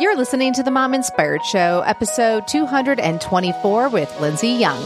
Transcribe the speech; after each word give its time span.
You're 0.00 0.16
listening 0.16 0.54
to 0.54 0.62
the 0.62 0.70
Mom 0.70 0.94
Inspired 0.94 1.44
Show, 1.44 1.82
episode 1.82 2.48
224 2.48 3.90
with 3.90 4.18
Lindsay 4.18 4.48
Young. 4.48 4.82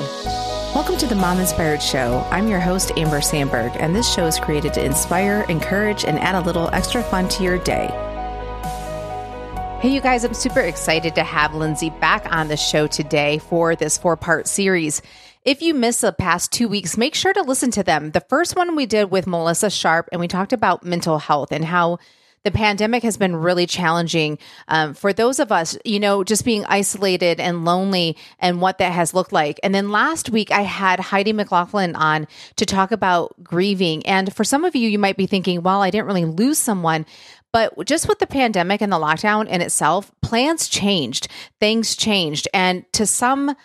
Welcome 0.74 0.96
to 0.96 1.06
the 1.06 1.14
Mom 1.14 1.38
Inspired 1.38 1.80
Show. 1.80 2.26
I'm 2.32 2.48
your 2.48 2.58
host, 2.58 2.90
Amber 2.96 3.20
Sandberg, 3.20 3.70
and 3.76 3.94
this 3.94 4.12
show 4.12 4.26
is 4.26 4.40
created 4.40 4.74
to 4.74 4.84
inspire, 4.84 5.46
encourage, 5.48 6.04
and 6.04 6.18
add 6.18 6.34
a 6.34 6.40
little 6.40 6.68
extra 6.72 7.00
fun 7.00 7.28
to 7.28 7.44
your 7.44 7.58
day. 7.58 7.86
Hey, 9.80 9.90
you 9.90 10.00
guys, 10.00 10.24
I'm 10.24 10.34
super 10.34 10.58
excited 10.58 11.14
to 11.14 11.22
have 11.22 11.54
Lindsay 11.54 11.90
back 11.90 12.26
on 12.32 12.48
the 12.48 12.56
show 12.56 12.88
today 12.88 13.38
for 13.38 13.76
this 13.76 13.96
four 13.96 14.16
part 14.16 14.48
series. 14.48 15.00
If 15.44 15.62
you 15.62 15.74
missed 15.74 16.00
the 16.00 16.12
past 16.12 16.50
two 16.50 16.66
weeks, 16.66 16.96
make 16.96 17.14
sure 17.14 17.32
to 17.32 17.42
listen 17.42 17.70
to 17.70 17.84
them. 17.84 18.10
The 18.10 18.20
first 18.22 18.56
one 18.56 18.74
we 18.74 18.86
did 18.86 19.12
with 19.12 19.28
Melissa 19.28 19.70
Sharp, 19.70 20.08
and 20.10 20.20
we 20.20 20.26
talked 20.26 20.52
about 20.52 20.82
mental 20.82 21.20
health 21.20 21.52
and 21.52 21.64
how 21.64 21.98
the 22.44 22.50
pandemic 22.50 23.02
has 23.02 23.16
been 23.16 23.34
really 23.34 23.66
challenging 23.66 24.38
um, 24.68 24.94
for 24.94 25.12
those 25.12 25.40
of 25.40 25.50
us, 25.50 25.76
you 25.84 25.98
know, 25.98 26.22
just 26.22 26.44
being 26.44 26.64
isolated 26.66 27.40
and 27.40 27.64
lonely 27.64 28.16
and 28.38 28.60
what 28.60 28.78
that 28.78 28.92
has 28.92 29.14
looked 29.14 29.32
like. 29.32 29.58
And 29.62 29.74
then 29.74 29.90
last 29.90 30.30
week, 30.30 30.50
I 30.50 30.60
had 30.60 31.00
Heidi 31.00 31.32
McLaughlin 31.32 31.96
on 31.96 32.28
to 32.56 32.66
talk 32.66 32.92
about 32.92 33.42
grieving. 33.42 34.06
And 34.06 34.34
for 34.34 34.44
some 34.44 34.64
of 34.64 34.76
you, 34.76 34.88
you 34.88 34.98
might 34.98 35.16
be 35.16 35.26
thinking, 35.26 35.62
well, 35.62 35.82
I 35.82 35.90
didn't 35.90 36.06
really 36.06 36.26
lose 36.26 36.58
someone. 36.58 37.06
But 37.50 37.86
just 37.86 38.08
with 38.08 38.18
the 38.18 38.26
pandemic 38.26 38.80
and 38.80 38.92
the 38.92 38.98
lockdown 38.98 39.48
in 39.48 39.60
itself, 39.60 40.10
plans 40.20 40.68
changed, 40.68 41.28
things 41.60 41.96
changed. 41.96 42.48
And 42.52 42.84
to 42.92 43.06
some, 43.06 43.56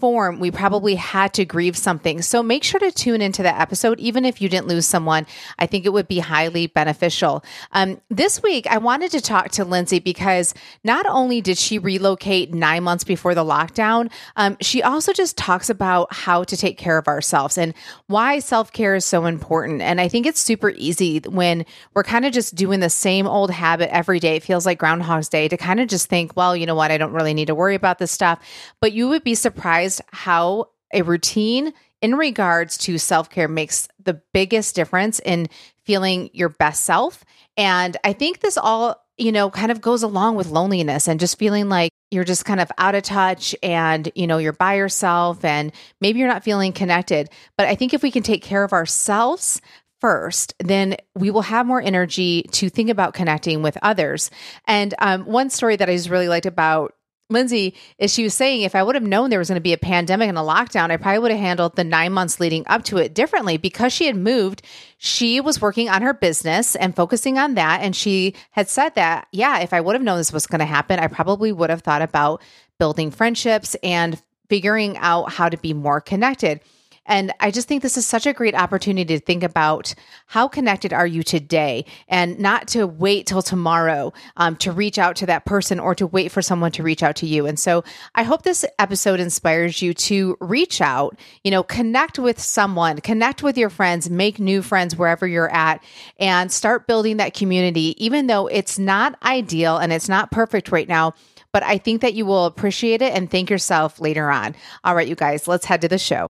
form, 0.00 0.40
we 0.40 0.50
probably 0.50 0.94
had 0.94 1.34
to 1.34 1.44
grieve 1.44 1.76
something. 1.76 2.22
So 2.22 2.42
make 2.42 2.64
sure 2.64 2.80
to 2.80 2.90
tune 2.90 3.20
into 3.20 3.42
that 3.42 3.60
episode, 3.60 3.98
even 4.00 4.24
if 4.24 4.40
you 4.40 4.48
didn't 4.48 4.68
lose 4.68 4.86
someone. 4.86 5.26
I 5.58 5.66
think 5.66 5.86
it 5.86 5.92
would 5.92 6.08
be 6.08 6.18
highly 6.18 6.66
beneficial. 6.66 7.44
Um, 7.72 8.00
this 8.08 8.42
week, 8.42 8.66
I 8.66 8.78
wanted 8.78 9.10
to 9.12 9.20
talk 9.20 9.50
to 9.52 9.64
Lindsay 9.64 9.98
because 9.98 10.54
not 10.84 11.06
only 11.06 11.40
did 11.40 11.58
she 11.58 11.78
relocate 11.78 12.52
nine 12.52 12.82
months 12.82 13.04
before 13.04 13.34
the 13.34 13.44
lockdown, 13.44 14.10
um, 14.36 14.56
she 14.60 14.82
also 14.82 15.12
just 15.12 15.36
talks 15.36 15.70
about 15.70 16.12
how 16.12 16.44
to 16.44 16.56
take 16.56 16.78
care 16.78 16.98
of 16.98 17.08
ourselves 17.08 17.58
and 17.58 17.74
why 18.06 18.38
self 18.38 18.72
care 18.72 18.94
is 18.94 19.04
so 19.04 19.26
important. 19.26 19.82
And 19.82 20.00
I 20.00 20.08
think 20.08 20.26
it's 20.26 20.40
super 20.40 20.70
easy 20.70 21.20
when 21.20 21.64
we're 21.94 22.04
kind 22.04 22.24
of 22.24 22.32
just 22.32 22.54
doing 22.54 22.80
the 22.80 22.90
same 22.90 23.26
old 23.26 23.50
habit 23.50 23.92
every 23.92 24.20
day. 24.20 24.36
It 24.36 24.42
feels 24.42 24.66
like 24.66 24.78
Groundhog's 24.78 25.28
Day 25.28 25.48
to 25.48 25.56
kind 25.56 25.80
of 25.80 25.88
just 25.88 26.08
think, 26.08 26.36
well, 26.36 26.56
you 26.56 26.66
know 26.66 26.74
what? 26.74 26.90
I 26.90 26.98
don't 26.98 27.12
really 27.12 27.34
need 27.34 27.46
to 27.46 27.54
worry 27.54 27.74
about 27.74 27.98
this 27.98 28.10
stuff. 28.12 28.38
But 28.80 28.92
you 28.92 29.08
would 29.08 29.24
be 29.24 29.34
surprised 29.34 29.87
realized 29.88 30.02
how 30.12 30.68
a 30.92 31.02
routine 31.02 31.72
in 32.00 32.14
regards 32.14 32.78
to 32.78 32.98
self 32.98 33.28
care 33.30 33.48
makes 33.48 33.88
the 34.02 34.20
biggest 34.32 34.74
difference 34.74 35.20
in 35.24 35.48
feeling 35.84 36.30
your 36.32 36.48
best 36.48 36.84
self. 36.84 37.24
And 37.56 37.96
I 38.04 38.12
think 38.12 38.40
this 38.40 38.56
all, 38.56 39.04
you 39.16 39.32
know, 39.32 39.50
kind 39.50 39.72
of 39.72 39.80
goes 39.80 40.02
along 40.02 40.36
with 40.36 40.48
loneliness 40.48 41.08
and 41.08 41.18
just 41.18 41.38
feeling 41.38 41.68
like 41.68 41.90
you're 42.10 42.24
just 42.24 42.44
kind 42.44 42.60
of 42.60 42.70
out 42.78 42.94
of 42.94 43.02
touch 43.02 43.54
and, 43.62 44.10
you 44.14 44.26
know, 44.26 44.38
you're 44.38 44.52
by 44.52 44.76
yourself 44.76 45.44
and 45.44 45.72
maybe 46.00 46.18
you're 46.20 46.28
not 46.28 46.44
feeling 46.44 46.72
connected. 46.72 47.28
But 47.56 47.66
I 47.66 47.74
think 47.74 47.92
if 47.92 48.02
we 48.02 48.10
can 48.10 48.22
take 48.22 48.42
care 48.42 48.64
of 48.64 48.72
ourselves, 48.72 49.60
first, 50.00 50.54
then 50.60 50.96
we 51.16 51.28
will 51.28 51.42
have 51.42 51.66
more 51.66 51.82
energy 51.82 52.44
to 52.52 52.68
think 52.68 52.88
about 52.88 53.14
connecting 53.14 53.62
with 53.62 53.76
others. 53.82 54.30
And 54.64 54.94
um, 55.00 55.24
one 55.24 55.50
story 55.50 55.74
that 55.74 55.88
I 55.88 55.96
just 55.96 56.08
really 56.08 56.28
liked 56.28 56.46
about 56.46 56.94
Lindsay 57.30 57.74
is 57.98 58.12
she 58.12 58.24
was 58.24 58.32
saying 58.32 58.62
if 58.62 58.74
I 58.74 58.82
would 58.82 58.94
have 58.94 59.04
known 59.04 59.28
there 59.28 59.38
was 59.38 59.48
going 59.48 59.56
to 59.56 59.60
be 59.60 59.74
a 59.74 59.78
pandemic 59.78 60.28
and 60.28 60.38
a 60.38 60.42
lockdown, 60.42 60.90
I 60.90 60.96
probably 60.96 61.18
would 61.18 61.30
have 61.30 61.40
handled 61.40 61.76
the 61.76 61.84
nine 61.84 62.12
months 62.12 62.40
leading 62.40 62.64
up 62.66 62.84
to 62.84 62.96
it 62.96 63.12
differently 63.12 63.58
because 63.58 63.92
she 63.92 64.06
had 64.06 64.16
moved. 64.16 64.62
She 64.96 65.40
was 65.40 65.60
working 65.60 65.90
on 65.90 66.00
her 66.02 66.14
business 66.14 66.74
and 66.74 66.96
focusing 66.96 67.36
on 67.36 67.54
that. 67.54 67.82
And 67.82 67.94
she 67.94 68.34
had 68.52 68.70
said 68.70 68.94
that, 68.94 69.28
yeah, 69.30 69.58
if 69.60 69.74
I 69.74 69.80
would 69.80 69.94
have 69.94 70.02
known 70.02 70.16
this 70.16 70.32
was 70.32 70.46
going 70.46 70.60
to 70.60 70.64
happen, 70.64 70.98
I 70.98 71.08
probably 71.08 71.52
would 71.52 71.70
have 71.70 71.82
thought 71.82 72.02
about 72.02 72.42
building 72.78 73.10
friendships 73.10 73.76
and 73.82 74.20
figuring 74.48 74.96
out 74.96 75.32
how 75.32 75.50
to 75.50 75.58
be 75.58 75.74
more 75.74 76.00
connected. 76.00 76.60
And 77.08 77.32
I 77.40 77.50
just 77.50 77.66
think 77.66 77.82
this 77.82 77.96
is 77.96 78.06
such 78.06 78.26
a 78.26 78.32
great 78.32 78.54
opportunity 78.54 79.18
to 79.18 79.24
think 79.24 79.42
about 79.42 79.94
how 80.26 80.46
connected 80.46 80.92
are 80.92 81.06
you 81.06 81.22
today 81.22 81.86
and 82.06 82.38
not 82.38 82.68
to 82.68 82.86
wait 82.86 83.26
till 83.26 83.42
tomorrow 83.42 84.12
um, 84.36 84.54
to 84.56 84.70
reach 84.70 84.98
out 84.98 85.16
to 85.16 85.26
that 85.26 85.46
person 85.46 85.80
or 85.80 85.94
to 85.94 86.06
wait 86.06 86.30
for 86.30 86.42
someone 86.42 86.70
to 86.72 86.82
reach 86.82 87.02
out 87.02 87.16
to 87.16 87.26
you. 87.26 87.46
And 87.46 87.58
so 87.58 87.82
I 88.14 88.22
hope 88.22 88.42
this 88.42 88.64
episode 88.78 89.18
inspires 89.18 89.82
you 89.82 89.94
to 89.94 90.36
reach 90.40 90.80
out, 90.80 91.18
you 91.42 91.50
know, 91.50 91.62
connect 91.62 92.18
with 92.18 92.38
someone, 92.38 93.00
connect 93.00 93.42
with 93.42 93.56
your 93.56 93.70
friends, 93.70 94.10
make 94.10 94.38
new 94.38 94.60
friends 94.60 94.94
wherever 94.94 95.26
you're 95.26 95.52
at, 95.52 95.82
and 96.20 96.52
start 96.52 96.86
building 96.86 97.16
that 97.16 97.34
community, 97.34 97.96
even 98.04 98.26
though 98.26 98.46
it's 98.46 98.78
not 98.78 99.16
ideal 99.24 99.78
and 99.78 99.92
it's 99.92 100.08
not 100.08 100.30
perfect 100.30 100.70
right 100.70 100.88
now 100.88 101.14
but 101.50 101.62
I 101.62 101.78
think 101.78 102.02
that 102.02 102.12
you 102.12 102.26
will 102.26 102.44
appreciate 102.44 103.00
it 103.00 103.14
and 103.14 103.30
thank 103.30 103.48
yourself 103.48 104.00
later 104.00 104.30
on. 104.30 104.54
All 104.84 104.94
right, 104.94 105.08
you 105.08 105.14
guys, 105.14 105.48
let's 105.48 105.64
head 105.64 105.80
to 105.80 105.88
the 105.88 105.98
show. 105.98 106.28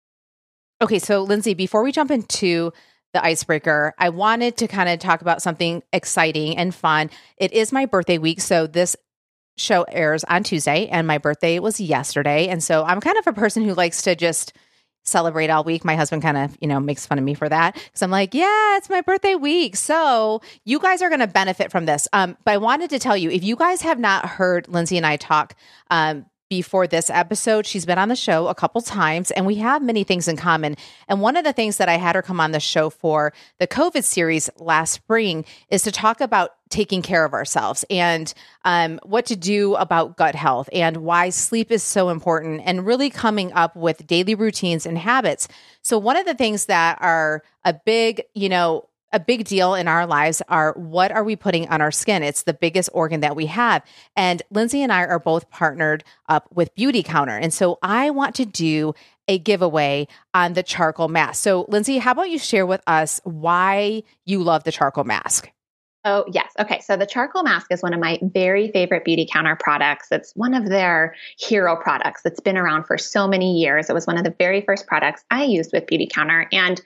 Okay, 0.82 0.98
so 0.98 1.22
Lindsay, 1.22 1.54
before 1.54 1.84
we 1.84 1.92
jump 1.92 2.10
into 2.10 2.72
the 3.12 3.24
icebreaker, 3.24 3.94
I 3.98 4.08
wanted 4.08 4.56
to 4.56 4.66
kind 4.66 4.88
of 4.88 4.98
talk 4.98 5.20
about 5.20 5.40
something 5.40 5.84
exciting 5.92 6.58
and 6.58 6.74
fun. 6.74 7.08
It 7.36 7.52
is 7.52 7.70
my 7.70 7.86
birthday 7.86 8.18
week, 8.18 8.40
so 8.40 8.66
this 8.66 8.96
show 9.56 9.84
airs 9.84 10.24
on 10.24 10.42
Tuesday, 10.42 10.88
and 10.88 11.06
my 11.06 11.18
birthday 11.18 11.60
was 11.60 11.80
yesterday. 11.80 12.48
And 12.48 12.64
so 12.64 12.82
I'm 12.82 13.00
kind 13.00 13.16
of 13.16 13.28
a 13.28 13.32
person 13.32 13.62
who 13.62 13.74
likes 13.74 14.02
to 14.02 14.16
just 14.16 14.54
celebrate 15.04 15.50
all 15.50 15.62
week. 15.62 15.84
My 15.84 15.94
husband 15.94 16.20
kind 16.20 16.36
of, 16.36 16.56
you 16.60 16.66
know, 16.66 16.80
makes 16.80 17.06
fun 17.06 17.18
of 17.18 17.24
me 17.24 17.34
for 17.34 17.48
that 17.48 17.74
because 17.74 18.02
I'm 18.02 18.10
like, 18.10 18.34
yeah, 18.34 18.76
it's 18.76 18.90
my 18.90 19.02
birthday 19.02 19.36
week. 19.36 19.76
So 19.76 20.42
you 20.64 20.80
guys 20.80 21.00
are 21.00 21.08
going 21.08 21.20
to 21.20 21.28
benefit 21.28 21.70
from 21.70 21.86
this. 21.86 22.08
Um, 22.12 22.36
but 22.44 22.54
I 22.54 22.56
wanted 22.58 22.90
to 22.90 22.98
tell 22.98 23.16
you 23.16 23.30
if 23.30 23.44
you 23.44 23.54
guys 23.54 23.82
have 23.82 24.00
not 24.00 24.26
heard 24.26 24.66
Lindsay 24.66 24.96
and 24.96 25.06
I 25.06 25.16
talk 25.16 25.54
um, 25.90 26.26
before 26.52 26.86
this 26.86 27.08
episode. 27.08 27.64
She's 27.64 27.86
been 27.86 27.96
on 27.96 28.10
the 28.10 28.14
show 28.14 28.46
a 28.48 28.54
couple 28.54 28.82
times 28.82 29.30
and 29.30 29.46
we 29.46 29.54
have 29.54 29.80
many 29.80 30.04
things 30.04 30.28
in 30.28 30.36
common. 30.36 30.76
And 31.08 31.22
one 31.22 31.34
of 31.34 31.44
the 31.44 31.52
things 31.54 31.78
that 31.78 31.88
I 31.88 31.96
had 31.96 32.14
her 32.14 32.20
come 32.20 32.40
on 32.40 32.52
the 32.52 32.60
show 32.60 32.90
for 32.90 33.32
the 33.58 33.66
COVID 33.66 34.04
series 34.04 34.50
last 34.58 34.92
spring 34.92 35.46
is 35.70 35.82
to 35.84 35.90
talk 35.90 36.20
about 36.20 36.50
taking 36.68 37.00
care 37.00 37.24
of 37.24 37.32
ourselves 37.32 37.86
and 37.88 38.34
um, 38.66 39.00
what 39.02 39.24
to 39.26 39.36
do 39.36 39.76
about 39.76 40.18
gut 40.18 40.34
health 40.34 40.68
and 40.74 40.98
why 40.98 41.30
sleep 41.30 41.70
is 41.70 41.82
so 41.82 42.10
important 42.10 42.60
and 42.66 42.84
really 42.84 43.08
coming 43.08 43.50
up 43.54 43.74
with 43.74 44.06
daily 44.06 44.34
routines 44.34 44.84
and 44.84 44.98
habits. 44.98 45.48
So, 45.80 45.96
one 45.96 46.18
of 46.18 46.26
the 46.26 46.34
things 46.34 46.66
that 46.66 46.98
are 47.00 47.42
a 47.64 47.72
big, 47.72 48.24
you 48.34 48.50
know, 48.50 48.88
a 49.12 49.20
big 49.20 49.44
deal 49.44 49.74
in 49.74 49.88
our 49.88 50.06
lives 50.06 50.42
are 50.48 50.72
what 50.74 51.12
are 51.12 51.24
we 51.24 51.36
putting 51.36 51.68
on 51.68 51.80
our 51.80 51.90
skin? 51.90 52.22
It's 52.22 52.42
the 52.42 52.54
biggest 52.54 52.90
organ 52.92 53.20
that 53.20 53.36
we 53.36 53.46
have. 53.46 53.82
And 54.16 54.42
Lindsay 54.50 54.82
and 54.82 54.92
I 54.92 55.04
are 55.04 55.18
both 55.18 55.50
partnered 55.50 56.04
up 56.28 56.48
with 56.52 56.74
Beautycounter. 56.74 57.38
And 57.40 57.52
so 57.52 57.78
I 57.82 58.10
want 58.10 58.34
to 58.36 58.44
do 58.44 58.94
a 59.28 59.38
giveaway 59.38 60.08
on 60.34 60.54
the 60.54 60.62
charcoal 60.62 61.08
mask. 61.08 61.42
So, 61.42 61.66
Lindsay, 61.68 61.98
how 61.98 62.12
about 62.12 62.30
you 62.30 62.38
share 62.38 62.66
with 62.66 62.82
us 62.86 63.20
why 63.24 64.02
you 64.24 64.42
love 64.42 64.64
the 64.64 64.72
charcoal 64.72 65.04
mask? 65.04 65.50
Oh, 66.04 66.24
yes. 66.32 66.50
Okay. 66.58 66.80
So 66.80 66.96
the 66.96 67.06
charcoal 67.06 67.44
mask 67.44 67.68
is 67.70 67.80
one 67.80 67.94
of 67.94 68.00
my 68.00 68.18
very 68.20 68.72
favorite 68.72 69.04
Beautycounter 69.04 69.58
products. 69.58 70.08
It's 70.10 70.32
one 70.34 70.52
of 70.52 70.68
their 70.68 71.14
hero 71.38 71.76
products 71.76 72.22
that's 72.22 72.40
been 72.40 72.58
around 72.58 72.84
for 72.84 72.98
so 72.98 73.28
many 73.28 73.60
years. 73.60 73.88
It 73.88 73.92
was 73.92 74.06
one 74.06 74.18
of 74.18 74.24
the 74.24 74.34
very 74.36 74.62
first 74.62 74.88
products 74.88 75.22
I 75.30 75.44
used 75.44 75.72
with 75.72 75.86
Beautycounter. 75.86 76.46
And 76.50 76.80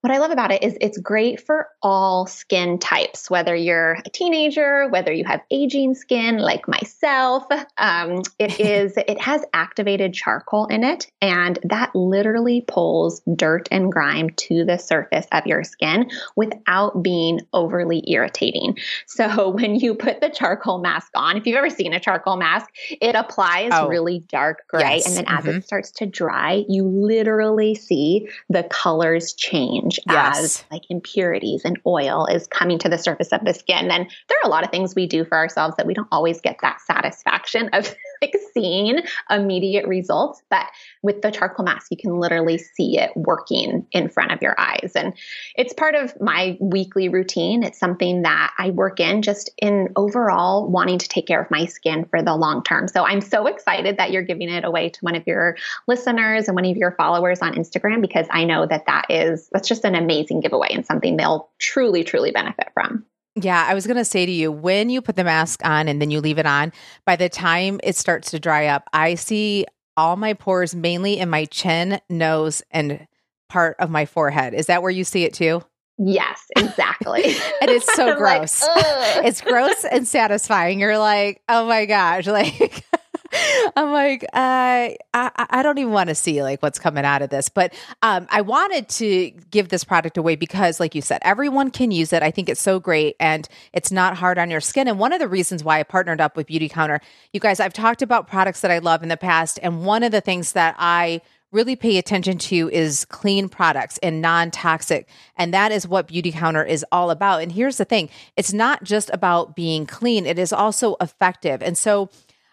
what 0.00 0.12
I 0.12 0.18
love 0.18 0.30
about 0.30 0.52
it 0.52 0.62
is 0.62 0.76
it's 0.80 0.98
great 0.98 1.40
for 1.40 1.68
all 1.82 2.26
skin 2.26 2.78
types, 2.78 3.28
whether 3.28 3.54
you're 3.54 3.98
a 4.06 4.10
teenager, 4.10 4.88
whether 4.88 5.12
you 5.12 5.24
have 5.24 5.40
aging 5.50 5.94
skin 5.94 6.38
like 6.38 6.68
myself. 6.68 7.44
Um, 7.76 8.22
it 8.38 8.60
is 8.60 8.96
it 8.96 9.20
has 9.20 9.44
activated 9.52 10.14
charcoal 10.14 10.66
in 10.66 10.84
it, 10.84 11.10
and 11.20 11.58
that 11.64 11.94
literally 11.96 12.60
pulls 12.66 13.22
dirt 13.34 13.68
and 13.72 13.90
grime 13.90 14.30
to 14.30 14.64
the 14.64 14.78
surface 14.78 15.26
of 15.32 15.46
your 15.46 15.64
skin 15.64 16.10
without 16.36 17.02
being 17.02 17.40
overly 17.52 18.04
irritating. 18.06 18.78
So 19.06 19.48
when 19.54 19.74
you 19.74 19.94
put 19.94 20.20
the 20.20 20.30
charcoal 20.30 20.78
mask 20.78 21.10
on, 21.16 21.36
if 21.36 21.46
you've 21.46 21.56
ever 21.56 21.70
seen 21.70 21.92
a 21.92 22.00
charcoal 22.00 22.36
mask, 22.36 22.70
it 23.00 23.16
applies 23.16 23.70
oh, 23.72 23.88
really 23.88 24.20
dark 24.28 24.62
gray, 24.68 24.96
yes. 24.96 25.06
and 25.08 25.16
then 25.16 25.24
as 25.26 25.44
mm-hmm. 25.44 25.58
it 25.58 25.64
starts 25.64 25.90
to 25.92 26.06
dry, 26.06 26.64
you 26.68 26.84
literally 26.84 27.74
see 27.74 28.28
the 28.48 28.62
colors 28.62 29.32
change 29.32 29.87
change 29.90 30.04
yes. 30.06 30.38
as 30.38 30.64
like 30.70 30.82
impurities 30.88 31.62
and 31.64 31.78
oil 31.86 32.26
is 32.26 32.46
coming 32.46 32.78
to 32.78 32.88
the 32.88 32.98
surface 32.98 33.28
of 33.32 33.44
the 33.44 33.54
skin. 33.54 33.90
And 33.90 34.10
there 34.28 34.38
are 34.42 34.46
a 34.46 34.50
lot 34.50 34.64
of 34.64 34.70
things 34.70 34.94
we 34.94 35.06
do 35.06 35.24
for 35.24 35.36
ourselves 35.36 35.76
that 35.76 35.86
we 35.86 35.94
don't 35.94 36.08
always 36.12 36.40
get 36.40 36.56
that 36.62 36.80
satisfaction 36.80 37.70
of 37.72 37.94
seeing 38.52 39.00
immediate 39.30 39.86
results. 39.86 40.42
But 40.50 40.66
with 41.02 41.22
the 41.22 41.30
charcoal 41.30 41.64
mask, 41.64 41.90
you 41.90 41.96
can 41.96 42.18
literally 42.18 42.58
see 42.58 42.98
it 42.98 43.10
working 43.16 43.86
in 43.92 44.08
front 44.08 44.32
of 44.32 44.42
your 44.42 44.58
eyes. 44.58 44.92
And 44.94 45.14
it's 45.54 45.72
part 45.72 45.94
of 45.94 46.18
my 46.20 46.56
weekly 46.60 47.08
routine. 47.08 47.62
It's 47.62 47.78
something 47.78 48.22
that 48.22 48.52
I 48.58 48.70
work 48.70 49.00
in 49.00 49.22
just 49.22 49.50
in 49.58 49.88
overall 49.96 50.68
wanting 50.68 50.98
to 50.98 51.08
take 51.08 51.26
care 51.26 51.40
of 51.40 51.50
my 51.50 51.66
skin 51.66 52.04
for 52.04 52.22
the 52.22 52.34
long 52.34 52.62
term. 52.62 52.88
So 52.88 53.04
I'm 53.04 53.20
so 53.20 53.46
excited 53.46 53.98
that 53.98 54.10
you're 54.10 54.22
giving 54.22 54.48
it 54.48 54.64
away 54.64 54.90
to 54.90 55.00
one 55.00 55.14
of 55.14 55.26
your 55.26 55.56
listeners 55.86 56.48
and 56.48 56.54
one 56.54 56.64
of 56.64 56.76
your 56.76 56.92
followers 56.92 57.40
on 57.40 57.54
Instagram 57.54 58.00
because 58.00 58.26
I 58.30 58.44
know 58.44 58.66
that 58.66 58.86
that 58.86 59.06
is, 59.10 59.48
that's 59.52 59.68
just 59.68 59.84
an 59.84 59.94
amazing 59.94 60.40
giveaway 60.40 60.68
and 60.72 60.84
something 60.84 61.16
they'll 61.16 61.50
truly, 61.58 62.04
truly 62.04 62.30
benefit 62.30 62.68
from. 62.74 63.04
Yeah, 63.40 63.64
I 63.68 63.74
was 63.74 63.86
going 63.86 63.96
to 63.96 64.04
say 64.04 64.26
to 64.26 64.32
you, 64.32 64.50
when 64.50 64.90
you 64.90 65.00
put 65.00 65.16
the 65.16 65.24
mask 65.24 65.64
on 65.64 65.88
and 65.88 66.00
then 66.00 66.10
you 66.10 66.20
leave 66.20 66.38
it 66.38 66.46
on, 66.46 66.72
by 67.04 67.16
the 67.16 67.28
time 67.28 67.80
it 67.82 67.96
starts 67.96 68.30
to 68.32 68.40
dry 68.40 68.66
up, 68.66 68.88
I 68.92 69.14
see 69.14 69.66
all 69.96 70.16
my 70.16 70.34
pores 70.34 70.74
mainly 70.74 71.18
in 71.18 71.28
my 71.28 71.44
chin, 71.46 72.00
nose, 72.08 72.62
and 72.70 73.06
part 73.48 73.76
of 73.78 73.90
my 73.90 74.06
forehead. 74.06 74.54
Is 74.54 74.66
that 74.66 74.82
where 74.82 74.90
you 74.90 75.04
see 75.04 75.24
it 75.24 75.34
too? 75.34 75.62
Yes, 75.98 76.40
exactly. 76.56 77.24
and 77.60 77.70
it's 77.70 77.92
so 77.96 78.16
gross. 78.16 78.62
Like, 78.62 79.24
it's 79.26 79.40
gross 79.40 79.84
and 79.84 80.06
satisfying. 80.06 80.80
You're 80.80 80.98
like, 80.98 81.42
oh 81.48 81.66
my 81.66 81.86
gosh, 81.86 82.26
like 82.28 82.84
I'm 83.76 83.92
like, 83.92 84.24
uh, 84.24 84.28
I, 84.32 84.96
I 85.14 85.62
don't 85.62 85.78
even 85.78 85.92
want 85.92 86.08
to 86.08 86.14
see 86.14 86.42
like 86.42 86.62
what's 86.62 86.78
coming 86.78 87.04
out 87.04 87.22
of 87.22 87.30
this. 87.30 87.48
But 87.48 87.74
um, 88.02 88.26
I 88.30 88.40
wanted 88.40 88.88
to 88.90 89.30
give 89.50 89.68
this 89.68 89.84
product 89.84 90.16
away 90.16 90.36
because, 90.36 90.80
like 90.80 90.94
you 90.94 91.02
said, 91.02 91.20
everyone 91.22 91.70
can 91.70 91.90
use 91.90 92.12
it. 92.12 92.22
I 92.22 92.30
think 92.30 92.48
it's 92.48 92.60
so 92.60 92.80
great 92.80 93.16
and 93.20 93.48
it's 93.72 93.92
not 93.92 94.16
hard 94.16 94.38
on 94.38 94.50
your 94.50 94.60
skin. 94.60 94.88
And 94.88 94.98
one 94.98 95.12
of 95.12 95.20
the 95.20 95.28
reasons 95.28 95.62
why 95.62 95.80
I 95.80 95.82
partnered 95.82 96.20
up 96.20 96.36
with 96.36 96.46
Beautycounter, 96.46 97.00
you 97.32 97.40
guys, 97.40 97.60
I've 97.60 97.72
talked 97.72 98.02
about 98.02 98.28
products 98.28 98.60
that 98.62 98.70
I 98.70 98.78
love 98.78 99.02
in 99.02 99.08
the 99.08 99.16
past. 99.16 99.58
And 99.62 99.84
one 99.84 100.02
of 100.02 100.12
the 100.12 100.20
things 100.20 100.52
that 100.52 100.74
I 100.78 101.20
really 101.50 101.76
pay 101.76 101.96
attention 101.96 102.38
to 102.38 102.70
is 102.70 103.04
clean 103.06 103.48
products 103.48 103.98
and 104.02 104.20
non 104.20 104.50
toxic. 104.50 105.08
And 105.36 105.52
that 105.54 105.72
is 105.72 105.88
what 105.88 106.08
Beautycounter 106.08 106.66
is 106.66 106.84
all 106.92 107.10
about. 107.10 107.42
And 107.42 107.52
here's 107.52 107.78
the 107.78 107.84
thing 107.84 108.10
it's 108.36 108.52
not 108.52 108.84
just 108.84 109.10
about 109.12 109.56
being 109.56 109.86
clean, 109.86 110.26
it 110.26 110.38
is 110.38 110.52
also 110.52 110.96
effective. 111.00 111.62
And 111.62 111.76
so, 111.76 112.10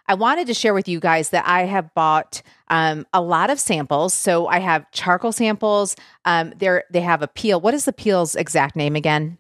I 0.08 0.14
wanted 0.14 0.48
to 0.48 0.54
share 0.54 0.74
with 0.74 0.88
you 0.88 1.00
guys 1.00 1.30
that 1.30 1.46
I 1.48 1.64
have 1.64 1.94
bought 1.94 2.42
um, 2.68 3.06
a 3.14 3.22
lot 3.22 3.50
of 3.50 3.60
samples. 3.60 4.14
So 4.14 4.48
I 4.48 4.60
have 4.60 4.90
charcoal 4.92 5.32
samples. 5.32 5.96
Um, 6.26 6.54
there 6.58 6.84
they 6.92 7.02
have 7.02 7.22
a 7.22 7.28
peel. 7.28 7.60
What 7.62 7.74
is 7.74 7.86
the 7.86 7.94
peel's 7.94 8.36
exact 8.36 8.76
name 8.76 8.96
again? 8.96 9.38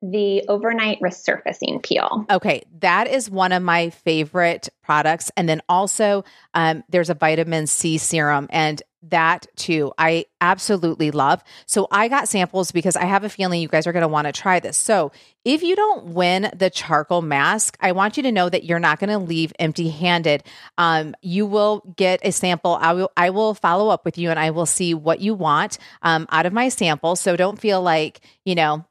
The 0.00 0.44
overnight 0.48 1.00
resurfacing 1.00 1.82
peel. 1.82 2.24
Okay, 2.30 2.62
that 2.78 3.08
is 3.08 3.28
one 3.28 3.50
of 3.50 3.64
my 3.64 3.90
favorite 3.90 4.68
products. 4.82 5.32
And 5.36 5.48
then 5.48 5.60
also, 5.68 6.24
um, 6.54 6.84
there's 6.88 7.10
a 7.10 7.14
vitamin 7.14 7.66
C 7.66 7.98
serum, 7.98 8.46
and 8.50 8.80
that 9.02 9.46
too 9.56 9.92
I 9.96 10.26
absolutely 10.40 11.10
love. 11.10 11.42
So 11.66 11.86
I 11.90 12.08
got 12.08 12.28
samples 12.28 12.72
because 12.72 12.96
I 12.96 13.04
have 13.04 13.24
a 13.24 13.28
feeling 13.28 13.60
you 13.60 13.68
guys 13.68 13.86
are 13.86 13.92
going 13.92 14.02
to 14.02 14.08
want 14.08 14.26
to 14.26 14.32
try 14.32 14.60
this. 14.60 14.76
So 14.76 15.12
if 15.44 15.62
you 15.62 15.76
don't 15.76 16.06
win 16.06 16.50
the 16.54 16.70
charcoal 16.70 17.22
mask, 17.22 17.76
I 17.80 17.92
want 17.92 18.16
you 18.16 18.22
to 18.24 18.32
know 18.32 18.48
that 18.48 18.64
you're 18.64 18.78
not 18.78 18.98
going 18.98 19.10
to 19.10 19.18
leave 19.18 19.52
empty 19.58 19.88
handed. 19.88 20.42
Um, 20.76 21.14
you 21.22 21.46
will 21.46 21.94
get 21.96 22.20
a 22.22 22.32
sample. 22.32 22.76
I 22.80 22.92
will, 22.92 23.12
I 23.16 23.30
will 23.30 23.54
follow 23.54 23.88
up 23.88 24.04
with 24.04 24.18
you 24.18 24.30
and 24.30 24.38
I 24.38 24.50
will 24.50 24.66
see 24.66 24.94
what 24.94 25.20
you 25.20 25.34
want 25.34 25.78
um, 26.02 26.26
out 26.30 26.46
of 26.46 26.52
my 26.52 26.68
sample. 26.68 27.16
So 27.16 27.36
don't 27.36 27.60
feel 27.60 27.80
like, 27.80 28.20
you 28.44 28.54
know, 28.54 28.84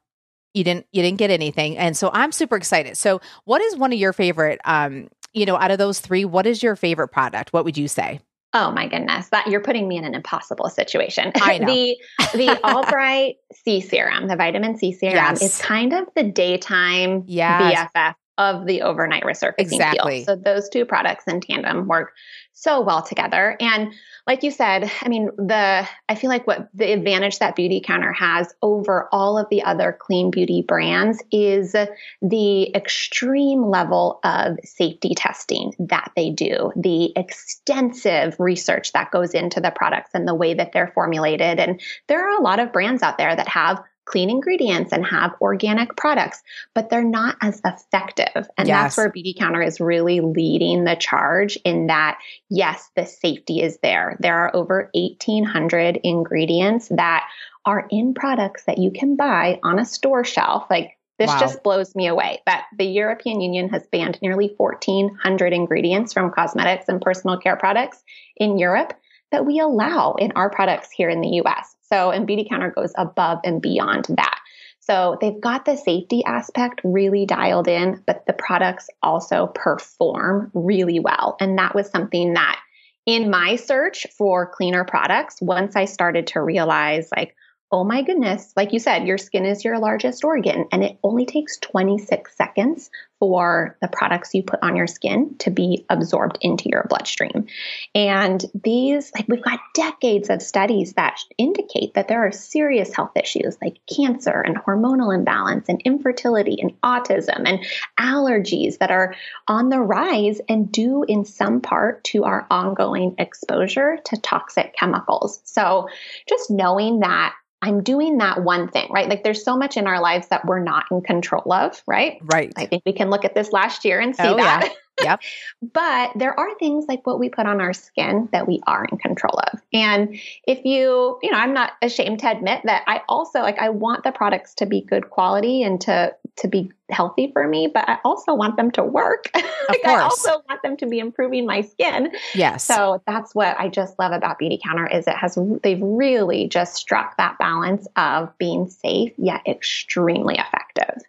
you 0.54 0.64
didn't 0.64 0.86
you 0.92 1.02
didn't 1.02 1.18
get 1.18 1.30
anything 1.30 1.76
and 1.76 1.96
so 1.96 2.10
i'm 2.14 2.32
super 2.32 2.56
excited 2.56 2.96
so 2.96 3.20
what 3.44 3.60
is 3.60 3.76
one 3.76 3.92
of 3.92 3.98
your 3.98 4.12
favorite 4.12 4.58
um 4.64 5.08
you 5.34 5.44
know 5.46 5.56
out 5.56 5.70
of 5.70 5.78
those 5.78 6.00
three 6.00 6.24
what 6.24 6.46
is 6.46 6.62
your 6.62 6.74
favorite 6.74 7.08
product 7.08 7.52
what 7.52 7.64
would 7.64 7.76
you 7.76 7.86
say 7.86 8.18
Oh 8.54 8.70
my 8.70 8.88
goodness, 8.88 9.28
that 9.28 9.46
you're 9.48 9.60
putting 9.60 9.86
me 9.86 9.98
in 9.98 10.04
an 10.04 10.14
impossible 10.14 10.70
situation. 10.70 11.32
I 11.34 11.58
know. 11.58 11.66
the 11.66 11.96
the 12.34 12.60
All 12.64 12.84
Bright 12.84 13.36
C 13.52 13.80
serum, 13.80 14.28
the 14.28 14.36
vitamin 14.36 14.78
C 14.78 14.92
serum, 14.92 15.16
yes. 15.16 15.42
is 15.42 15.58
kind 15.60 15.92
of 15.92 16.06
the 16.14 16.22
daytime 16.22 17.24
yes. 17.26 17.90
BFF 17.94 18.14
of 18.38 18.66
the 18.66 18.82
overnight 18.82 19.24
resurfacing 19.24 19.52
exactly. 19.58 20.18
peel. 20.18 20.24
So 20.24 20.36
those 20.36 20.68
two 20.68 20.84
products 20.84 21.24
in 21.26 21.40
tandem 21.40 21.88
work 21.88 22.12
so 22.60 22.80
well 22.80 23.02
together. 23.02 23.56
And 23.60 23.92
like 24.26 24.42
you 24.42 24.50
said, 24.50 24.90
I 25.02 25.08
mean, 25.08 25.30
the 25.36 25.88
I 26.08 26.14
feel 26.16 26.28
like 26.28 26.46
what 26.46 26.68
the 26.74 26.92
advantage 26.92 27.38
that 27.38 27.56
Beautycounter 27.56 28.14
has 28.14 28.52
over 28.62 29.08
all 29.12 29.38
of 29.38 29.48
the 29.48 29.62
other 29.62 29.96
clean 29.98 30.30
beauty 30.30 30.62
brands 30.62 31.22
is 31.30 31.74
the 32.20 32.74
extreme 32.74 33.62
level 33.62 34.18
of 34.24 34.58
safety 34.64 35.14
testing 35.14 35.72
that 35.78 36.10
they 36.16 36.30
do, 36.30 36.72
the 36.76 37.12
extensive 37.16 38.34
research 38.40 38.92
that 38.92 39.12
goes 39.12 39.34
into 39.34 39.60
the 39.60 39.70
products 39.70 40.10
and 40.12 40.26
the 40.26 40.34
way 40.34 40.54
that 40.54 40.72
they're 40.72 40.92
formulated. 40.94 41.60
And 41.60 41.80
there 42.08 42.28
are 42.28 42.38
a 42.38 42.42
lot 42.42 42.58
of 42.58 42.72
brands 42.72 43.02
out 43.02 43.18
there 43.18 43.34
that 43.34 43.48
have 43.48 43.82
clean 44.08 44.30
ingredients 44.30 44.90
and 44.92 45.04
have 45.04 45.34
organic 45.40 45.94
products, 45.96 46.42
but 46.74 46.88
they're 46.88 47.04
not 47.04 47.36
as 47.42 47.60
effective. 47.64 48.48
And 48.56 48.66
yes. 48.66 48.96
that's 48.96 48.96
where 48.96 49.12
Beautycounter 49.12 49.64
is 49.64 49.80
really 49.80 50.20
leading 50.20 50.84
the 50.84 50.96
charge 50.96 51.58
in 51.64 51.88
that, 51.88 52.18
yes, 52.48 52.90
the 52.96 53.04
safety 53.04 53.60
is 53.60 53.78
there. 53.82 54.16
There 54.18 54.34
are 54.34 54.56
over 54.56 54.90
1,800 54.94 56.00
ingredients 56.02 56.88
that 56.88 57.28
are 57.66 57.86
in 57.90 58.14
products 58.14 58.64
that 58.64 58.78
you 58.78 58.90
can 58.90 59.16
buy 59.16 59.60
on 59.62 59.78
a 59.78 59.84
store 59.84 60.24
shelf. 60.24 60.64
Like 60.70 60.96
this 61.18 61.28
wow. 61.28 61.40
just 61.40 61.62
blows 61.62 61.94
me 61.94 62.06
away 62.06 62.40
that 62.46 62.64
the 62.78 62.86
European 62.86 63.42
Union 63.42 63.68
has 63.68 63.86
banned 63.92 64.18
nearly 64.22 64.54
1,400 64.56 65.52
ingredients 65.52 66.14
from 66.14 66.30
cosmetics 66.30 66.86
and 66.88 67.02
personal 67.02 67.38
care 67.38 67.56
products 67.56 68.02
in 68.36 68.58
Europe 68.58 68.94
that 69.32 69.44
we 69.44 69.58
allow 69.58 70.14
in 70.14 70.32
our 70.32 70.48
products 70.48 70.90
here 70.90 71.10
in 71.10 71.20
the 71.20 71.42
US. 71.44 71.76
So, 71.92 72.10
and 72.10 72.28
Beautycounter 72.28 72.74
goes 72.74 72.92
above 72.96 73.40
and 73.44 73.60
beyond 73.62 74.06
that. 74.08 74.38
So 74.80 75.18
they've 75.20 75.40
got 75.40 75.64
the 75.64 75.76
safety 75.76 76.24
aspect 76.24 76.80
really 76.82 77.26
dialed 77.26 77.68
in, 77.68 78.02
but 78.06 78.24
the 78.26 78.32
products 78.32 78.88
also 79.02 79.48
perform 79.48 80.50
really 80.54 80.98
well. 80.98 81.36
And 81.40 81.58
that 81.58 81.74
was 81.74 81.90
something 81.90 82.34
that 82.34 82.58
in 83.04 83.30
my 83.30 83.56
search 83.56 84.06
for 84.16 84.50
cleaner 84.50 84.84
products, 84.84 85.40
once 85.42 85.76
I 85.76 85.84
started 85.84 86.26
to 86.28 86.42
realize 86.42 87.08
like, 87.14 87.34
oh 87.70 87.84
my 87.84 88.02
goodness, 88.02 88.52
like 88.56 88.72
you 88.72 88.78
said, 88.78 89.06
your 89.06 89.18
skin 89.18 89.44
is 89.44 89.62
your 89.62 89.78
largest 89.78 90.24
organ, 90.24 90.66
and 90.72 90.82
it 90.82 90.98
only 91.02 91.26
takes 91.26 91.58
26 91.58 92.34
seconds 92.34 92.90
for 93.18 93.76
the 93.82 93.88
products 93.88 94.32
you 94.32 94.42
put 94.42 94.60
on 94.62 94.74
your 94.74 94.86
skin 94.86 95.34
to 95.38 95.50
be 95.50 95.84
absorbed 95.90 96.38
into 96.40 96.70
your 96.70 96.86
bloodstream. 96.88 97.46
And 97.94 98.42
these, 98.62 99.12
like, 99.14 99.28
we've 99.28 99.44
got 99.44 99.60
decades 99.74 100.30
of 100.30 100.40
studies 100.40 100.94
that 100.94 101.18
indicate 101.36 101.92
that 101.94 102.08
there 102.08 102.26
are 102.26 102.32
serious 102.32 102.94
health 102.94 103.12
issues 103.16 103.58
like 103.60 103.80
cancer 103.94 104.40
and 104.40 104.56
hormonal 104.56 105.14
imbalance 105.14 105.68
and 105.68 105.82
infertility 105.84 106.56
and 106.60 106.80
autism 106.80 107.42
and 107.44 107.66
allergies 108.00 108.78
that 108.78 108.90
are 108.90 109.14
on 109.46 109.68
the 109.68 109.80
rise 109.80 110.40
and 110.48 110.72
due 110.72 111.04
in 111.06 111.24
some 111.24 111.60
part 111.60 112.02
to 112.04 112.24
our 112.24 112.46
ongoing 112.50 113.14
exposure 113.18 113.98
to 114.06 114.16
toxic 114.16 114.74
chemicals. 114.74 115.40
So 115.44 115.88
just 116.26 116.50
knowing 116.50 117.00
that 117.00 117.34
I'm 117.60 117.82
doing 117.82 118.18
that 118.18 118.42
one 118.42 118.68
thing, 118.68 118.90
right? 118.90 119.08
Like 119.08 119.24
there's 119.24 119.44
so 119.44 119.56
much 119.56 119.76
in 119.76 119.86
our 119.86 120.00
lives 120.00 120.28
that 120.28 120.46
we're 120.46 120.62
not 120.62 120.84
in 120.90 121.00
control 121.00 121.52
of, 121.52 121.82
right? 121.86 122.18
Right. 122.22 122.52
I 122.56 122.66
think 122.66 122.84
we 122.86 122.92
can 122.92 123.10
look 123.10 123.24
at 123.24 123.34
this 123.34 123.52
last 123.52 123.84
year 123.84 124.00
and 124.00 124.14
see 124.14 124.22
oh, 124.22 124.36
that. 124.36 124.64
Yeah. 124.64 124.72
Yep. 125.00 125.20
but 125.72 126.12
there 126.16 126.38
are 126.38 126.54
things 126.58 126.86
like 126.88 127.06
what 127.06 127.18
we 127.18 127.28
put 127.28 127.46
on 127.46 127.60
our 127.60 127.72
skin 127.72 128.28
that 128.32 128.46
we 128.46 128.60
are 128.66 128.84
in 128.84 128.98
control 128.98 129.40
of. 129.52 129.60
And 129.72 130.18
if 130.46 130.64
you, 130.64 131.18
you 131.22 131.30
know, 131.30 131.38
I'm 131.38 131.54
not 131.54 131.72
ashamed 131.82 132.20
to 132.20 132.30
admit 132.30 132.62
that 132.64 132.84
I 132.86 133.02
also 133.08 133.40
like 133.40 133.58
I 133.58 133.70
want 133.70 134.04
the 134.04 134.12
products 134.12 134.54
to 134.54 134.66
be 134.66 134.80
good 134.80 135.10
quality 135.10 135.62
and 135.62 135.80
to 135.82 136.14
to 136.38 136.48
be 136.48 136.70
healthy 136.90 137.30
for 137.32 137.46
me, 137.46 137.66
but 137.66 137.88
I 137.88 137.98
also 138.04 138.34
want 138.34 138.56
them 138.56 138.70
to 138.72 138.84
work. 138.84 139.30
like 139.34 139.44
of 139.68 139.76
course. 139.82 139.86
I 139.86 140.02
also 140.02 140.42
want 140.48 140.62
them 140.62 140.76
to 140.78 140.86
be 140.86 140.98
improving 140.98 141.46
my 141.46 141.60
skin. 141.60 142.12
Yes. 142.34 142.64
So 142.64 143.02
that's 143.06 143.34
what 143.34 143.58
I 143.58 143.68
just 143.68 143.98
love 143.98 144.12
about 144.12 144.38
Beautycounter 144.40 144.94
is 144.94 145.06
it 145.06 145.16
has 145.16 145.38
they've 145.62 145.80
really 145.82 146.48
just 146.48 146.74
struck 146.74 147.16
that 147.16 147.38
balance 147.38 147.86
of 147.96 148.36
being 148.38 148.68
safe 148.68 149.12
yet 149.16 149.42
extremely 149.46 150.36
effective. 150.38 151.02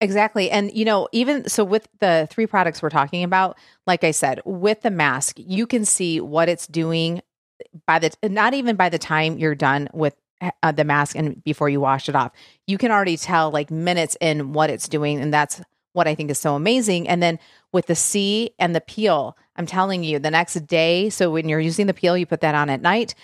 Exactly. 0.00 0.50
And, 0.50 0.72
you 0.74 0.84
know, 0.84 1.08
even 1.12 1.48
so, 1.48 1.64
with 1.64 1.88
the 2.00 2.28
three 2.30 2.46
products 2.46 2.82
we're 2.82 2.90
talking 2.90 3.24
about, 3.24 3.56
like 3.86 4.04
I 4.04 4.10
said, 4.10 4.42
with 4.44 4.82
the 4.82 4.90
mask, 4.90 5.36
you 5.38 5.66
can 5.66 5.86
see 5.86 6.20
what 6.20 6.50
it's 6.50 6.66
doing 6.66 7.22
by 7.86 7.98
the 7.98 8.10
not 8.22 8.52
even 8.52 8.76
by 8.76 8.90
the 8.90 8.98
time 8.98 9.38
you're 9.38 9.54
done 9.54 9.88
with 9.94 10.14
uh, 10.40 10.72
the 10.72 10.84
mask 10.84 11.16
and 11.16 11.42
before 11.44 11.68
you 11.68 11.80
wash 11.80 12.08
it 12.08 12.14
off. 12.14 12.32
You 12.66 12.78
can 12.78 12.90
already 12.90 13.16
tell 13.16 13.50
like 13.50 13.70
minutes 13.70 14.16
in 14.20 14.52
what 14.52 14.70
it's 14.70 14.88
doing. 14.88 15.20
And 15.20 15.32
that's 15.32 15.60
what 15.92 16.06
I 16.06 16.14
think 16.14 16.30
is 16.30 16.38
so 16.38 16.54
amazing. 16.54 17.08
And 17.08 17.22
then 17.22 17.38
with 17.72 17.86
the 17.86 17.94
C 17.94 18.50
and 18.58 18.74
the 18.74 18.82
peel, 18.82 19.36
I'm 19.56 19.66
telling 19.66 20.04
you, 20.04 20.18
the 20.18 20.30
next 20.30 20.54
day, 20.66 21.08
so 21.08 21.30
when 21.30 21.48
you're 21.48 21.60
using 21.60 21.86
the 21.86 21.94
peel, 21.94 22.18
you 22.18 22.26
put 22.26 22.42
that 22.42 22.54
on 22.54 22.68
at 22.68 22.82
night 22.82 23.14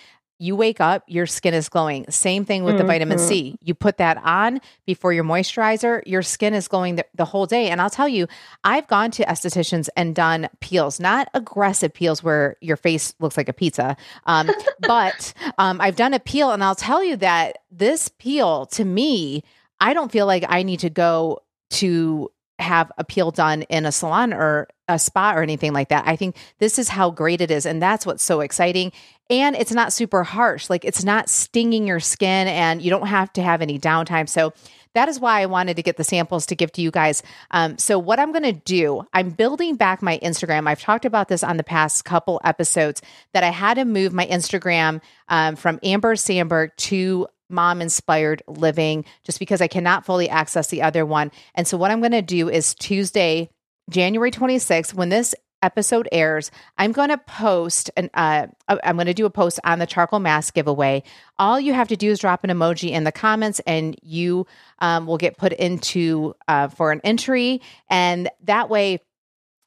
you 0.43 0.57
wake 0.57 0.81
up, 0.81 1.03
your 1.07 1.25
skin 1.25 1.53
is 1.53 1.69
glowing. 1.69 2.05
Same 2.09 2.43
thing 2.43 2.65
with 2.65 2.73
mm-hmm. 2.73 2.81
the 2.81 2.87
vitamin 2.87 3.17
C. 3.17 3.43
Mm-hmm. 3.43 3.55
You 3.61 3.73
put 3.73 3.97
that 3.97 4.17
on 4.17 4.59
before 4.85 5.13
your 5.13 5.23
moisturizer, 5.23 6.03
your 6.05 6.21
skin 6.21 6.53
is 6.53 6.67
glowing 6.67 6.97
the, 6.97 7.05
the, 7.15 7.23
whole 7.23 7.45
day. 7.45 7.69
And 7.69 7.79
I'll 7.79 7.89
tell 7.89 8.09
you, 8.09 8.27
I've 8.65 8.85
gone 8.87 9.09
to 9.11 9.23
estheticians 9.23 9.87
and 9.95 10.13
done 10.13 10.49
peels, 10.59 10.99
not 10.99 11.29
aggressive 11.33 11.93
peels 11.93 12.21
where 12.21 12.57
your 12.59 12.75
face 12.75 13.15
looks 13.21 13.37
like 13.37 13.47
a 13.47 13.53
pizza, 13.53 13.95
um, 14.25 14.49
but 14.81 15.33
um, 15.57 15.79
I've 15.79 15.95
done 15.95 16.13
a 16.13 16.19
peel, 16.19 16.51
and 16.51 16.61
I'll 16.61 16.75
tell 16.75 17.01
you 17.01 17.15
that 17.17 17.59
this 17.71 18.09
peel 18.09 18.65
to 18.67 18.83
me, 18.83 19.43
I 19.79 19.93
don't 19.93 20.11
feel 20.11 20.25
like 20.25 20.43
I 20.49 20.63
need 20.63 20.81
to 20.81 20.89
go 20.89 21.39
to 21.71 22.29
have 22.59 22.91
a 22.97 23.05
peel 23.05 23.31
done 23.31 23.61
in 23.63 23.85
a 23.85 23.91
salon 23.91 24.33
or 24.33 24.67
a 24.87 24.99
spa 24.99 25.33
or 25.33 25.41
anything 25.41 25.73
like 25.73 25.89
that. 25.89 26.07
I 26.07 26.15
think 26.15 26.35
this 26.59 26.77
is 26.77 26.89
how 26.89 27.09
great 27.09 27.41
it 27.41 27.51
is. 27.51 27.65
And 27.65 27.81
that's 27.81 28.05
what's 28.05 28.23
so 28.23 28.41
exciting. 28.41 28.91
And 29.29 29.55
it's 29.55 29.71
not 29.71 29.93
super 29.93 30.23
harsh. 30.23 30.69
Like 30.69 30.85
it's 30.85 31.03
not 31.03 31.29
stinging 31.29 31.87
your 31.87 31.99
skin 31.99 32.47
and 32.47 32.81
you 32.81 32.89
don't 32.89 33.07
have 33.07 33.31
to 33.33 33.41
have 33.41 33.61
any 33.61 33.79
downtime. 33.79 34.27
So 34.27 34.53
that 34.93 35.09
is 35.09 35.19
why 35.19 35.41
I 35.41 35.47
wanted 35.47 35.75
to 35.77 35.83
get 35.83 35.97
the 35.97 36.03
samples 36.03 36.45
to 36.47 36.55
give 36.55 36.71
to 36.73 36.81
you 36.81 36.91
guys. 36.91 37.23
Um, 37.51 37.77
so, 37.77 37.97
what 37.97 38.19
I'm 38.19 38.31
going 38.31 38.43
to 38.43 38.53
do, 38.53 39.03
I'm 39.13 39.31
building 39.31 39.75
back 39.75 40.01
my 40.01 40.19
Instagram. 40.19 40.67
I've 40.67 40.81
talked 40.81 41.05
about 41.05 41.27
this 41.27 41.43
on 41.43 41.57
the 41.57 41.63
past 41.63 42.05
couple 42.05 42.39
episodes 42.43 43.01
that 43.33 43.43
I 43.43 43.49
had 43.49 43.75
to 43.75 43.85
move 43.85 44.13
my 44.13 44.27
Instagram 44.27 45.01
um, 45.29 45.55
from 45.55 45.79
Amber 45.83 46.15
Sandberg 46.15 46.71
to 46.77 47.27
mom 47.49 47.81
inspired 47.81 48.41
living 48.47 49.05
just 49.23 49.39
because 49.39 49.61
I 49.61 49.67
cannot 49.67 50.05
fully 50.05 50.29
access 50.29 50.67
the 50.67 50.81
other 50.81 51.05
one. 51.05 51.31
And 51.55 51.67
so, 51.67 51.77
what 51.77 51.91
I'm 51.91 51.99
going 51.99 52.11
to 52.11 52.21
do 52.21 52.49
is 52.49 52.75
Tuesday, 52.75 53.49
January 53.89 54.31
26th, 54.31 54.93
when 54.93 55.09
this 55.09 55.35
episode 55.63 56.09
airs, 56.11 56.51
I'm 56.77 56.91
going 56.91 57.09
to 57.09 57.17
post 57.17 57.89
and 57.95 58.09
uh, 58.13 58.47
I'm 58.67 58.97
going 58.97 59.07
to 59.07 59.13
do 59.13 59.25
a 59.25 59.29
post 59.29 59.59
on 59.63 59.79
the 59.79 59.87
charcoal 59.87 60.19
mask 60.19 60.53
giveaway. 60.53 61.03
All 61.39 61.59
you 61.59 61.73
have 61.73 61.87
to 61.87 61.95
do 61.95 62.11
is 62.11 62.19
drop 62.19 62.43
an 62.43 62.49
emoji 62.49 62.91
in 62.91 63.05
the 63.05 63.11
comments, 63.11 63.61
and 63.65 63.95
you 64.03 64.45
um, 64.79 65.07
will 65.07 65.17
get 65.17 65.37
put 65.37 65.53
into 65.53 66.35
uh, 66.47 66.67
for 66.67 66.91
an 66.91 67.01
entry, 67.03 67.61
and 67.89 68.29
that 68.43 68.69
way. 68.69 68.99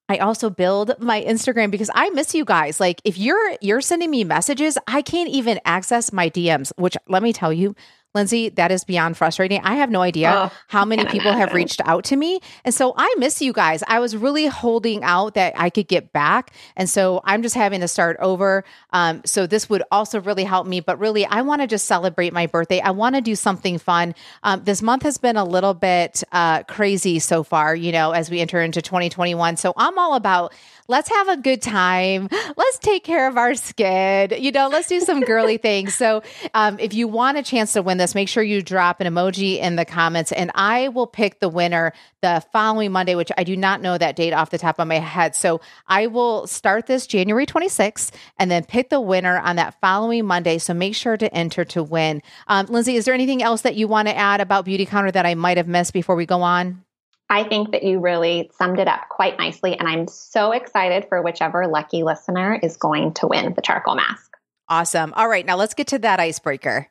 I 0.09 0.19
also 0.19 0.51
build 0.51 0.93
my 1.01 1.21
Instagram 1.21 1.73
because 1.73 1.91
I 1.93 2.11
miss 2.11 2.33
you 2.33 2.45
guys. 2.45 2.79
Like 2.79 3.01
if 3.05 3.19
you're 3.19 3.57
you're 3.61 3.81
sending 3.81 4.09
me 4.09 4.23
messages, 4.23 4.79
I 4.87 5.03
can't 5.03 5.29
even 5.31 5.59
access 5.65 6.13
my 6.13 6.31
DMs, 6.31 6.71
which 6.77 6.97
let 7.09 7.25
me 7.25 7.33
tell 7.33 7.53
you, 7.53 7.75
Lindsay, 8.17 8.49
that 8.49 8.73
is 8.73 8.83
beyond 8.83 9.17
frustrating. 9.17 9.61
I 9.63 9.77
have 9.77 9.91
no 9.91 10.03
idea 10.03 10.33
oh, 10.35 10.53
how 10.67 10.85
many 10.85 11.05
people 11.05 11.31
imagine. 11.31 11.41
have 11.41 11.55
reached 11.55 11.81
out 11.85 12.05
to 12.05 12.17
me. 12.17 12.41
And 12.65 12.75
so 12.75 12.95
I 12.97 13.15
miss 13.19 13.41
you 13.41 13.53
guys. 13.53 13.85
I 13.87 14.01
was 14.01 14.17
really 14.17 14.47
holding 14.47 15.05
out 15.05 15.35
that 15.35 15.53
I 15.57 15.71
could 15.71 15.87
get 15.87 16.13
back. 16.13 16.53
And 16.77 16.91
so 16.91 17.21
I'm 17.25 17.43
just 17.43 17.55
having 17.55 17.81
to 17.83 17.89
start 17.89 18.17
over. 18.21 18.65
Um, 18.91 19.23
so 19.25 19.47
this 19.47 19.71
would 19.71 19.83
also 19.93 20.21
really 20.21 20.45
help 20.45 20.67
me. 20.67 20.81
But 20.81 20.99
really, 20.99 21.25
I 21.27 21.43
want 21.43 21.61
to 21.61 21.69
just 21.69 21.87
celebrate 21.87 22.33
my 22.33 22.47
birthday. 22.47 22.81
I 22.81 22.91
want 22.91 23.15
to 23.15 23.21
do 23.21 23.37
something 23.37 23.79
fun. 23.79 24.15
Um, 24.43 24.65
this 24.65 24.83
month 24.83 25.03
has 25.05 25.19
been 25.19 25.37
a 25.37 25.45
little 25.45 25.75
bit 25.75 26.25
uh, 26.33 26.63
crazy 26.65 27.19
so 27.19 27.45
far, 27.45 27.77
you 27.77 27.93
know, 27.93 28.13
as 28.13 28.31
we 28.31 28.41
enter 28.41 28.61
into 28.61 28.83
2021. 28.83 29.57
So 29.57 29.73
I'm 29.77 29.99
all 29.99 30.15
about 30.15 30.55
let's 30.89 31.09
have 31.09 31.29
a 31.29 31.37
good 31.37 31.63
time. 31.63 32.29
Let's 32.57 32.79
take 32.79 33.05
care 33.05 33.29
of 33.29 33.37
our 33.37 33.55
skin. 33.55 34.33
You 34.39 34.53
know, 34.53 34.69
let's 34.69 34.89
do 34.89 35.01
some 35.01 35.21
girly 35.21 35.57
things. 35.67 35.95
So, 35.95 36.23
um, 36.55 36.79
if 36.79 36.95
you 36.95 37.09
want 37.09 37.39
a 37.39 37.43
chance 37.43 37.73
to 37.75 37.83
win 37.83 37.99
this, 37.99 38.06
make 38.15 38.29
sure 38.29 38.43
you 38.43 38.63
drop 38.63 39.01
an 39.01 39.13
emoji 39.13 39.59
in 39.59 39.77
the 39.77 39.85
comments, 39.85 40.33
and 40.33 40.51
I 40.55 40.89
will 40.89 41.07
pick 41.07 41.41
the 41.41 41.49
winner 41.49 41.93
the 42.23 42.43
following 42.53 42.93
Monday, 42.93 43.15
which 43.15 43.33
I 43.37 43.45
do 43.45 43.57
not 43.57 43.81
know 43.81 43.99
that 43.99 44.17
date 44.17 44.33
off 44.33 44.51
the 44.51 44.59
top 44.59 44.79
of 44.79 44.89
my 44.89 44.99
head. 44.99 45.35
So, 45.35 45.61
I 45.87 46.07
will 46.07 46.47
start 46.47 46.87
this 46.87 47.07
January 47.07 47.47
26th 47.47 48.13
and 48.39 48.51
then 48.51 48.65
pick 48.65 48.91
the 48.91 49.01
winner 49.01 49.39
on 49.39 49.57
that 49.57 49.81
following 49.81 50.27
Monday. 50.27 50.59
So, 50.59 50.75
make 50.75 50.95
sure 50.95 51.17
to 51.17 51.33
enter 51.35 51.65
to 51.67 51.83
win. 51.83 52.23
Um, 52.47 52.67
Lindsay, 52.67 52.97
is 52.97 53.05
there 53.05 53.15
anything 53.15 53.43
else 53.43 53.63
that 53.63 53.77
you 53.77 53.89
want 53.89 54.09
to 54.09 54.17
add 54.17 54.41
about 54.41 54.67
Beautycounter 54.67 55.13
that 55.13 55.27
I 55.27 55.35
might 55.35 55.57
have 55.57 55.69
missed 55.69 55.93
before 55.93 56.17
we 56.17 56.27
go 56.27 56.43
on? 56.43 56.85
I 57.29 57.45
think 57.45 57.73
that 57.73 57.83
you 57.83 57.99
really 57.99 58.51
summed 58.57 58.79
it 58.79 58.87
up 58.87 59.09
quite 59.09 59.39
nicely. 59.39 59.77
And 59.77 59.89
I'm 59.89 60.07
so 60.07 60.53
excited 60.53 61.07
for 61.09 61.21
whichever 61.23 61.67
lucky 61.67 62.03
listener 62.03 62.59
is 62.63 62.77
going 62.77 63.15
to 63.15 63.27
win 63.27 63.55
the 63.55 63.63
charcoal 63.63 63.97
mask. 63.97 64.33
Awesome. 64.69 65.13
All 65.15 65.29
right. 65.29 65.45
Now 65.45 65.57
let's 65.57 65.75
get 65.75 65.89
to 65.89 65.99
that 66.01 66.21
icebreaker. 66.21 66.89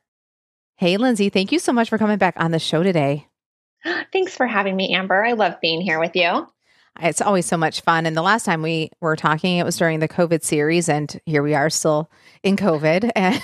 Hey, 0.78 0.98
Lindsay, 0.98 1.30
thank 1.30 1.54
you 1.54 1.60
so 1.60 1.72
much 1.72 1.90
for 1.90 1.98
coming 1.98 2.18
back 2.18 2.34
on 2.38 2.52
the 2.52 2.60
show 2.60 2.84
today. 2.84 3.28
Thanks 4.12 4.36
for 4.36 4.46
having 4.46 4.76
me, 4.76 4.94
Amber. 4.94 5.24
I 5.24 5.32
love 5.32 5.62
being 5.62 5.80
here 5.80 6.02
with 6.02 6.18
you. 6.18 6.48
It's 7.00 7.22
always 7.22 7.46
so 7.46 7.56
much 7.56 7.80
fun. 7.80 8.06
And 8.06 8.16
the 8.16 8.22
last 8.22 8.46
time 8.46 8.62
we 8.62 8.90
were 9.00 9.16
talking, 9.16 9.58
it 9.58 9.64
was 9.64 9.78
during 9.78 10.00
the 10.00 10.10
COVID 10.10 10.44
series. 10.44 10.90
And 10.90 11.18
here 11.26 11.44
we 11.44 11.54
are 11.54 11.70
still 11.70 12.12
in 12.44 12.58
COVID 12.58 13.10
and 13.16 13.42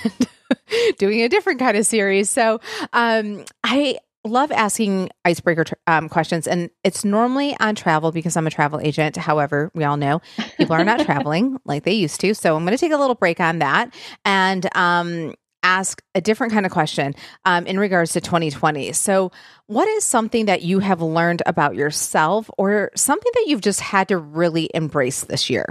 doing 0.98 1.22
a 1.22 1.28
different 1.30 1.58
kind 1.58 1.74
of 1.76 1.86
series. 1.86 2.28
So 2.28 2.60
um, 2.92 3.46
I, 3.64 3.98
love 4.24 4.52
asking 4.52 5.10
icebreaker 5.24 5.64
um, 5.88 6.08
questions, 6.08 6.46
and 6.46 6.70
it's 6.84 7.04
normally 7.04 7.56
on 7.58 7.74
travel 7.74 8.12
because 8.12 8.36
I'm 8.36 8.46
a 8.46 8.50
travel 8.50 8.80
agent. 8.80 9.16
However, 9.16 9.70
we 9.74 9.82
all 9.84 9.96
know 9.96 10.20
people 10.56 10.74
are 10.76 10.84
not 10.84 11.00
traveling 11.04 11.58
like 11.64 11.82
they 11.82 11.92
used 11.92 12.20
to. 12.20 12.34
So 12.34 12.54
I'm 12.54 12.64
going 12.64 12.76
to 12.76 12.80
take 12.80 12.92
a 12.92 12.96
little 12.96 13.16
break 13.16 13.40
on 13.40 13.58
that 13.58 13.92
and 14.24 14.68
um, 14.76 15.34
ask 15.62 16.02
a 16.14 16.20
different 16.20 16.52
kind 16.52 16.66
of 16.66 16.72
question 16.72 17.14
um, 17.44 17.66
in 17.66 17.78
regards 17.78 18.12
to 18.12 18.20
2020. 18.20 18.92
So, 18.92 19.32
what 19.66 19.88
is 19.88 20.04
something 20.04 20.46
that 20.46 20.62
you 20.62 20.80
have 20.80 21.00
learned 21.00 21.42
about 21.46 21.74
yourself 21.74 22.50
or 22.58 22.90
something 22.94 23.32
that 23.34 23.46
you've 23.46 23.60
just 23.60 23.80
had 23.80 24.08
to 24.08 24.18
really 24.18 24.70
embrace 24.74 25.24
this 25.24 25.48
year? 25.48 25.66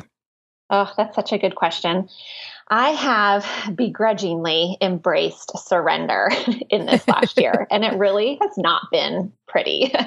Oh, 0.69 0.89
that's 0.95 1.15
such 1.15 1.33
a 1.33 1.37
good 1.37 1.55
question. 1.55 2.07
I 2.73 2.91
have 2.91 3.75
begrudgingly 3.75 4.77
embraced 4.79 5.51
surrender 5.67 6.29
in 6.69 6.85
this 6.85 7.05
last 7.05 7.37
year, 7.37 7.67
and 7.71 7.83
it 7.83 7.97
really 7.97 8.39
has 8.41 8.57
not 8.57 8.83
been 8.91 9.33
pretty. 9.47 9.93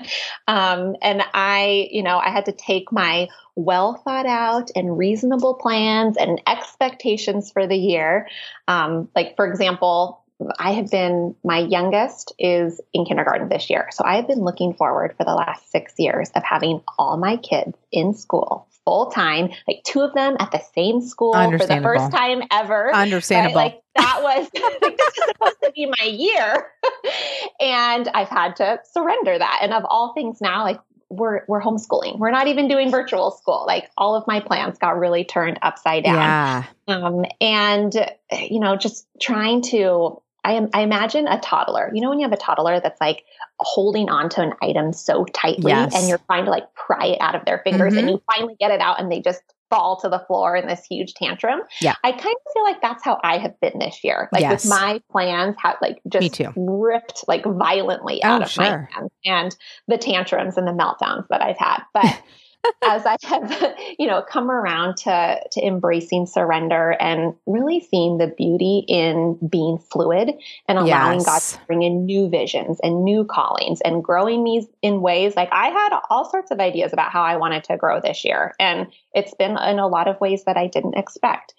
Um, 0.47 0.97
and 1.01 1.23
I, 1.33 1.89
you 1.91 2.03
know, 2.03 2.19
I 2.19 2.29
had 2.29 2.45
to 2.47 2.53
take 2.53 2.93
my 2.93 3.29
well 3.55 3.95
thought 3.95 4.27
out 4.27 4.71
and 4.77 4.99
reasonable 4.99 5.55
plans 5.55 6.19
and 6.19 6.41
expectations 6.47 7.51
for 7.51 7.67
the 7.67 7.77
year. 7.77 8.29
Um, 8.69 9.09
like, 9.17 9.37
for 9.37 9.47
example, 9.47 10.24
I 10.59 10.73
have 10.73 10.91
been, 10.91 11.35
my 11.45 11.59
youngest 11.59 12.35
is 12.39 12.81
in 12.93 13.05
kindergarten 13.05 13.49
this 13.49 13.71
year. 13.71 13.89
So 13.93 14.05
I 14.05 14.17
have 14.17 14.27
been 14.27 14.41
looking 14.41 14.75
forward 14.75 15.15
for 15.17 15.25
the 15.25 15.35
last 15.35 15.71
six 15.71 15.95
years 15.99 16.31
of 16.35 16.43
having 16.43 16.83
all 16.99 17.17
my 17.17 17.37
kids 17.37 17.77
in 17.93 18.15
school 18.15 18.67
full 18.85 19.11
time, 19.11 19.51
like 19.67 19.83
two 19.85 20.01
of 20.01 20.13
them 20.15 20.37
at 20.39 20.51
the 20.51 20.61
same 20.75 21.01
school 21.01 21.33
for 21.33 21.59
the 21.59 21.81
first 21.83 22.11
time 22.13 22.43
ever. 22.51 22.95
Understandable. 22.95 23.57
Right? 23.57 23.75
Like 23.75 23.83
that 23.97 24.21
was 24.23 24.51
like 24.83 24.97
this 24.97 25.19
is 25.19 25.25
supposed 25.25 25.57
to 25.65 25.73
be 25.73 25.87
my 25.87 26.05
year. 26.05 26.67
and 27.61 28.09
I've 28.09 28.29
had 28.29 28.57
to 28.57 28.81
surrender 28.93 29.39
that. 29.39 29.61
And 29.63 29.73
of 29.73 29.85
all 29.89 30.13
things 30.15 30.41
now, 30.41 30.65
like 30.65 30.81
we're 31.09 31.45
we're 31.49 31.63
homeschooling. 31.63 32.19
We're 32.19 32.31
not 32.31 32.49
even 32.49 32.69
doing 32.69 32.91
virtual 32.91 33.31
school. 33.31 33.65
Like 33.67 33.91
all 33.97 34.17
of 34.17 34.27
my 34.27 34.41
plans 34.41 34.79
got 34.79 34.99
really 34.99 35.25
turned 35.25 35.59
upside 35.63 36.05
down. 36.05 36.15
Yeah. 36.17 36.65
Um, 36.89 37.25
and 37.41 37.95
you 38.33 38.61
know, 38.61 38.77
just 38.77 39.07
trying 39.21 39.63
to 39.63 40.21
I, 40.45 40.53
am, 40.53 40.69
I 40.75 40.83
imagine 40.83 41.27
a 41.27 41.41
toddler. 41.41 41.91
You 41.93 42.03
know, 42.03 42.11
when 42.11 42.21
you 42.21 42.25
have 42.25 42.33
a 42.33 42.37
toddler 42.37 42.79
that's 42.79 43.01
like 43.01 43.25
holding 43.59 44.09
onto 44.09 44.41
an 44.41 44.53
item 44.63 44.93
so 44.93 45.25
tightly 45.27 45.73
yes. 45.73 45.95
and 45.95 46.09
you're 46.09 46.21
trying 46.27 46.45
to 46.45 46.51
like 46.51 46.73
pry 46.75 47.07
it 47.07 47.21
out 47.21 47.35
of 47.35 47.45
their 47.45 47.63
fingers 47.65 47.95
mm-hmm. 47.95 48.01
and 48.01 48.11
you 48.11 48.23
finally 48.31 48.55
get 48.61 48.71
it 48.71 48.81
out 48.81 49.01
and 49.01 49.11
they 49.11 49.21
just 49.21 49.43
fall 49.71 49.99
to 50.01 50.09
the 50.09 50.21
floor 50.27 50.55
in 50.55 50.69
this 50.69 50.85
huge 50.85 51.15
tantrum. 51.15 51.61
Yeah. 51.81 51.95
I 52.05 52.13
kind 52.13 52.23
of 52.23 52.53
feel 52.53 52.63
like 52.63 52.81
that's 52.81 53.03
how 53.03 53.19
I 53.25 53.39
have 53.39 53.59
been 53.61 53.79
this 53.79 54.05
year. 54.05 54.29
Like 54.33 54.43
yes. 54.43 54.65
with 54.65 54.71
my 54.71 55.01
plans 55.11 55.57
have 55.59 55.77
like 55.81 56.01
just 56.09 56.41
ripped 56.57 57.25
like 57.27 57.45
violently 57.45 58.23
out 58.23 58.43
oh, 58.43 58.45
of 58.45 58.51
sure. 58.51 58.65
my 58.65 58.89
hands 58.93 59.11
and 59.25 59.57
the 59.89 59.99
tantrums 59.99 60.57
and 60.57 60.67
the 60.67 60.73
meltdowns 60.73 61.27
that 61.31 61.43
I've 61.43 61.59
had. 61.59 61.83
But 61.93 62.05
as 62.83 63.05
I 63.07 63.17
have, 63.25 63.77
you 63.99 64.07
know, 64.07 64.23
come 64.23 64.51
around 64.51 64.97
to 64.99 65.41
to 65.53 65.67
embracing 65.67 66.27
surrender 66.27 66.97
and 67.01 67.35
really 67.47 67.81
seeing 67.81 68.19
the 68.19 68.29
beauty 68.29 68.85
in 68.89 69.39
being 69.49 69.79
fluid 69.79 70.33
and 70.69 70.79
allowing 70.79 71.21
yes. 71.21 71.27
God 71.27 71.59
to 71.59 71.67
bring 71.67 71.83
in 71.83 72.07
new 72.07 72.29
visions 72.29 72.79
and 72.83 73.05
new 73.05 73.25
callings 73.25 73.81
and 73.83 74.03
growing 74.03 74.43
me 74.43 74.69
in 74.83 75.01
ways 75.01 75.35
like 75.37 75.49
I 75.53 75.69
had 75.69 75.99
all 76.11 76.29
sorts 76.29 76.51
of 76.51 76.61
ideas 76.61 76.93
about 76.93 77.11
how 77.11 77.23
I 77.23 77.37
wanted 77.37 77.65
to 77.65 77.77
grow 77.77 78.01
this 78.01 78.25
year. 78.25 78.55
And 78.59 78.89
it's 79.15 79.35
been 79.35 79.53
in 79.53 79.79
a 79.79 79.87
lot 79.87 80.09
of 80.09 80.21
ways 80.21 80.45
that 80.45 80.57
I 80.57 80.67
didn't 80.67 80.95
expect. 80.95 81.55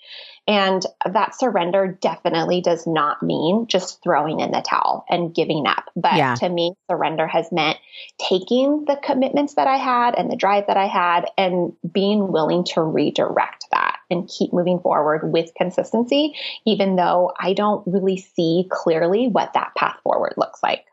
And 0.48 0.86
that 1.12 1.34
surrender 1.34 1.98
definitely 2.02 2.62
does 2.62 2.86
not 2.86 3.24
mean 3.24 3.66
just 3.68 4.04
throwing 4.04 4.42
in 4.42 4.52
the 4.52 4.62
towel 4.62 5.04
and 5.10 5.34
giving 5.34 5.66
up. 5.66 5.86
But 5.96 6.16
yeah. 6.16 6.36
to 6.36 6.50
me, 6.50 6.75
surrender 6.90 7.25
has 7.25 7.52
meant 7.52 7.78
taking 8.20 8.86
the 8.86 8.96
commitments 8.96 9.56
that 9.56 9.68
I 9.68 9.78
had 9.78 10.14
and 10.16 10.30
the 10.30 10.36
drive 10.36 10.68
that 10.68 10.78
I 10.78 10.86
had 10.86 11.25
and 11.36 11.74
being 11.92 12.32
willing 12.32 12.64
to 12.66 12.82
redirect 12.84 13.66
that 13.72 13.98
and 14.12 14.30
keep 14.30 14.54
moving 14.54 14.80
forward 14.80 15.32
with 15.32 15.52
consistency, 15.58 16.36
even 16.66 16.96
though 16.96 17.32
I 17.40 17.54
don't 17.54 17.86
really 17.88 18.18
see 18.18 18.68
clearly 18.70 19.28
what 19.28 19.54
that 19.54 19.74
path 19.75 19.98
forward 20.04 20.36
looks 20.38 20.62
like. 20.62 20.86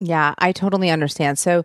Yeah, 0.00 0.34
I 0.36 0.52
totally 0.52 0.90
understand. 0.90 1.38
So, 1.38 1.64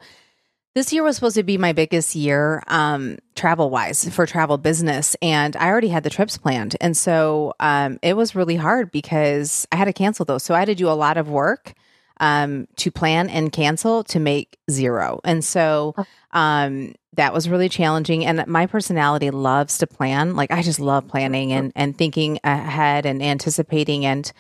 this 0.78 0.94
year 0.94 1.02
was 1.02 1.16
supposed 1.16 1.36
to 1.36 1.42
be 1.42 1.58
my 1.58 1.74
biggest 1.74 2.14
year 2.14 2.62
um, 2.68 3.18
travel 3.34 3.72
wise 3.72 4.08
for 4.10 4.28
travel 4.28 4.60
business. 4.60 5.16
And 5.24 5.56
I 5.56 5.70
already 5.70 5.88
had 5.88 6.04
the 6.04 6.12
trips 6.12 6.38
planned. 6.38 6.76
And 6.80 6.96
so 6.96 7.56
um, 7.60 7.98
it 8.04 8.16
was 8.16 8.36
really 8.36 8.58
hard 8.58 8.92
because 8.92 9.68
I 9.72 9.76
had 9.76 9.86
to 9.86 9.94
cancel 9.94 10.24
those. 10.24 10.44
So 10.44 10.54
I 10.54 10.60
had 10.60 10.66
to 10.66 10.76
do 10.76 10.88
a 10.88 10.94
lot 10.94 11.18
of 11.18 11.30
work 11.30 11.74
um, 12.20 12.68
to 12.76 12.92
plan 12.92 13.28
and 13.28 13.52
cancel 13.52 14.04
to 14.04 14.20
make 14.20 14.60
zero. 14.70 15.20
And 15.24 15.44
so 15.44 15.96
um, 16.30 16.94
that 17.14 17.34
was 17.34 17.50
really 17.50 17.70
challenging. 17.70 18.24
And 18.24 18.46
my 18.46 18.68
personality 18.68 19.32
loves 19.32 19.80
to 19.80 19.88
plan. 19.88 20.36
Like 20.36 20.52
I 20.52 20.62
just 20.62 20.80
love 20.80 21.08
planning 21.08 21.54
and, 21.54 21.72
and 21.76 21.98
thinking 21.98 22.40
ahead 22.44 23.08
and 23.08 23.24
anticipating. 23.24 24.06
And 24.06 24.32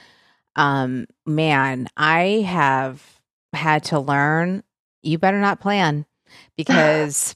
um, 0.56 1.08
man, 1.25 1.88
I 1.98 2.46
have 2.46 3.03
had 3.53 3.86
to 3.86 4.00
learn 4.00 4.62
you 5.01 5.17
better 5.17 5.39
not 5.39 5.60
plan 5.60 6.06
because 6.55 7.36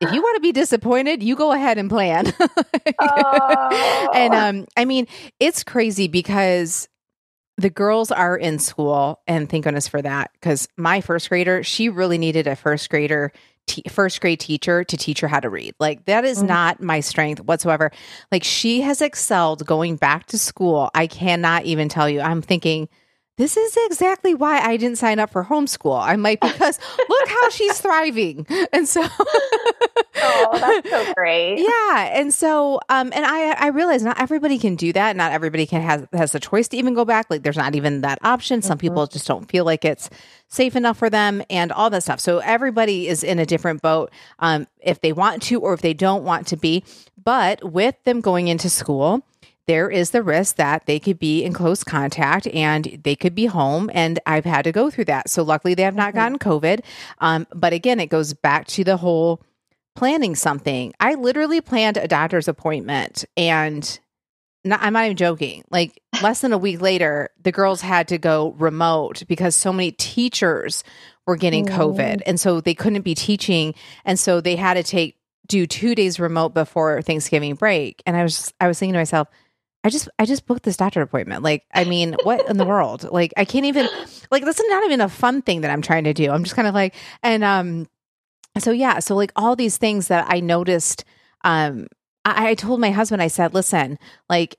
if 0.00 0.12
you 0.12 0.22
want 0.22 0.36
to 0.36 0.40
be 0.40 0.52
disappointed, 0.52 1.22
you 1.22 1.36
go 1.36 1.52
ahead 1.52 1.78
and 1.78 1.88
plan. 1.88 2.32
oh. 2.98 4.10
And 4.14 4.34
um, 4.34 4.66
I 4.76 4.84
mean, 4.84 5.06
it's 5.40 5.64
crazy 5.64 6.08
because 6.08 6.88
the 7.56 7.70
girls 7.70 8.10
are 8.10 8.36
in 8.36 8.58
school, 8.58 9.20
and 9.26 9.48
thank 9.48 9.64
goodness 9.64 9.88
for 9.88 10.02
that. 10.02 10.30
Because 10.34 10.68
my 10.76 11.00
first 11.00 11.28
grader, 11.28 11.62
she 11.62 11.88
really 11.88 12.18
needed 12.18 12.46
a 12.46 12.56
first 12.56 12.90
grader 12.90 13.32
first 13.88 14.20
grade 14.20 14.40
teacher 14.40 14.84
to 14.84 14.96
teach 14.96 15.20
her 15.20 15.28
how 15.28 15.40
to 15.40 15.48
read. 15.48 15.74
Like 15.80 16.04
that 16.04 16.24
is 16.24 16.38
mm-hmm. 16.38 16.48
not 16.48 16.82
my 16.82 17.00
strength 17.00 17.40
whatsoever. 17.40 17.90
Like 18.30 18.44
she 18.44 18.82
has 18.82 19.00
excelled 19.00 19.64
going 19.64 19.96
back 19.96 20.26
to 20.26 20.38
school. 20.38 20.90
I 20.94 21.06
cannot 21.06 21.64
even 21.64 21.88
tell 21.88 22.08
you. 22.08 22.20
I'm 22.20 22.42
thinking 22.42 22.88
this 23.36 23.56
is 23.56 23.76
exactly 23.86 24.34
why 24.34 24.60
I 24.60 24.76
didn't 24.76 24.98
sign 24.98 25.18
up 25.18 25.30
for 25.30 25.44
homeschool. 25.44 26.00
I 26.00 26.16
might 26.16 26.40
because 26.42 26.78
look 27.08 27.28
how 27.28 27.50
she's 27.50 27.80
thriving. 27.80 28.46
And 28.72 28.88
so 28.88 29.04
Oh, 30.16 30.58
that's 30.60 30.90
so 30.90 31.12
great. 31.16 31.58
Yeah. 31.58 32.04
And 32.12 32.32
so 32.32 32.80
um 32.88 33.12
and 33.14 33.24
I 33.26 33.52
I 33.52 33.68
realize 33.68 34.02
not 34.02 34.20
everybody 34.20 34.58
can 34.58 34.76
do 34.76 34.92
that. 34.92 35.16
Not 35.16 35.32
everybody 35.32 35.66
can 35.66 35.82
has 35.82 36.06
has 36.12 36.32
the 36.32 36.40
choice 36.40 36.68
to 36.68 36.76
even 36.76 36.94
go 36.94 37.04
back. 37.04 37.26
Like 37.28 37.42
there's 37.42 37.56
not 37.56 37.74
even 37.74 38.02
that 38.02 38.18
option. 38.22 38.62
Some 38.62 38.78
mm-hmm. 38.78 38.86
people 38.86 39.06
just 39.06 39.26
don't 39.26 39.50
feel 39.50 39.64
like 39.64 39.84
it's 39.84 40.10
safe 40.48 40.76
enough 40.76 40.96
for 40.96 41.10
them 41.10 41.42
and 41.50 41.72
all 41.72 41.90
that 41.90 42.02
stuff. 42.02 42.20
So 42.20 42.38
everybody 42.38 43.08
is 43.08 43.24
in 43.24 43.38
a 43.38 43.46
different 43.46 43.82
boat 43.82 44.10
um 44.38 44.66
if 44.80 45.00
they 45.00 45.12
want 45.12 45.42
to 45.44 45.60
or 45.60 45.74
if 45.74 45.80
they 45.80 45.94
don't 45.94 46.24
want 46.24 46.46
to 46.48 46.56
be. 46.56 46.84
But 47.22 47.72
with 47.72 47.96
them 48.04 48.20
going 48.20 48.48
into 48.48 48.68
school, 48.68 49.22
there 49.66 49.90
is 49.90 50.10
the 50.10 50.22
risk 50.22 50.56
that 50.56 50.86
they 50.86 51.00
could 51.00 51.18
be 51.18 51.42
in 51.42 51.52
close 51.52 51.82
contact 51.82 52.46
and 52.48 53.00
they 53.02 53.16
could 53.16 53.34
be 53.34 53.46
home. 53.46 53.90
And 53.94 54.18
I've 54.26 54.44
had 54.44 54.62
to 54.64 54.72
go 54.72 54.90
through 54.90 55.06
that. 55.06 55.30
So 55.30 55.42
luckily, 55.42 55.74
they 55.74 55.82
have 55.82 55.94
not 55.94 56.14
mm-hmm. 56.14 56.18
gotten 56.18 56.38
COVID. 56.38 56.80
Um, 57.18 57.46
but 57.54 57.72
again, 57.72 58.00
it 58.00 58.06
goes 58.06 58.34
back 58.34 58.66
to 58.68 58.84
the 58.84 58.96
whole 58.96 59.42
planning 59.94 60.34
something. 60.34 60.92
I 61.00 61.14
literally 61.14 61.60
planned 61.60 61.96
a 61.96 62.08
doctor's 62.08 62.48
appointment 62.48 63.24
and 63.36 63.98
not, 64.64 64.80
I'm 64.82 64.92
not 64.92 65.04
even 65.04 65.16
joking. 65.16 65.64
Like 65.70 66.02
less 66.22 66.40
than 66.40 66.52
a 66.52 66.58
week 66.58 66.80
later, 66.80 67.30
the 67.42 67.52
girls 67.52 67.80
had 67.80 68.08
to 68.08 68.18
go 68.18 68.54
remote 68.58 69.22
because 69.28 69.54
so 69.54 69.72
many 69.72 69.92
teachers 69.92 70.82
were 71.26 71.36
getting 71.36 71.66
mm. 71.66 71.74
COVID. 71.74 72.22
And 72.26 72.40
so 72.40 72.60
they 72.60 72.74
couldn't 72.74 73.02
be 73.02 73.14
teaching. 73.14 73.74
And 74.04 74.18
so 74.18 74.40
they 74.40 74.56
had 74.56 74.74
to 74.74 74.82
take 74.82 75.16
do 75.46 75.66
two 75.66 75.94
days 75.94 76.18
remote 76.18 76.54
before 76.54 77.02
Thanksgiving 77.02 77.54
break. 77.54 78.02
And 78.06 78.16
I 78.16 78.22
was 78.22 78.52
I 78.60 78.66
was 78.66 78.78
thinking 78.78 78.94
to 78.94 79.00
myself, 79.00 79.28
I 79.84 79.90
just 79.90 80.08
I 80.18 80.24
just 80.24 80.46
booked 80.46 80.62
this 80.62 80.78
doctor 80.78 81.02
appointment. 81.02 81.42
Like, 81.42 81.64
I 81.72 81.84
mean, 81.84 82.16
what 82.24 82.48
in 82.48 82.56
the 82.56 82.64
world? 82.64 83.04
Like, 83.12 83.34
I 83.36 83.44
can't 83.44 83.66
even 83.66 83.86
like 84.30 84.44
this 84.44 84.58
is 84.58 84.68
not 84.68 84.84
even 84.84 85.02
a 85.02 85.08
fun 85.08 85.42
thing 85.42 85.60
that 85.60 85.70
I'm 85.70 85.82
trying 85.82 86.04
to 86.04 86.14
do. 86.14 86.30
I'm 86.30 86.42
just 86.42 86.56
kind 86.56 86.66
of 86.66 86.74
like, 86.74 86.94
and 87.22 87.44
um, 87.44 87.86
so 88.58 88.70
yeah, 88.70 88.98
so 88.98 89.14
like 89.14 89.32
all 89.36 89.54
these 89.54 89.76
things 89.76 90.08
that 90.08 90.26
I 90.28 90.40
noticed. 90.40 91.04
Um, 91.44 91.86
I, 92.24 92.50
I 92.50 92.54
told 92.54 92.80
my 92.80 92.90
husband, 92.90 93.20
I 93.20 93.28
said, 93.28 93.52
listen, 93.52 93.98
like 94.30 94.56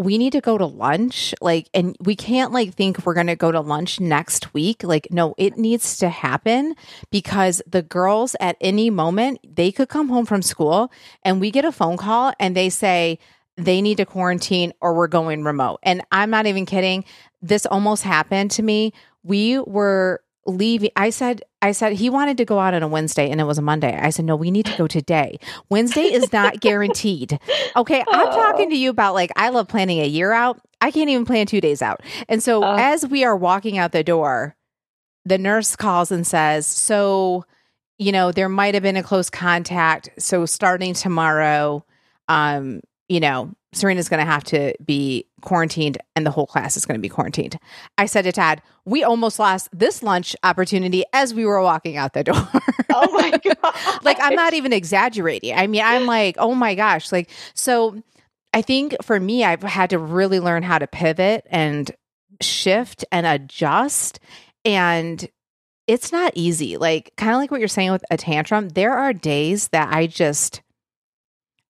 we 0.00 0.16
need 0.16 0.32
to 0.32 0.40
go 0.40 0.56
to 0.56 0.66
lunch 0.66 1.34
like 1.40 1.68
and 1.74 1.96
we 2.00 2.14
can't 2.14 2.52
like 2.52 2.74
think 2.74 3.04
we're 3.04 3.14
going 3.14 3.26
to 3.26 3.34
go 3.34 3.50
to 3.50 3.60
lunch 3.60 3.98
next 3.98 4.54
week 4.54 4.84
like 4.84 5.08
no 5.10 5.34
it 5.36 5.56
needs 5.56 5.98
to 5.98 6.08
happen 6.08 6.74
because 7.10 7.60
the 7.66 7.82
girls 7.82 8.36
at 8.38 8.56
any 8.60 8.90
moment 8.90 9.40
they 9.44 9.72
could 9.72 9.88
come 9.88 10.08
home 10.08 10.24
from 10.24 10.40
school 10.40 10.92
and 11.24 11.40
we 11.40 11.50
get 11.50 11.64
a 11.64 11.72
phone 11.72 11.96
call 11.96 12.32
and 12.38 12.56
they 12.56 12.70
say 12.70 13.18
they 13.58 13.82
need 13.82 13.96
to 13.96 14.06
quarantine 14.06 14.72
or 14.80 14.94
we're 14.94 15.08
going 15.08 15.42
remote. 15.42 15.80
And 15.82 16.02
I'm 16.12 16.30
not 16.30 16.46
even 16.46 16.64
kidding. 16.64 17.04
This 17.42 17.66
almost 17.66 18.04
happened 18.04 18.52
to 18.52 18.62
me. 18.62 18.92
We 19.24 19.58
were 19.58 20.22
leaving. 20.46 20.90
I 20.96 21.10
said, 21.10 21.42
I 21.60 21.72
said 21.72 21.92
he 21.92 22.08
wanted 22.08 22.36
to 22.38 22.44
go 22.44 22.60
out 22.60 22.72
on 22.72 22.84
a 22.84 22.88
Wednesday 22.88 23.28
and 23.28 23.40
it 23.40 23.44
was 23.44 23.58
a 23.58 23.62
Monday. 23.62 23.98
I 24.00 24.10
said, 24.10 24.24
no, 24.24 24.36
we 24.36 24.52
need 24.52 24.66
to 24.66 24.78
go 24.78 24.86
today. 24.86 25.38
Wednesday 25.68 26.12
is 26.12 26.32
not 26.32 26.60
guaranteed. 26.60 27.38
Okay. 27.76 28.04
I'm 28.08 28.26
talking 28.28 28.70
to 28.70 28.76
you 28.76 28.90
about 28.90 29.14
like, 29.14 29.32
I 29.36 29.48
love 29.50 29.66
planning 29.68 29.98
a 29.98 30.06
year 30.06 30.32
out. 30.32 30.60
I 30.80 30.92
can't 30.92 31.10
even 31.10 31.26
plan 31.26 31.46
two 31.46 31.60
days 31.60 31.82
out. 31.82 32.00
And 32.28 32.40
so 32.40 32.62
uh, 32.62 32.76
as 32.78 33.06
we 33.06 33.24
are 33.24 33.36
walking 33.36 33.76
out 33.76 33.90
the 33.90 34.04
door, 34.04 34.56
the 35.24 35.36
nurse 35.36 35.74
calls 35.74 36.12
and 36.12 36.24
says, 36.24 36.66
so, 36.66 37.44
you 37.98 38.12
know, 38.12 38.30
there 38.30 38.48
might 38.48 38.74
have 38.74 38.84
been 38.84 38.96
a 38.96 39.02
close 39.02 39.28
contact. 39.28 40.10
So 40.18 40.46
starting 40.46 40.94
tomorrow, 40.94 41.84
um, 42.28 42.80
you 43.08 43.20
know, 43.20 43.52
Serena's 43.72 44.08
going 44.08 44.24
to 44.24 44.30
have 44.30 44.44
to 44.44 44.74
be 44.84 45.26
quarantined 45.42 45.98
and 46.16 46.24
the 46.24 46.30
whole 46.30 46.46
class 46.46 46.76
is 46.76 46.86
going 46.86 46.98
to 46.98 47.02
be 47.02 47.08
quarantined. 47.08 47.58
I 47.98 48.06
said 48.06 48.22
to 48.22 48.32
Tad, 48.32 48.62
we 48.84 49.04
almost 49.04 49.38
lost 49.38 49.68
this 49.72 50.02
lunch 50.02 50.34
opportunity 50.42 51.04
as 51.12 51.34
we 51.34 51.44
were 51.44 51.62
walking 51.62 51.96
out 51.96 52.14
the 52.14 52.24
door. 52.24 52.48
oh 52.90 53.12
my 53.12 53.30
God. 53.62 54.04
like, 54.04 54.18
I'm 54.20 54.34
not 54.34 54.54
even 54.54 54.72
exaggerating. 54.72 55.54
I 55.54 55.66
mean, 55.66 55.82
I'm 55.84 56.06
like, 56.06 56.36
oh 56.38 56.54
my 56.54 56.74
gosh. 56.74 57.12
Like, 57.12 57.30
so 57.54 58.02
I 58.54 58.62
think 58.62 58.96
for 59.02 59.20
me, 59.20 59.44
I've 59.44 59.62
had 59.62 59.90
to 59.90 59.98
really 59.98 60.40
learn 60.40 60.62
how 60.62 60.78
to 60.78 60.86
pivot 60.86 61.46
and 61.50 61.90
shift 62.40 63.04
and 63.12 63.26
adjust. 63.26 64.18
And 64.64 65.28
it's 65.86 66.10
not 66.10 66.32
easy. 66.34 66.76
Like, 66.78 67.12
kind 67.16 67.32
of 67.32 67.38
like 67.38 67.50
what 67.50 67.60
you're 67.60 67.68
saying 67.68 67.92
with 67.92 68.04
a 68.10 68.16
tantrum, 68.16 68.70
there 68.70 68.94
are 68.94 69.12
days 69.12 69.68
that 69.68 69.92
I 69.92 70.06
just, 70.06 70.62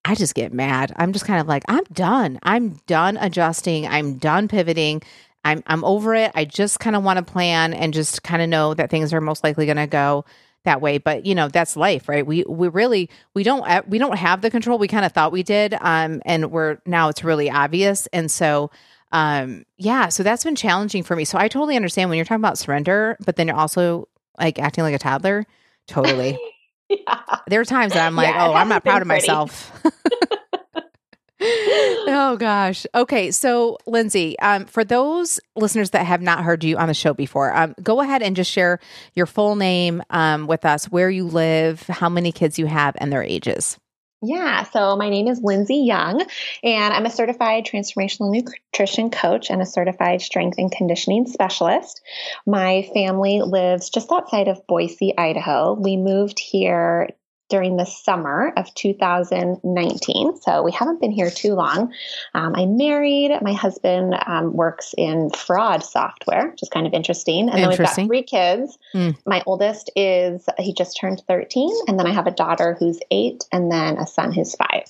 I 0.05 0.15
just 0.15 0.35
get 0.35 0.53
mad. 0.53 0.93
I'm 0.97 1.13
just 1.13 1.27
kind 1.27 1.41
of 1.41 1.47
like, 1.47 1.65
I'm 1.69 1.85
done. 1.93 2.39
I'm 2.43 2.81
done 2.87 3.17
adjusting. 3.19 3.87
I'm 3.87 4.19
done 4.19 4.49
pivoting. 4.49 5.03
I'm 5.45 5.63
I'm 5.67 5.85
over 5.85 6.15
it. 6.15 6.33
I 6.35 6.45
just 6.45 6.81
kind 6.81 6.97
of 6.97 7.05
want 7.05 7.19
to 7.19 7.25
plan 7.25 7.73
and 7.73 7.95
just 7.95 8.23
kind 8.23 8.43
of 8.43 8.49
know 8.49 8.75
that 8.75 8.91
things 8.91 9.13
are 9.13 9.21
most 9.21 9.45
likely 9.45 9.67
going 9.67 9.77
to 9.77 9.87
go 9.87 10.25
that 10.65 10.81
way. 10.81 10.99
But 10.99 11.27
you 11.27 11.35
know, 11.35 11.49
that's 11.49 11.77
life, 11.77 12.09
right? 12.09 12.27
We 12.27 12.45
we 12.49 12.69
really 12.69 13.09
we 13.35 13.43
don't 13.43 13.65
we 13.89 13.99
don't 13.99 14.17
have 14.17 14.43
the 14.43 14.51
control. 14.51 14.79
We 14.79 14.89
kind 14.89 15.05
of 15.05 15.13
thought 15.13 15.33
we 15.33 15.43
did, 15.43 15.75
um, 15.81 16.21
and 16.25 16.51
we're 16.51 16.79
now 16.87 17.09
it's 17.09 17.25
really 17.25 17.51
obvious. 17.51 18.07
And 18.13 18.31
so, 18.31 18.71
um, 19.13 19.65
yeah, 19.77 20.09
so 20.09 20.23
that's 20.23 20.45
been 20.45 20.57
challenging 20.57 21.03
for 21.03 21.17
me. 21.17 21.25
So 21.25 21.39
I 21.39 21.49
totally 21.49 21.77
understand 21.77 22.11
when 22.11 22.17
you're 22.17 22.25
talking 22.27 22.43
about 22.43 22.59
surrender, 22.59 23.17
but 23.25 23.37
then 23.37 23.47
you're 23.47 23.57
also 23.57 24.09
like 24.39 24.59
acting 24.59 24.85
like 24.85 24.95
a 24.95 24.99
toddler. 24.99 25.47
Totally. 25.87 26.39
yeah. 26.89 27.21
There 27.47 27.61
are 27.61 27.65
times 27.65 27.93
that 27.93 28.07
I'm 28.07 28.17
like, 28.17 28.29
yeah, 28.29 28.49
oh, 28.49 28.53
I'm 28.53 28.69
not 28.69 28.85
proud 28.85 29.03
of 29.03 29.09
pretty. 29.09 29.27
myself. 29.27 29.73
oh 31.41 32.37
gosh. 32.39 32.87
Okay, 32.95 33.31
so 33.31 33.79
Lindsay, 33.87 34.39
um, 34.41 34.65
for 34.65 34.85
those 34.85 35.39
listeners 35.57 35.91
that 35.91 36.05
have 36.05 36.21
not 36.21 36.43
heard 36.43 36.65
you 36.65 36.77
on 36.77 36.89
the 36.89 36.95
show 36.95 37.15
before, 37.15 37.55
um, 37.57 37.75
go 37.83 38.01
ahead 38.01 38.23
and 38.23 38.35
just 38.35 38.51
share 38.51 38.81
your 39.15 39.27
full 39.27 39.57
name 39.57 40.03
um, 40.11 40.47
with 40.47 40.65
us, 40.65 40.87
where 40.87 41.11
you 41.11 41.25
live, 41.25 41.83
how 41.83 42.09
many 42.09 42.33
kids 42.33 42.59
you 42.59 42.67
have, 42.67 42.97
and 42.99 43.13
their 43.13 43.23
ages. 43.23 43.79
Yeah, 44.21 44.65
so 44.65 44.97
my 44.97 45.11
name 45.11 45.29
is 45.29 45.41
Lindsay 45.45 45.77
Young, 45.77 46.27
and 46.65 46.93
I'm 46.93 47.07
a 47.07 47.11
certified 47.11 47.65
transformational 47.65 48.33
nutrition 48.33 49.11
coach 49.11 49.49
and 49.49 49.63
a 49.63 49.67
certified 49.67 50.23
strength 50.23 50.59
and 50.59 50.73
conditioning 50.73 51.27
specialist. 51.27 52.01
My 52.45 52.83
family 52.95 53.43
lives 53.43 53.91
just 53.91 54.11
outside 54.11 54.49
of 54.49 54.67
Boise, 54.67 55.17
Idaho. 55.17 55.75
We 55.75 55.97
moved 55.97 56.41
here 56.41 57.11
during 57.49 57.77
the 57.77 57.85
summer 57.87 58.53
of 58.57 58.73
2019. 58.75 60.41
So 60.41 60.63
we 60.63 60.73
haven't 60.73 61.01
been 61.01 61.11
here 61.11 61.31
too 61.31 61.55
long. 61.55 61.93
Um, 62.35 62.55
I'm 62.55 62.77
married. 62.77 63.33
My 63.43 63.53
husband 63.53 64.15
um, 64.27 64.53
works 64.53 64.95
in 64.97 65.31
fraud 65.31 65.83
software, 65.83 66.51
which 66.51 66.63
is 66.63 66.69
kind 66.69 66.87
of 66.87 66.93
interesting. 66.93 67.49
And 67.49 67.63
then 67.63 67.69
we've 67.69 67.79
got 67.79 67.95
three 67.95 68.23
kids. 68.23 68.79
Mm. 68.95 69.17
My 69.27 69.43
oldest 69.47 69.91
is, 69.97 70.47
he 70.59 70.75
just 70.75 70.99
turned 71.01 71.23
13. 71.27 71.71
And 71.87 71.99
then 71.99 72.07
I 72.07 72.13
have 72.13 72.27
a 72.27 72.33
daughter 72.33 72.77
who's 72.79 73.01
eight, 73.11 73.45
and 73.53 73.71
then 73.71 73.97
a 73.97 74.07
son 74.07 74.33
who's 74.33 74.55
five. 74.55 74.85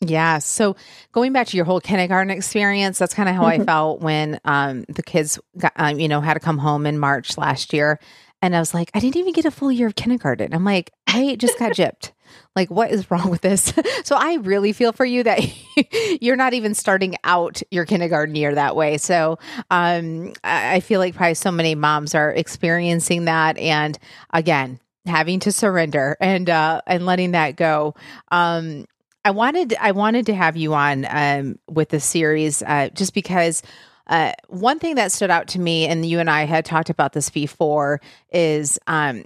Yeah. 0.00 0.38
So 0.38 0.76
going 1.12 1.32
back 1.32 1.46
to 1.48 1.56
your 1.56 1.64
whole 1.64 1.80
kindergarten 1.80 2.30
experience, 2.30 2.98
that's 2.98 3.14
kind 3.14 3.28
of 3.28 3.34
how 3.34 3.44
mm-hmm. 3.44 3.62
I 3.62 3.64
felt 3.64 4.00
when 4.00 4.40
um, 4.44 4.84
the 4.88 5.02
kids, 5.02 5.38
got, 5.56 5.72
um, 5.76 5.98
you 5.98 6.08
know, 6.08 6.20
had 6.20 6.34
to 6.34 6.40
come 6.40 6.58
home 6.58 6.86
in 6.86 6.98
March 6.98 7.38
last 7.38 7.72
year. 7.72 7.98
And 8.44 8.54
I 8.54 8.58
was 8.58 8.74
like, 8.74 8.90
I 8.92 9.00
didn't 9.00 9.16
even 9.16 9.32
get 9.32 9.46
a 9.46 9.50
full 9.50 9.72
year 9.72 9.86
of 9.86 9.94
kindergarten. 9.94 10.52
I'm 10.52 10.64
like, 10.64 10.92
I 11.06 11.34
just 11.36 11.58
got 11.58 11.72
gypped. 11.72 12.12
Like, 12.56 12.70
what 12.70 12.90
is 12.90 13.10
wrong 13.10 13.30
with 13.30 13.42
this? 13.42 13.72
so 14.04 14.16
I 14.16 14.36
really 14.36 14.72
feel 14.72 14.92
for 14.92 15.04
you 15.04 15.24
that 15.24 15.40
you're 16.20 16.36
not 16.36 16.52
even 16.52 16.74
starting 16.74 17.16
out 17.24 17.62
your 17.70 17.84
kindergarten 17.84 18.34
year 18.34 18.54
that 18.54 18.74
way. 18.76 18.96
So 18.98 19.38
um, 19.70 20.32
I 20.42 20.80
feel 20.80 21.00
like 21.00 21.14
probably 21.14 21.34
so 21.34 21.50
many 21.50 21.74
moms 21.74 22.14
are 22.14 22.30
experiencing 22.30 23.26
that. 23.26 23.56
And 23.58 23.98
again, 24.30 24.80
having 25.06 25.40
to 25.40 25.52
surrender 25.52 26.16
and 26.20 26.48
uh, 26.48 26.80
and 26.86 27.06
letting 27.06 27.32
that 27.32 27.56
go. 27.56 27.94
Um, 28.30 28.86
I 29.24 29.30
wanted 29.30 29.74
I 29.80 29.92
wanted 29.92 30.26
to 30.26 30.34
have 30.34 30.56
you 30.56 30.74
on 30.74 31.06
um, 31.08 31.58
with 31.68 31.88
the 31.90 32.00
series 32.00 32.62
uh, 32.62 32.88
just 32.94 33.14
because 33.14 33.62
uh, 34.06 34.32
one 34.48 34.78
thing 34.78 34.96
that 34.96 35.12
stood 35.12 35.30
out 35.30 35.48
to 35.48 35.58
me, 35.58 35.86
and 35.86 36.04
you 36.04 36.20
and 36.20 36.30
I 36.30 36.44
had 36.44 36.64
talked 36.64 36.90
about 36.90 37.12
this 37.12 37.30
before, 37.30 38.00
is 38.30 38.78
um, 38.86 39.24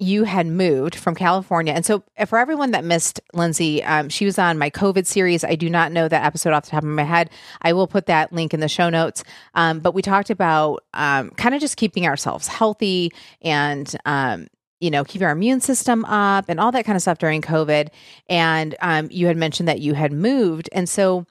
you 0.00 0.24
had 0.24 0.46
moved 0.46 0.94
from 0.94 1.14
California. 1.14 1.72
And 1.72 1.84
so, 1.84 2.04
uh, 2.16 2.24
for 2.24 2.38
everyone 2.38 2.70
that 2.70 2.84
missed 2.84 3.20
Lindsay, 3.32 3.82
um, 3.82 4.08
she 4.08 4.24
was 4.24 4.38
on 4.38 4.58
my 4.58 4.70
COVID 4.70 5.06
series. 5.06 5.42
I 5.42 5.56
do 5.56 5.68
not 5.68 5.92
know 5.92 6.08
that 6.08 6.24
episode 6.24 6.52
off 6.52 6.64
the 6.64 6.70
top 6.70 6.84
of 6.84 6.88
my 6.88 7.02
head. 7.02 7.30
I 7.62 7.72
will 7.72 7.88
put 7.88 8.06
that 8.06 8.32
link 8.32 8.54
in 8.54 8.60
the 8.60 8.68
show 8.68 8.90
notes. 8.90 9.24
Um, 9.54 9.80
but 9.80 9.94
we 9.94 10.02
talked 10.02 10.30
about 10.30 10.84
um, 10.94 11.30
kind 11.30 11.54
of 11.54 11.60
just 11.60 11.76
keeping 11.76 12.06
ourselves 12.06 12.46
healthy 12.46 13.12
and, 13.42 13.92
um, 14.04 14.46
you 14.80 14.90
know, 14.90 15.02
keeping 15.02 15.26
our 15.26 15.32
immune 15.32 15.60
system 15.60 16.04
up 16.04 16.44
and 16.48 16.60
all 16.60 16.70
that 16.70 16.84
kind 16.84 16.94
of 16.94 17.02
stuff 17.02 17.18
during 17.18 17.42
COVID. 17.42 17.88
And 18.28 18.76
um, 18.80 19.08
you 19.10 19.26
had 19.26 19.36
mentioned 19.36 19.68
that 19.68 19.80
you 19.80 19.94
had 19.94 20.12
moved. 20.12 20.68
And 20.72 20.88
so, 20.88 21.26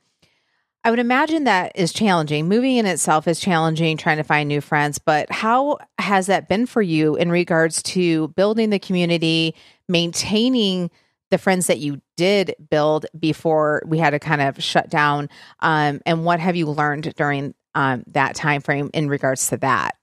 I 0.84 0.90
would 0.90 1.00
imagine 1.00 1.44
that 1.44 1.74
is 1.76 1.92
challenging. 1.92 2.48
Moving 2.48 2.78
in 2.78 2.86
itself 2.86 3.28
is 3.28 3.40
challenging, 3.40 3.98
trying 3.98 4.18
to 4.18 4.24
find 4.24 4.48
new 4.48 4.62
friends. 4.62 5.00
But 5.00 5.30
how 5.32 5.80
has 5.98 6.28
that 6.28 6.48
been 6.48 6.66
for 6.66 6.82
you 6.82 7.16
in 7.16 7.30
regards 7.30 7.84
to 7.84 8.30
building 8.30 8.70
the 8.70 8.80
community, 8.80 9.54
maintaining 9.90 10.90
the 11.30 11.38
friends 11.38 11.68
that 11.68 11.80
you 11.80 12.02
did 12.16 12.56
build 12.70 13.06
before 13.20 13.82
we 13.86 13.98
had 13.98 14.12
to 14.12 14.20
kind 14.20 14.42
of 14.42 14.64
shut 14.64 14.90
down? 14.90 15.30
Um, 15.60 16.00
and 16.06 16.24
what 16.24 16.40
have 16.40 16.56
you 16.56 16.68
learned 16.68 17.14
during 17.16 17.54
um, 17.76 18.04
that 18.08 18.36
time 18.36 18.62
frame 18.62 18.90
in 18.94 19.10
regards 19.10 19.50
to 19.50 19.58
that? 19.58 19.98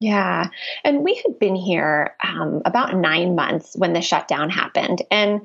Yeah. 0.00 0.48
And 0.82 1.04
we 1.04 1.14
had 1.14 1.38
been 1.38 1.54
here 1.54 2.16
um, 2.26 2.62
about 2.64 2.96
nine 2.96 3.34
months 3.34 3.74
when 3.76 3.92
the 3.92 4.00
shutdown 4.00 4.48
happened. 4.48 5.02
And 5.10 5.42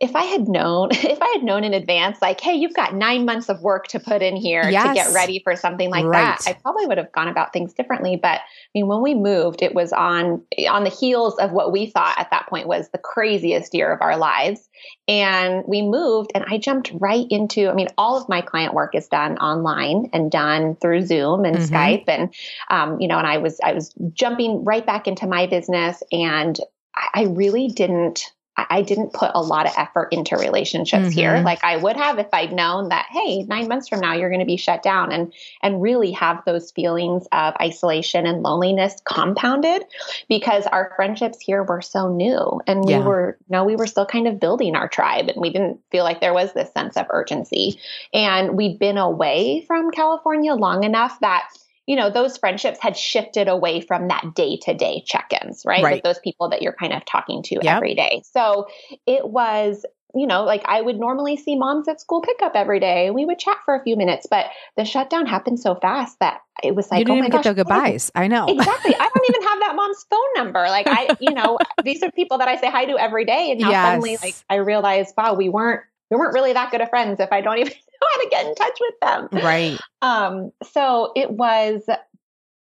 if 0.00 0.14
I 0.14 0.24
had 0.24 0.48
known, 0.48 0.88
if 0.92 1.20
I 1.20 1.32
had 1.34 1.42
known 1.42 1.64
in 1.64 1.74
advance, 1.74 2.20
like, 2.22 2.40
hey, 2.40 2.54
you've 2.54 2.74
got 2.74 2.94
nine 2.94 3.24
months 3.24 3.48
of 3.48 3.60
work 3.62 3.88
to 3.88 4.00
put 4.00 4.22
in 4.22 4.36
here 4.36 4.68
yes. 4.68 4.86
to 4.86 4.94
get 4.94 5.14
ready 5.14 5.40
for 5.42 5.56
something 5.56 5.90
like 5.90 6.04
right. 6.04 6.38
that, 6.38 6.48
I 6.48 6.52
probably 6.54 6.86
would 6.86 6.98
have 6.98 7.12
gone 7.12 7.28
about 7.28 7.52
things 7.52 7.72
differently. 7.74 8.16
But 8.16 8.40
I 8.40 8.70
mean, 8.74 8.86
when 8.86 9.02
we 9.02 9.14
moved, 9.14 9.62
it 9.62 9.74
was 9.74 9.92
on 9.92 10.42
on 10.68 10.84
the 10.84 10.90
heels 10.90 11.36
of 11.38 11.52
what 11.52 11.72
we 11.72 11.86
thought 11.86 12.18
at 12.18 12.30
that 12.30 12.48
point 12.48 12.68
was 12.68 12.88
the 12.90 12.98
craziest 12.98 13.74
year 13.74 13.92
of 13.92 14.00
our 14.02 14.16
lives. 14.16 14.68
And 15.08 15.64
we 15.66 15.82
moved, 15.82 16.30
and 16.34 16.44
I 16.48 16.58
jumped 16.58 16.92
right 16.94 17.26
into. 17.30 17.68
I 17.68 17.74
mean, 17.74 17.88
all 17.98 18.16
of 18.16 18.28
my 18.28 18.40
client 18.40 18.74
work 18.74 18.94
is 18.94 19.08
done 19.08 19.38
online 19.38 20.10
and 20.12 20.30
done 20.30 20.76
through 20.76 21.06
Zoom 21.06 21.44
and 21.44 21.56
mm-hmm. 21.56 21.74
Skype, 21.74 22.04
and 22.08 22.34
um, 22.70 23.00
you 23.00 23.08
know, 23.08 23.18
and 23.18 23.26
I 23.26 23.38
was 23.38 23.58
I 23.64 23.72
was 23.72 23.92
jumping 24.12 24.64
right 24.64 24.84
back 24.84 25.08
into 25.08 25.26
my 25.26 25.46
business, 25.46 26.02
and 26.12 26.58
I, 26.94 27.22
I 27.22 27.22
really 27.24 27.68
didn't 27.68 28.32
I 28.70 28.82
didn't 28.82 29.12
put 29.12 29.30
a 29.34 29.40
lot 29.40 29.66
of 29.66 29.72
effort 29.76 30.12
into 30.12 30.36
relationships 30.36 31.08
mm-hmm. 31.08 31.18
here 31.18 31.42
like 31.44 31.62
I 31.62 31.76
would 31.76 31.96
have 31.96 32.18
if 32.18 32.28
I'd 32.32 32.52
known 32.52 32.88
that 32.88 33.06
hey 33.10 33.42
9 33.42 33.68
months 33.68 33.88
from 33.88 34.00
now 34.00 34.14
you're 34.14 34.30
going 34.30 34.40
to 34.40 34.46
be 34.46 34.56
shut 34.56 34.82
down 34.82 35.12
and 35.12 35.32
and 35.62 35.82
really 35.82 36.12
have 36.12 36.42
those 36.44 36.70
feelings 36.72 37.26
of 37.32 37.54
isolation 37.60 38.26
and 38.26 38.42
loneliness 38.42 39.00
compounded 39.04 39.84
because 40.28 40.66
our 40.66 40.92
friendships 40.96 41.38
here 41.40 41.62
were 41.62 41.82
so 41.82 42.08
new 42.08 42.60
and 42.66 42.84
we 42.84 42.92
yeah. 42.92 43.04
were 43.04 43.38
you 43.48 43.52
know 43.56 43.64
we 43.64 43.76
were 43.76 43.86
still 43.86 44.06
kind 44.06 44.26
of 44.26 44.40
building 44.40 44.74
our 44.74 44.88
tribe 44.88 45.28
and 45.28 45.40
we 45.40 45.50
didn't 45.50 45.80
feel 45.90 46.04
like 46.04 46.20
there 46.20 46.34
was 46.34 46.52
this 46.52 46.72
sense 46.72 46.96
of 46.96 47.06
urgency 47.10 47.78
and 48.12 48.56
we'd 48.56 48.78
been 48.78 48.98
away 48.98 49.64
from 49.66 49.90
California 49.90 50.54
long 50.54 50.84
enough 50.84 51.18
that 51.20 51.48
you 51.88 51.96
know, 51.96 52.10
those 52.10 52.36
friendships 52.36 52.78
had 52.80 52.98
shifted 52.98 53.48
away 53.48 53.80
from 53.80 54.08
that 54.08 54.34
day 54.34 54.58
to 54.58 54.74
day 54.74 55.02
check 55.06 55.32
ins, 55.42 55.62
right? 55.64 55.82
right? 55.82 55.94
With 55.94 56.02
those 56.02 56.18
people 56.18 56.50
that 56.50 56.60
you're 56.60 56.74
kind 56.74 56.92
of 56.92 57.02
talking 57.06 57.42
to 57.44 57.54
yep. 57.62 57.78
every 57.78 57.94
day. 57.94 58.22
So 58.30 58.66
it 59.06 59.26
was, 59.26 59.86
you 60.14 60.26
know, 60.26 60.44
like 60.44 60.62
I 60.66 60.82
would 60.82 60.98
normally 60.98 61.38
see 61.38 61.56
moms 61.56 61.88
at 61.88 61.98
school 61.98 62.20
pickup 62.20 62.52
every 62.54 62.78
day 62.78 63.06
and 63.06 63.14
we 63.14 63.24
would 63.24 63.38
chat 63.38 63.56
for 63.64 63.74
a 63.74 63.82
few 63.82 63.96
minutes, 63.96 64.26
but 64.30 64.48
the 64.76 64.84
shutdown 64.84 65.24
happened 65.24 65.60
so 65.60 65.76
fast 65.76 66.18
that 66.20 66.42
it 66.62 66.74
was 66.74 66.90
like, 66.90 66.98
you 66.98 67.04
didn't 67.06 67.22
oh 67.22 67.26
even 67.26 67.30
get 67.30 67.44
the 67.44 67.54
goodbyes. 67.54 68.12
I 68.14 68.28
know. 68.28 68.46
Exactly. 68.48 68.94
I 68.94 69.08
don't 69.14 69.30
even 69.30 69.48
have 69.48 69.60
that 69.60 69.72
mom's 69.74 70.04
phone 70.10 70.44
number. 70.44 70.60
Like 70.68 70.86
I, 70.86 71.16
you 71.20 71.32
know, 71.32 71.56
these 71.84 72.02
are 72.02 72.12
people 72.12 72.36
that 72.36 72.48
I 72.48 72.60
say 72.60 72.70
hi 72.70 72.84
to 72.84 72.98
every 72.98 73.24
day. 73.24 73.52
And 73.52 73.60
now 73.60 73.70
yes. 73.70 73.86
suddenly 73.86 74.18
like 74.22 74.34
I 74.50 74.56
realized, 74.56 75.14
wow, 75.16 75.32
we 75.32 75.48
weren't 75.48 75.84
we 76.10 76.18
weren't 76.18 76.34
really 76.34 76.52
that 76.52 76.70
good 76.70 76.82
of 76.82 76.90
friends 76.90 77.18
if 77.18 77.32
I 77.32 77.40
don't 77.40 77.58
even 77.58 77.72
how 78.02 78.22
to 78.22 78.28
get 78.30 78.46
in 78.46 78.54
touch 78.54 78.78
with 78.80 78.94
them. 79.00 79.28
Right. 79.44 79.78
Um, 80.02 80.52
so 80.62 81.12
it 81.16 81.30
was 81.30 81.82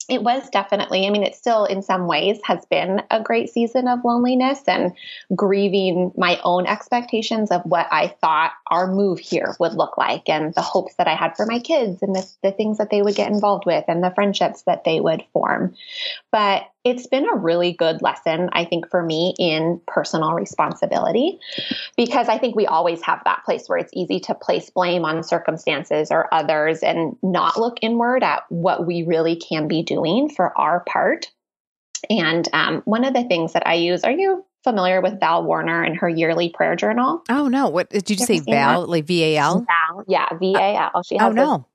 it 0.08 0.22
was 0.22 0.50
definitely, 0.50 1.08
I 1.08 1.10
mean, 1.10 1.24
it 1.24 1.36
still 1.36 1.66
in 1.66 1.82
some 1.82 2.08
ways 2.08 2.40
has 2.44 2.64
been 2.66 3.02
a 3.10 3.22
great 3.22 3.50
season 3.50 3.88
of 3.88 4.06
loneliness 4.06 4.62
and 4.68 4.94
grieving 5.36 6.12
my 6.16 6.40
own 6.44 6.68
expectations 6.68 7.50
of 7.50 7.64
what 7.64 7.88
I 7.92 8.10
thought 8.22 8.52
our 8.70 8.92
move 8.92 9.20
here 9.20 9.56
would 9.60 9.74
look 9.74 9.98
like 9.98 10.30
and 10.30 10.54
the 10.54 10.62
hopes 10.62 10.96
that 10.96 11.08
I 11.08 11.16
had 11.16 11.36
for 11.36 11.46
my 11.46 11.60
kids 11.60 12.04
and 12.04 12.16
the, 12.16 12.30
the 12.44 12.52
things 12.52 12.78
that 12.78 12.92
they 12.92 13.02
would 13.02 13.16
get 13.16 13.32
involved 13.32 13.66
with 13.66 13.86
and 13.88 14.04
the 14.04 14.12
friendships 14.12 14.64
that 14.64 14.84
they 14.84 15.00
would 15.00 15.24
form. 15.34 15.76
But 16.32 16.70
it's 16.86 17.08
been 17.08 17.28
a 17.28 17.36
really 17.36 17.74
good 17.74 18.04
lesson, 18.04 18.50
I 18.54 18.64
think, 18.64 18.90
for 18.92 19.02
me 19.02 19.34
in 19.40 19.82
personal 19.88 20.34
responsibility, 20.34 21.40
because 21.98 22.30
I 22.30 22.38
think 22.38 22.56
we 22.56 22.68
always 22.68 23.02
have 23.02 23.22
that 23.26 23.44
place 23.44 23.68
where 23.68 23.80
it's 23.80 23.92
easy 23.94 24.20
to 24.22 24.36
place 24.36 24.70
blame 24.70 25.04
on 25.04 25.24
circumstances 25.24 26.12
or 26.12 26.32
others 26.32 26.84
and 26.84 27.18
not 27.24 27.60
look 27.60 27.80
inward 27.82 28.24
at 28.24 28.44
what 28.50 28.86
we 28.86 29.02
really 29.02 29.36
can 29.36 29.68
be 29.68 29.82
doing 29.82 30.30
for 30.30 30.56
our 30.58 30.82
part. 30.82 31.32
And 32.08 32.48
um, 32.54 32.84
one 32.86 33.04
of 33.04 33.16
the 33.16 33.24
things 33.24 33.54
that 33.54 33.66
I 33.66 33.74
use, 33.74 34.04
are 34.04 34.12
you 34.12 34.46
familiar 34.64 35.02
with 35.02 35.20
Val 35.20 35.44
Woerner 35.44 35.84
and 35.84 35.98
her 35.98 36.08
yearly 36.08 36.50
prayer 36.50 36.76
journal? 36.76 37.24
Oh 37.30 37.48
no! 37.48 37.68
What 37.70 37.90
did 37.90 38.12
you, 38.12 38.16
you 38.20 38.26
say, 38.28 38.40
Val? 38.42 38.82
That? 38.82 38.90
Like 38.90 39.06
V 39.06 39.24
A 39.24 39.38
L? 39.38 39.66
Val, 39.66 40.04
yeah, 40.08 40.30
V 40.38 40.54
A 40.56 40.90
L. 40.96 41.02
She 41.02 41.18
has 41.18 41.30
oh 41.30 41.32
no 41.32 41.66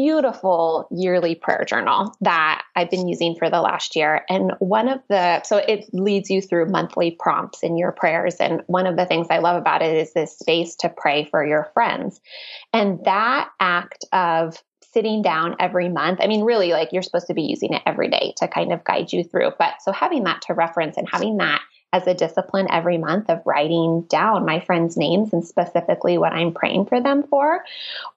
beautiful 0.00 0.88
yearly 0.90 1.34
prayer 1.34 1.62
journal 1.66 2.16
that 2.22 2.62
I've 2.74 2.88
been 2.88 3.06
using 3.06 3.36
for 3.36 3.50
the 3.50 3.60
last 3.60 3.94
year. 3.94 4.24
And 4.30 4.52
one 4.58 4.88
of 4.88 5.00
the, 5.10 5.42
so 5.42 5.58
it 5.58 5.90
leads 5.92 6.30
you 6.30 6.40
through 6.40 6.70
monthly 6.70 7.10
prompts 7.10 7.62
in 7.62 7.76
your 7.76 7.92
prayers. 7.92 8.36
And 8.36 8.62
one 8.66 8.86
of 8.86 8.96
the 8.96 9.04
things 9.04 9.26
I 9.28 9.38
love 9.40 9.60
about 9.60 9.82
it 9.82 9.94
is 9.94 10.14
this 10.14 10.38
space 10.38 10.74
to 10.76 10.88
pray 10.88 11.26
for 11.26 11.46
your 11.46 11.70
friends. 11.74 12.18
And 12.72 13.04
that 13.04 13.50
act 13.60 14.06
of 14.10 14.56
sitting 14.94 15.20
down 15.20 15.56
every 15.60 15.90
month. 15.90 16.18
I 16.22 16.28
mean, 16.28 16.44
really, 16.44 16.72
like 16.72 16.88
you're 16.92 17.02
supposed 17.02 17.26
to 17.26 17.34
be 17.34 17.42
using 17.42 17.74
it 17.74 17.82
every 17.84 18.08
day 18.08 18.32
to 18.38 18.48
kind 18.48 18.72
of 18.72 18.82
guide 18.84 19.12
you 19.12 19.22
through. 19.22 19.50
But 19.58 19.82
so 19.82 19.92
having 19.92 20.24
that 20.24 20.40
to 20.46 20.54
reference 20.54 20.96
and 20.96 21.08
having 21.10 21.36
that 21.36 21.60
as 21.92 22.06
a 22.06 22.14
discipline 22.14 22.68
every 22.70 22.98
month 22.98 23.28
of 23.28 23.42
writing 23.44 24.02
down 24.02 24.44
my 24.44 24.60
friends' 24.60 24.96
names 24.96 25.32
and 25.32 25.44
specifically 25.44 26.18
what 26.18 26.32
I'm 26.32 26.52
praying 26.52 26.86
for 26.86 27.00
them 27.00 27.24
for 27.24 27.64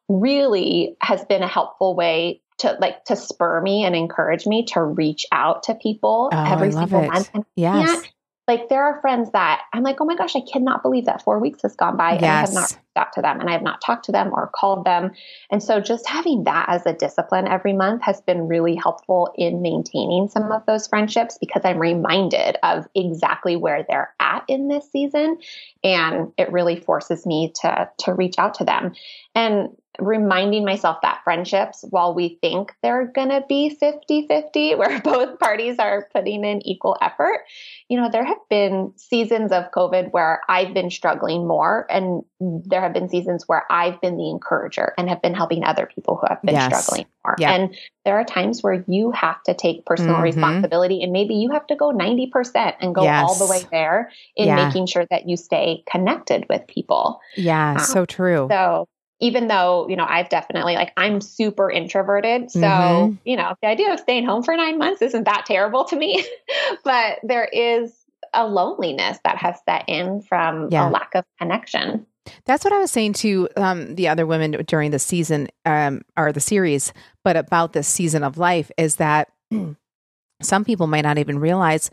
really 0.08 0.96
has 1.02 1.24
been 1.26 1.44
a 1.44 1.48
helpful 1.48 1.96
way 1.96 2.42
to 2.60 2.78
like 2.80 3.04
to 3.06 3.16
spur 3.16 3.60
me 3.62 3.84
and 3.84 3.96
encourage 3.96 4.46
me 4.46 4.66
to 4.66 4.82
reach 4.82 5.26
out 5.32 5.64
to 5.64 5.76
people 5.76 6.30
oh, 6.32 6.46
every 6.46 6.72
single 6.72 7.02
it. 7.02 7.08
month. 7.08 7.30
And 7.34 7.46
yes. 7.56 8.04
Like 8.48 8.68
there 8.68 8.84
are 8.84 9.00
friends 9.00 9.32
that 9.32 9.62
I'm 9.72 9.84
like, 9.84 10.02
oh 10.02 10.06
my 10.06 10.16
gosh, 10.16 10.36
I 10.36 10.42
cannot 10.42 10.82
believe 10.82 11.06
that 11.06 11.22
four 11.22 11.40
weeks 11.40 11.62
has 11.62 11.76
gone 11.76 11.96
by 11.96 12.14
yes. 12.14 12.20
and 12.22 12.26
I 12.26 12.40
have 12.40 12.54
not 12.54 12.62
reached 12.62 12.98
out 12.98 13.14
to 13.14 13.22
them 13.22 13.40
and 13.40 13.50
I 13.50 13.54
have 13.54 13.62
not 13.62 13.80
talked 13.80 14.06
to 14.06 14.12
them 14.12 14.32
or 14.34 14.52
called 14.54 14.86
them. 14.86 15.12
And 15.50 15.64
so 15.64 15.80
just 15.80 16.08
having 16.08 16.44
that 16.44 16.66
as 16.68 16.86
a 16.86 16.92
discipline 16.92 17.48
every 17.48 17.72
month 17.72 18.02
has 18.02 18.20
been 18.20 18.50
really 18.50 18.76
helpful 18.76 19.34
in 19.38 19.62
maintaining 19.62 20.28
some 20.28 20.52
of 20.52 20.66
those 20.66 20.88
friendships 20.88 21.38
because 21.40 21.62
I'm 21.64 21.80
reminded 21.80 22.58
of 22.64 22.86
exactly 22.96 23.56
where 23.56 23.86
they're 23.88 24.14
at 24.20 24.44
in 24.50 24.68
this 24.68 24.92
season. 24.92 25.38
And 25.82 26.34
it 26.38 26.52
really 26.52 26.82
forces 26.82 27.26
me 27.26 27.54
to 27.62 27.90
to 28.00 28.14
reach 28.14 28.36
out 28.38 28.56
to 28.56 28.66
them. 28.66 28.94
And 29.36 29.70
reminding 30.00 30.66
myself 30.66 30.98
that 31.02 31.22
friendships, 31.24 31.86
while 31.90 32.14
we 32.14 32.38
think 32.42 32.74
they're 32.82 33.06
going 33.06 33.30
to 33.30 33.44
be 33.48 33.70
50 33.70 34.28
50, 34.28 34.76
where 34.76 35.00
both 35.02 35.40
parties 35.40 35.78
are 35.80 36.08
putting 36.14 36.44
in 36.44 36.66
equal 36.68 36.98
effort, 37.02 37.42
you 37.90 37.98
know, 38.00 38.10
there 38.10 38.26
have 38.26 38.38
been 38.50 38.94
seasons 38.96 39.52
of 39.52 39.72
COVID 39.72 40.12
where 40.12 40.42
I've 40.50 40.74
been 40.74 40.90
struggling 40.90 41.48
more, 41.48 41.86
and 41.90 42.24
there 42.40 42.82
have 42.82 42.94
been 42.94 43.10
seasons 43.10 43.44
where 43.48 43.66
I've 43.72 44.02
been 44.02 44.18
the 44.18 44.30
encourager 44.30 44.94
and 44.98 45.10
have 45.10 45.22
been 45.22 45.34
helping 45.34 45.64
other 45.64 45.88
people 45.94 46.18
who 46.18 46.28
have 46.28 46.42
been 46.42 46.56
yes. 46.56 46.66
struggling 46.66 47.06
more. 47.26 47.36
Yeah. 47.38 47.52
And 47.54 47.76
there 48.06 48.18
are 48.18 48.26
times 48.26 48.62
where 48.62 48.84
you 48.88 49.12
have 49.12 49.42
to 49.44 49.54
take 49.54 49.86
personal 49.86 50.16
mm-hmm. 50.16 50.24
responsibility, 50.24 51.04
and 51.04 51.12
maybe 51.12 51.36
you 51.36 51.52
have 51.52 51.68
to 51.68 51.76
go 51.76 51.92
90% 51.92 52.76
and 52.82 52.96
go 52.96 53.04
yes. 53.04 53.24
all 53.24 53.36
the 53.36 53.48
way 53.50 53.62
there 53.72 54.12
in 54.36 54.48
yeah. 54.48 54.66
making 54.66 54.88
sure 54.88 55.06
that 55.10 55.30
you 55.30 55.38
stay 55.38 55.84
connected 55.90 56.46
with 56.50 56.66
people. 56.68 57.20
Yeah, 57.36 57.74
um, 57.74 57.80
so 57.80 58.06
true. 58.06 58.48
So, 58.50 58.88
even 59.20 59.48
though, 59.48 59.88
you 59.88 59.96
know, 59.96 60.06
I've 60.08 60.30
definitely 60.30 60.76
like 60.76 60.92
I'm 60.98 61.22
super 61.22 61.70
introverted. 61.70 62.52
So, 62.52 62.60
mm-hmm. 62.60 63.16
you 63.24 63.38
know, 63.38 63.56
the 63.62 63.68
idea 63.68 63.94
of 63.94 64.00
staying 64.00 64.26
home 64.26 64.44
for 64.44 64.56
nine 64.56 64.78
months 64.78 65.02
isn't 65.02 65.24
that 65.26 65.46
terrible 65.46 65.86
to 65.86 65.96
me. 65.96 66.26
but 66.84 67.20
there 67.24 67.46
is 67.46 67.94
a 68.34 68.48
loneliness 68.48 69.18
that 69.24 69.38
has 69.38 69.58
set 69.66 69.86
in 69.88 70.22
from 70.22 70.70
yeah. 70.72 70.90
a 70.90 70.92
lack 70.92 71.16
of 71.16 71.24
connection. 71.40 72.06
That's 72.46 72.64
what 72.64 72.74
I 72.74 72.80
was 72.80 72.92
saying 72.92 73.14
to 73.14 73.50
um, 73.58 73.96
the 73.96 74.08
other 74.08 74.26
women 74.26 74.52
during 74.66 74.92
the 74.92 75.00
season 75.00 75.50
um, 75.66 76.02
or 76.18 76.32
the 76.32 76.40
series, 76.40 76.94
but 77.24 77.36
about 77.36 77.74
this 77.74 77.88
season 77.88 78.24
of 78.24 78.38
life 78.38 78.72
is 78.78 78.96
that 78.96 79.30
some 80.42 80.66
people 80.66 80.88
might 80.88 81.02
not 81.02 81.18
even 81.18 81.40
realize 81.40 81.92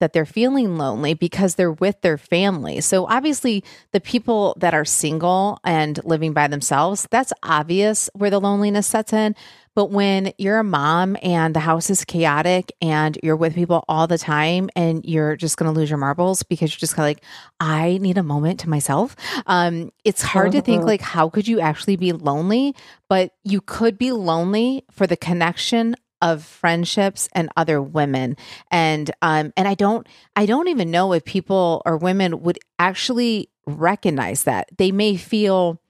that 0.00 0.12
they're 0.12 0.26
feeling 0.26 0.76
lonely 0.76 1.14
because 1.14 1.54
they're 1.54 1.72
with 1.72 2.00
their 2.00 2.18
family. 2.18 2.80
So 2.80 3.06
obviously, 3.06 3.62
the 3.92 4.00
people 4.00 4.56
that 4.58 4.74
are 4.74 4.84
single 4.84 5.60
and 5.64 6.02
living 6.04 6.32
by 6.32 6.48
themselves, 6.48 7.06
that's 7.10 7.32
obvious 7.42 8.10
where 8.14 8.30
the 8.30 8.40
loneliness 8.40 8.86
sets 8.86 9.12
in. 9.12 9.36
But 9.76 9.90
when 9.90 10.32
you're 10.36 10.58
a 10.58 10.64
mom 10.64 11.16
and 11.22 11.54
the 11.54 11.60
house 11.60 11.90
is 11.90 12.04
chaotic 12.04 12.72
and 12.82 13.16
you're 13.22 13.36
with 13.36 13.54
people 13.54 13.84
all 13.88 14.08
the 14.08 14.18
time 14.18 14.68
and 14.74 15.04
you're 15.04 15.36
just 15.36 15.56
going 15.56 15.72
to 15.72 15.78
lose 15.78 15.88
your 15.88 15.98
marbles 15.98 16.42
because 16.42 16.72
you're 16.72 16.80
just 16.80 16.96
kind 16.96 17.08
of 17.08 17.16
like, 17.16 17.24
I 17.60 17.98
need 17.98 18.18
a 18.18 18.22
moment 18.22 18.60
to 18.60 18.68
myself. 18.68 19.14
Um, 19.46 19.92
it's 20.04 20.22
hard 20.22 20.52
to 20.52 20.60
think 20.60 20.80
uh-huh. 20.80 20.86
like, 20.86 21.00
how 21.00 21.28
could 21.28 21.46
you 21.46 21.60
actually 21.60 21.96
be 21.96 22.12
lonely? 22.12 22.74
But 23.08 23.32
you 23.44 23.60
could 23.60 23.96
be 23.96 24.10
lonely 24.10 24.84
for 24.90 25.06
the 25.06 25.16
connection 25.16 25.94
of 26.22 26.44
friendships 26.44 27.28
and 27.32 27.48
other 27.56 27.80
women. 27.80 28.36
And 28.70 29.10
um 29.22 29.52
and 29.56 29.66
i 29.66 29.74
don't 29.74 30.06
i 30.36 30.46
don't 30.46 30.68
even 30.68 30.90
know 30.90 31.12
if 31.12 31.24
people 31.24 31.82
or 31.84 31.96
women 31.96 32.42
would 32.42 32.58
actually 32.78 33.50
recognize 33.66 34.44
that. 34.44 34.68
They 34.76 34.92
may 34.92 35.16
feel 35.16 35.80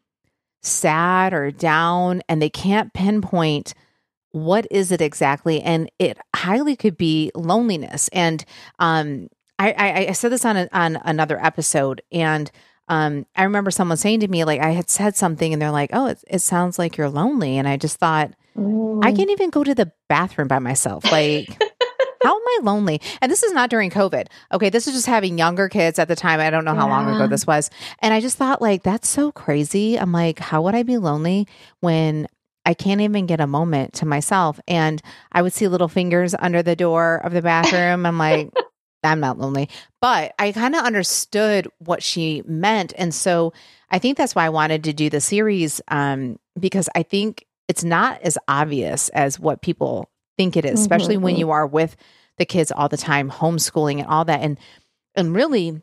sad 0.62 1.32
or 1.32 1.50
down 1.50 2.22
and 2.28 2.40
they 2.40 2.50
can't 2.50 2.92
pinpoint 2.92 3.74
what 4.32 4.66
is 4.70 4.92
it 4.92 5.00
exactly. 5.00 5.60
And 5.60 5.90
it 5.98 6.18
highly 6.36 6.76
could 6.76 6.96
be 6.96 7.30
loneliness. 7.34 8.08
And 8.12 8.44
um 8.78 9.28
i 9.58 9.72
i, 9.72 10.06
I 10.08 10.12
said 10.12 10.32
this 10.32 10.44
on 10.44 10.56
a, 10.56 10.68
on 10.72 10.96
another 11.04 11.42
episode 11.44 12.02
and 12.12 12.50
um 12.90 13.24
i 13.36 13.44
remember 13.44 13.70
someone 13.70 13.96
saying 13.96 14.20
to 14.20 14.28
me 14.28 14.44
like 14.44 14.60
i 14.60 14.70
had 14.70 14.90
said 14.90 15.16
something 15.16 15.52
and 15.52 15.62
they're 15.62 15.70
like 15.70 15.90
oh 15.94 16.06
it, 16.06 16.22
it 16.28 16.40
sounds 16.40 16.78
like 16.78 16.98
you're 16.98 17.08
lonely 17.08 17.56
and 17.56 17.66
i 17.66 17.78
just 17.78 17.96
thought 17.96 18.30
mm. 18.54 19.02
i 19.02 19.10
can't 19.12 19.30
even 19.30 19.48
go 19.48 19.64
to 19.64 19.74
the 19.74 19.90
bathroom 20.08 20.48
by 20.48 20.58
myself 20.58 21.10
like 21.10 21.56
how 22.22 22.36
am 22.36 22.42
I 22.46 22.58
lonely? 22.62 23.00
And 23.22 23.32
this 23.32 23.42
is 23.42 23.52
not 23.52 23.70
during 23.70 23.88
COVID. 23.88 24.26
Okay. 24.52 24.68
This 24.68 24.86
is 24.86 24.92
just 24.92 25.06
having 25.06 25.38
younger 25.38 25.70
kids 25.70 25.98
at 25.98 26.06
the 26.06 26.14
time. 26.14 26.38
I 26.38 26.50
don't 26.50 26.66
know 26.66 26.74
how 26.74 26.86
yeah. 26.86 26.92
long 26.92 27.14
ago 27.14 27.26
this 27.26 27.46
was. 27.46 27.70
And 28.00 28.12
I 28.12 28.20
just 28.20 28.36
thought, 28.36 28.60
like, 28.60 28.82
that's 28.82 29.08
so 29.08 29.32
crazy. 29.32 29.98
I'm 29.98 30.12
like, 30.12 30.38
how 30.38 30.60
would 30.62 30.74
I 30.74 30.82
be 30.82 30.98
lonely 30.98 31.48
when 31.80 32.28
I 32.66 32.74
can't 32.74 33.00
even 33.00 33.26
get 33.26 33.40
a 33.40 33.46
moment 33.46 33.94
to 33.94 34.06
myself. 34.06 34.60
And 34.68 35.00
I 35.32 35.42
would 35.42 35.52
see 35.52 35.66
little 35.66 35.88
fingers 35.88 36.34
under 36.38 36.62
the 36.62 36.76
door 36.76 37.16
of 37.24 37.32
the 37.32 37.42
bathroom. 37.42 38.04
I'm 38.04 38.18
like, 38.18 38.50
I'm 39.02 39.20
not 39.20 39.38
lonely. 39.38 39.68
But 40.00 40.34
I 40.38 40.52
kind 40.52 40.74
of 40.74 40.84
understood 40.84 41.68
what 41.78 42.02
she 42.02 42.42
meant. 42.46 42.92
And 42.96 43.14
so 43.14 43.52
I 43.90 43.98
think 43.98 44.16
that's 44.16 44.34
why 44.34 44.46
I 44.46 44.50
wanted 44.50 44.84
to 44.84 44.92
do 44.92 45.10
the 45.10 45.20
series 45.20 45.80
um, 45.88 46.38
because 46.58 46.88
I 46.94 47.02
think 47.02 47.46
it's 47.68 47.84
not 47.84 48.20
as 48.22 48.36
obvious 48.48 49.08
as 49.10 49.38
what 49.38 49.62
people 49.62 50.10
think 50.36 50.56
it 50.56 50.64
is, 50.64 50.72
mm-hmm. 50.72 50.80
especially 50.80 51.16
when 51.16 51.34
mm-hmm. 51.34 51.40
you 51.40 51.50
are 51.50 51.66
with 51.66 51.96
the 52.38 52.44
kids 52.44 52.72
all 52.72 52.88
the 52.88 52.96
time, 52.96 53.30
homeschooling 53.30 53.98
and 53.98 54.06
all 54.06 54.24
that. 54.24 54.40
And 54.40 54.58
and 55.14 55.34
really 55.34 55.80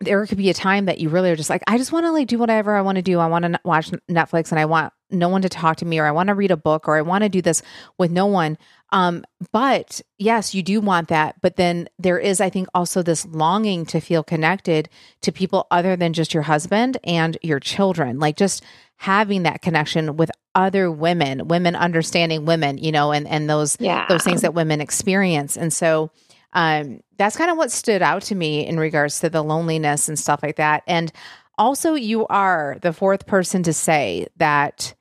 there 0.00 0.26
could 0.26 0.38
be 0.38 0.50
a 0.50 0.54
time 0.54 0.86
that 0.86 0.98
you 0.98 1.08
really 1.08 1.30
are 1.30 1.36
just 1.36 1.48
like, 1.48 1.62
I 1.66 1.78
just 1.78 1.92
want 1.92 2.04
to 2.04 2.12
like 2.12 2.28
do 2.28 2.38
whatever 2.38 2.74
I 2.74 2.82
want 2.82 2.96
to 2.96 3.02
do. 3.02 3.18
I 3.18 3.28
want 3.28 3.44
to 3.44 3.60
watch 3.64 3.90
Netflix 4.10 4.50
and 4.50 4.60
I 4.60 4.66
want 4.66 4.92
no 5.10 5.28
one 5.28 5.42
to 5.42 5.48
talk 5.48 5.76
to 5.78 5.84
me, 5.84 5.98
or 5.98 6.06
I 6.06 6.10
want 6.10 6.28
to 6.28 6.34
read 6.34 6.50
a 6.50 6.56
book, 6.56 6.88
or 6.88 6.96
I 6.96 7.02
want 7.02 7.22
to 7.22 7.28
do 7.28 7.42
this 7.42 7.62
with 7.98 8.10
no 8.10 8.26
one. 8.26 8.58
Um, 8.90 9.24
but 9.52 10.00
yes, 10.18 10.54
you 10.54 10.62
do 10.62 10.80
want 10.80 11.08
that. 11.08 11.40
But 11.40 11.56
then 11.56 11.88
there 11.98 12.18
is, 12.18 12.40
I 12.40 12.50
think, 12.50 12.68
also 12.74 13.02
this 13.02 13.26
longing 13.26 13.84
to 13.86 14.00
feel 14.00 14.22
connected 14.22 14.88
to 15.22 15.32
people 15.32 15.66
other 15.70 15.96
than 15.96 16.12
just 16.12 16.32
your 16.32 16.44
husband 16.44 16.98
and 17.04 17.36
your 17.42 17.60
children. 17.60 18.18
Like 18.18 18.36
just 18.36 18.62
having 18.96 19.42
that 19.42 19.62
connection 19.62 20.16
with 20.16 20.30
other 20.54 20.90
women, 20.90 21.48
women 21.48 21.76
understanding 21.76 22.46
women, 22.46 22.78
you 22.78 22.92
know, 22.92 23.12
and 23.12 23.28
and 23.28 23.50
those 23.50 23.76
yeah. 23.80 24.06
those 24.08 24.24
things 24.24 24.42
that 24.42 24.54
women 24.54 24.80
experience. 24.80 25.56
And 25.56 25.72
so 25.72 26.10
um, 26.52 27.00
that's 27.18 27.36
kind 27.36 27.50
of 27.50 27.58
what 27.58 27.70
stood 27.70 28.02
out 28.02 28.22
to 28.22 28.34
me 28.34 28.66
in 28.66 28.80
regards 28.80 29.20
to 29.20 29.28
the 29.28 29.42
loneliness 29.42 30.08
and 30.08 30.18
stuff 30.18 30.40
like 30.42 30.56
that. 30.56 30.82
And 30.86 31.12
also, 31.58 31.94
you 31.94 32.26
are 32.26 32.76
the 32.82 32.92
fourth 32.92 33.26
person 33.26 33.62
to 33.64 33.72
say 33.72 34.26
that 34.36 34.94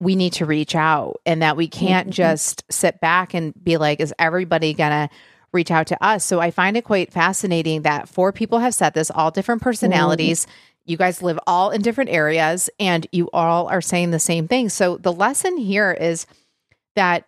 we 0.00 0.16
need 0.16 0.32
to 0.34 0.46
reach 0.46 0.74
out 0.74 1.20
and 1.26 1.42
that 1.42 1.56
we 1.56 1.68
can't 1.68 2.08
mm-hmm. 2.08 2.14
just 2.14 2.64
sit 2.70 3.00
back 3.00 3.34
and 3.34 3.52
be 3.62 3.76
like, 3.76 4.00
is 4.00 4.14
everybody 4.18 4.74
going 4.74 4.90
to 4.90 5.08
reach 5.52 5.70
out 5.70 5.86
to 5.88 6.04
us? 6.04 6.24
So 6.24 6.40
I 6.40 6.50
find 6.50 6.76
it 6.76 6.84
quite 6.84 7.12
fascinating 7.12 7.82
that 7.82 8.08
four 8.08 8.32
people 8.32 8.58
have 8.58 8.74
said 8.74 8.94
this, 8.94 9.10
all 9.10 9.30
different 9.30 9.62
personalities. 9.62 10.42
Mm-hmm. 10.42 10.52
You 10.86 10.96
guys 10.96 11.22
live 11.22 11.38
all 11.46 11.70
in 11.70 11.82
different 11.82 12.10
areas 12.10 12.70
and 12.80 13.06
you 13.12 13.28
all 13.32 13.68
are 13.68 13.80
saying 13.80 14.10
the 14.10 14.18
same 14.18 14.48
thing. 14.48 14.68
So 14.68 14.96
the 14.96 15.12
lesson 15.12 15.56
here 15.56 15.92
is 15.92 16.26
that 16.96 17.27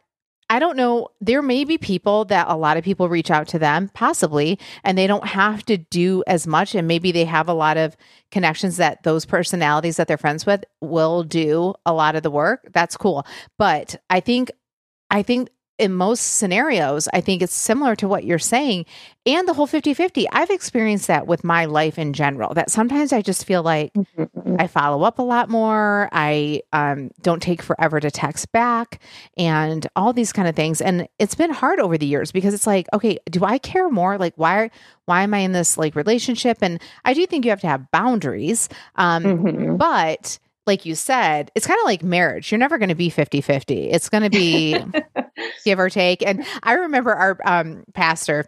I 0.51 0.59
don't 0.59 0.77
know. 0.77 1.09
There 1.21 1.43
may 1.43 1.63
be 1.65 1.79
people 1.79 2.25
that 2.25 2.49
a 2.49 2.57
lot 2.57 2.77
of 2.77 2.83
people 2.83 3.09
reach 3.09 3.31
out 3.31 3.47
to 3.49 3.59
them, 3.59 3.89
possibly, 3.95 4.59
and 4.83 4.99
they 4.99 5.07
don't 5.07 5.29
have 5.29 5.65
to 5.67 5.77
do 5.77 6.25
as 6.27 6.45
much. 6.45 6.75
And 6.75 6.89
maybe 6.89 7.13
they 7.13 7.25
have 7.25 7.49
a 7.49 7.55
lot 7.55 7.77
of 7.77 7.97
connections 8.33 8.77
that 8.79 9.05
those 9.05 9.25
personalities 9.25 9.97
that 9.97 10.09
they're 10.09 10.19
friends 10.19 10.45
with 10.45 10.65
will 10.81 11.23
do 11.23 11.75
a 11.87 11.93
lot 11.93 12.17
of 12.17 12.25
the 12.25 12.33
work. 12.33 12.69
That's 12.73 12.97
cool. 12.97 13.25
But 13.59 13.95
I 14.11 14.19
think, 14.19 14.51
I 15.09 15.23
think 15.23 15.51
in 15.81 15.95
most 15.95 16.35
scenarios, 16.35 17.09
I 17.13 17.21
think 17.21 17.41
it's 17.41 17.55
similar 17.55 17.97
to 17.97 18.07
what 18.07 18.25
you're 18.25 18.39
saying 18.39 18.85
and 19.27 19.49
the 19.49 19.55
whole 19.55 19.67
50 19.67 19.95
50. 19.95 20.29
I've 20.31 20.51
experienced 20.51 21.07
that 21.07 21.27
with 21.27 21.43
my 21.43 21.65
life 21.65 21.99
in 21.99 22.13
general, 22.13 22.55
that 22.55 22.71
sometimes 22.71 23.13
I 23.13 23.23
just 23.23 23.45
feel 23.45 23.63
like 23.63 23.93
mm-hmm. 23.95 24.57
I 24.59 24.67
follow 24.67 25.03
up 25.05 25.19
a 25.19 25.23
lot 25.23 25.49
more. 25.49 26.09
I 26.13 26.63
um, 26.73 27.11
don't 27.23 27.43
take 27.43 27.63
forever 27.63 27.99
to 27.99 28.11
text 28.11 28.53
back 28.53 29.01
and 29.37 29.87
all 29.97 30.13
these 30.13 30.33
kind 30.33 30.49
of 30.49 30.55
things. 30.55 30.81
And 30.81 31.09
it's 31.19 31.35
been 31.35 31.51
hard 31.51 31.81
over 31.81 31.97
the 31.97 32.07
years 32.07 32.31
because 32.31 32.53
it's 32.53 32.67
like, 32.67 32.87
okay, 32.93 33.19
do 33.31 33.45
I 33.45 33.59
care 33.59 33.89
more? 33.89 34.19
Like, 34.19 34.35
why, 34.37 34.71
why 35.07 35.23
am 35.23 35.35
I 35.35 35.39
in 35.39 35.53
this 35.53 35.79
like 35.79 35.97
relationship? 35.97 36.59
And 36.61 36.81
I 37.05 37.15
do 37.15 37.27
think 37.27 37.45
you 37.45 37.51
have 37.51 37.61
to 37.63 37.69
have 37.69 37.91
boundaries. 37.91 38.69
Um, 38.97 39.25
mm-hmm. 39.25 39.77
But, 39.77 40.39
like 40.71 40.87
you 40.87 40.95
said, 40.95 41.51
it's 41.57 41.67
kind 41.67 41.81
of 41.81 41.85
like 41.85 42.05
marriage. 42.05 42.53
You're 42.53 42.61
never 42.61 42.79
going 42.79 42.91
to 42.91 42.95
be 42.95 43.11
50 43.11 43.41
50. 43.41 43.91
It's 43.91 44.09
going 44.09 44.23
to 44.23 44.31
be 44.31 44.79
give 45.65 45.81
or 45.81 45.91
take. 45.91 46.25
And 46.25 46.47
I 46.63 46.75
remember 46.75 47.13
our 47.13 47.39
um, 47.45 47.83
pastor, 47.93 48.47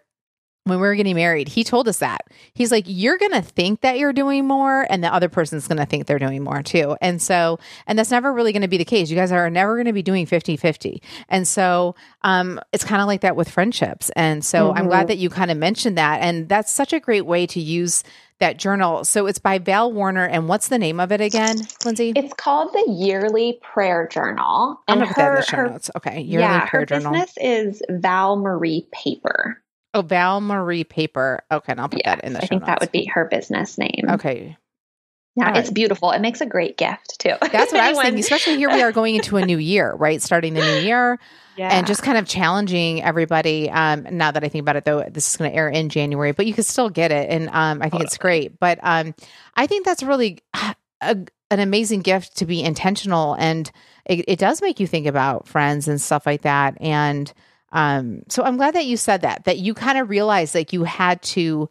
when 0.64 0.78
we 0.78 0.86
were 0.86 0.94
getting 0.94 1.16
married, 1.16 1.48
he 1.48 1.64
told 1.64 1.88
us 1.88 1.98
that. 1.98 2.28
He's 2.54 2.70
like, 2.70 2.84
You're 2.86 3.18
going 3.18 3.32
to 3.32 3.42
think 3.42 3.80
that 3.80 3.98
you're 3.98 4.12
doing 4.12 4.46
more, 4.46 4.86
and 4.88 5.02
the 5.02 5.12
other 5.12 5.28
person's 5.28 5.66
going 5.66 5.78
to 5.78 5.86
think 5.86 6.06
they're 6.06 6.18
doing 6.18 6.42
more 6.42 6.62
too. 6.62 6.96
And 7.00 7.20
so, 7.20 7.58
and 7.86 7.98
that's 7.98 8.10
never 8.10 8.32
really 8.32 8.52
going 8.52 8.62
to 8.62 8.68
be 8.68 8.78
the 8.78 8.84
case. 8.84 9.10
You 9.10 9.16
guys 9.16 9.32
are 9.32 9.50
never 9.50 9.74
going 9.74 9.86
to 9.86 9.92
be 9.92 10.02
doing 10.02 10.26
50 10.26 10.56
50. 10.56 11.02
And 11.28 11.46
so, 11.48 11.94
um, 12.22 12.60
it's 12.72 12.84
kind 12.84 13.02
of 13.02 13.08
like 13.08 13.22
that 13.22 13.36
with 13.36 13.48
friendships. 13.48 14.10
And 14.10 14.44
so, 14.44 14.68
mm-hmm. 14.68 14.78
I'm 14.78 14.86
glad 14.86 15.00
mm-hmm. 15.00 15.08
that 15.08 15.18
you 15.18 15.30
kind 15.30 15.50
of 15.50 15.56
mentioned 15.56 15.98
that. 15.98 16.20
And 16.22 16.48
that's 16.48 16.70
such 16.70 16.92
a 16.92 17.00
great 17.00 17.26
way 17.26 17.46
to 17.46 17.60
use 17.60 18.04
that 18.42 18.56
journal. 18.56 19.04
So 19.04 19.26
it's 19.26 19.38
by 19.38 19.58
Val 19.58 19.92
Woerner. 19.92 20.28
And 20.28 20.48
what's 20.48 20.68
the 20.68 20.78
name 20.78 21.00
of 21.00 21.12
it 21.12 21.20
again, 21.20 21.56
Lindsay? 21.84 22.12
It's 22.14 22.34
called 22.34 22.72
the 22.72 22.92
Yearly 22.92 23.58
Prayer 23.62 24.08
Journal. 24.08 24.80
And 24.88 25.02
I'm 25.02 25.08
her, 25.08 25.36
the 25.36 25.42
show 25.42 25.56
her, 25.58 25.70
notes. 25.70 25.90
Okay. 25.96 26.20
Yearly 26.20 26.42
yeah, 26.42 26.68
Prayer 26.68 26.80
her 26.82 26.86
Journal. 26.86 27.12
business 27.12 27.34
is 27.40 27.82
Val 27.88 28.36
Marie 28.36 28.86
Paper. 28.92 29.62
Oh, 29.94 30.02
Val 30.02 30.40
Marie 30.40 30.84
Paper. 30.84 31.42
Okay. 31.50 31.72
And 31.72 31.80
I'll 31.80 31.88
put 31.88 32.02
yes, 32.04 32.16
that 32.16 32.24
in 32.24 32.32
the 32.32 32.40
show. 32.40 32.44
I 32.44 32.48
think 32.48 32.62
notes. 32.62 32.68
that 32.68 32.80
would 32.80 32.92
be 32.92 33.04
her 33.06 33.26
business 33.26 33.76
name. 33.78 34.06
Okay. 34.08 34.56
Yeah, 35.34 35.46
right. 35.46 35.56
it's 35.56 35.70
beautiful. 35.70 36.10
It 36.10 36.20
makes 36.20 36.42
a 36.42 36.46
great 36.46 36.76
gift 36.76 37.18
too. 37.18 37.34
That's 37.40 37.72
what 37.72 37.80
I 37.80 37.90
was 37.90 38.00
thinking, 38.00 38.20
especially 38.20 38.56
here 38.56 38.70
we 38.70 38.82
are 38.82 38.92
going 38.92 39.14
into 39.14 39.38
a 39.38 39.46
new 39.46 39.56
year, 39.56 39.94
right? 39.94 40.20
Starting 40.20 40.54
the 40.54 40.60
new 40.60 40.80
year. 40.86 41.18
Yeah. 41.56 41.68
And 41.70 41.86
just 41.86 42.02
kind 42.02 42.16
of 42.16 42.26
challenging 42.26 43.02
everybody. 43.02 43.70
Um, 43.70 44.06
now 44.10 44.30
that 44.30 44.42
I 44.42 44.48
think 44.48 44.62
about 44.62 44.76
it, 44.76 44.84
though, 44.86 45.02
this 45.02 45.30
is 45.30 45.36
going 45.36 45.50
to 45.50 45.56
air 45.56 45.68
in 45.68 45.90
January, 45.90 46.32
but 46.32 46.46
you 46.46 46.54
can 46.54 46.64
still 46.64 46.88
get 46.88 47.12
it, 47.12 47.28
and 47.28 47.50
um, 47.50 47.82
I 47.82 47.90
think 47.90 48.02
it's 48.04 48.16
great. 48.16 48.58
But 48.58 48.78
um, 48.82 49.14
I 49.54 49.66
think 49.66 49.84
that's 49.84 50.02
really 50.02 50.38
a, 50.54 50.74
an 51.50 51.60
amazing 51.60 52.00
gift 52.00 52.38
to 52.38 52.46
be 52.46 52.62
intentional, 52.62 53.34
and 53.34 53.70
it, 54.06 54.24
it, 54.28 54.38
does 54.38 54.62
make 54.62 54.80
you 54.80 54.86
think 54.86 55.06
about 55.06 55.46
friends 55.46 55.88
and 55.88 56.00
stuff 56.00 56.24
like 56.24 56.42
that. 56.42 56.78
And 56.80 57.30
um, 57.72 58.22
so 58.28 58.42
I'm 58.42 58.56
glad 58.56 58.74
that 58.74 58.86
you 58.86 58.96
said 58.96 59.22
that. 59.22 59.44
That 59.44 59.58
you 59.58 59.74
kind 59.74 59.98
of 59.98 60.10
realized 60.10 60.54
like 60.54 60.72
you 60.72 60.84
had 60.84 61.22
to 61.22 61.68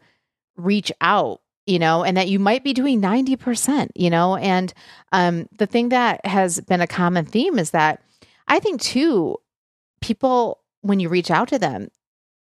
reach 0.56 0.92
out 1.00 1.40
you 1.66 1.78
know, 1.78 2.02
and 2.02 2.16
that 2.16 2.28
you 2.28 2.38
might 2.38 2.64
be 2.64 2.72
doing 2.72 3.00
90%, 3.00 3.90
you 3.94 4.10
know, 4.10 4.36
and 4.36 4.74
um, 5.12 5.48
the 5.58 5.66
thing 5.66 5.90
that 5.90 6.24
has 6.26 6.60
been 6.60 6.80
a 6.80 6.86
common 6.86 7.24
theme 7.24 7.58
is 7.58 7.70
that 7.70 8.02
I 8.48 8.58
think 8.58 8.80
too, 8.80 9.36
people, 10.00 10.60
when 10.80 10.98
you 10.98 11.08
reach 11.08 11.30
out 11.30 11.48
to 11.48 11.58
them, 11.58 11.88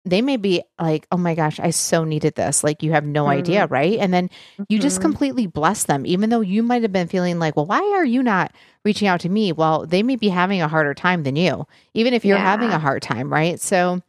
they 0.06 0.22
may 0.22 0.36
be 0.36 0.62
like, 0.80 1.06
oh 1.10 1.16
my 1.16 1.34
gosh, 1.34 1.58
I 1.58 1.70
so 1.70 2.04
needed 2.04 2.36
this. 2.36 2.62
Like, 2.62 2.82
you 2.82 2.92
have 2.92 3.04
no 3.04 3.24
mm-hmm. 3.24 3.38
idea, 3.38 3.66
right? 3.66 3.98
And 3.98 4.14
then 4.14 4.30
you 4.68 4.78
just 4.78 4.96
mm-hmm. 4.96 5.02
completely 5.02 5.46
bless 5.48 5.84
them, 5.84 6.06
even 6.06 6.30
though 6.30 6.40
you 6.40 6.62
might 6.62 6.82
have 6.82 6.92
been 6.92 7.08
feeling 7.08 7.40
like, 7.40 7.56
well, 7.56 7.66
why 7.66 7.80
are 7.96 8.04
you 8.04 8.22
not 8.22 8.52
reaching 8.84 9.08
out 9.08 9.20
to 9.20 9.28
me? 9.28 9.52
Well, 9.52 9.84
they 9.84 10.04
may 10.04 10.14
be 10.14 10.28
having 10.28 10.62
a 10.62 10.68
harder 10.68 10.94
time 10.94 11.24
than 11.24 11.34
you, 11.34 11.66
even 11.92 12.14
if 12.14 12.24
you're 12.24 12.38
yeah. 12.38 12.44
having 12.44 12.70
a 12.70 12.78
hard 12.78 13.02
time, 13.02 13.32
right? 13.32 13.60
So, 13.60 14.00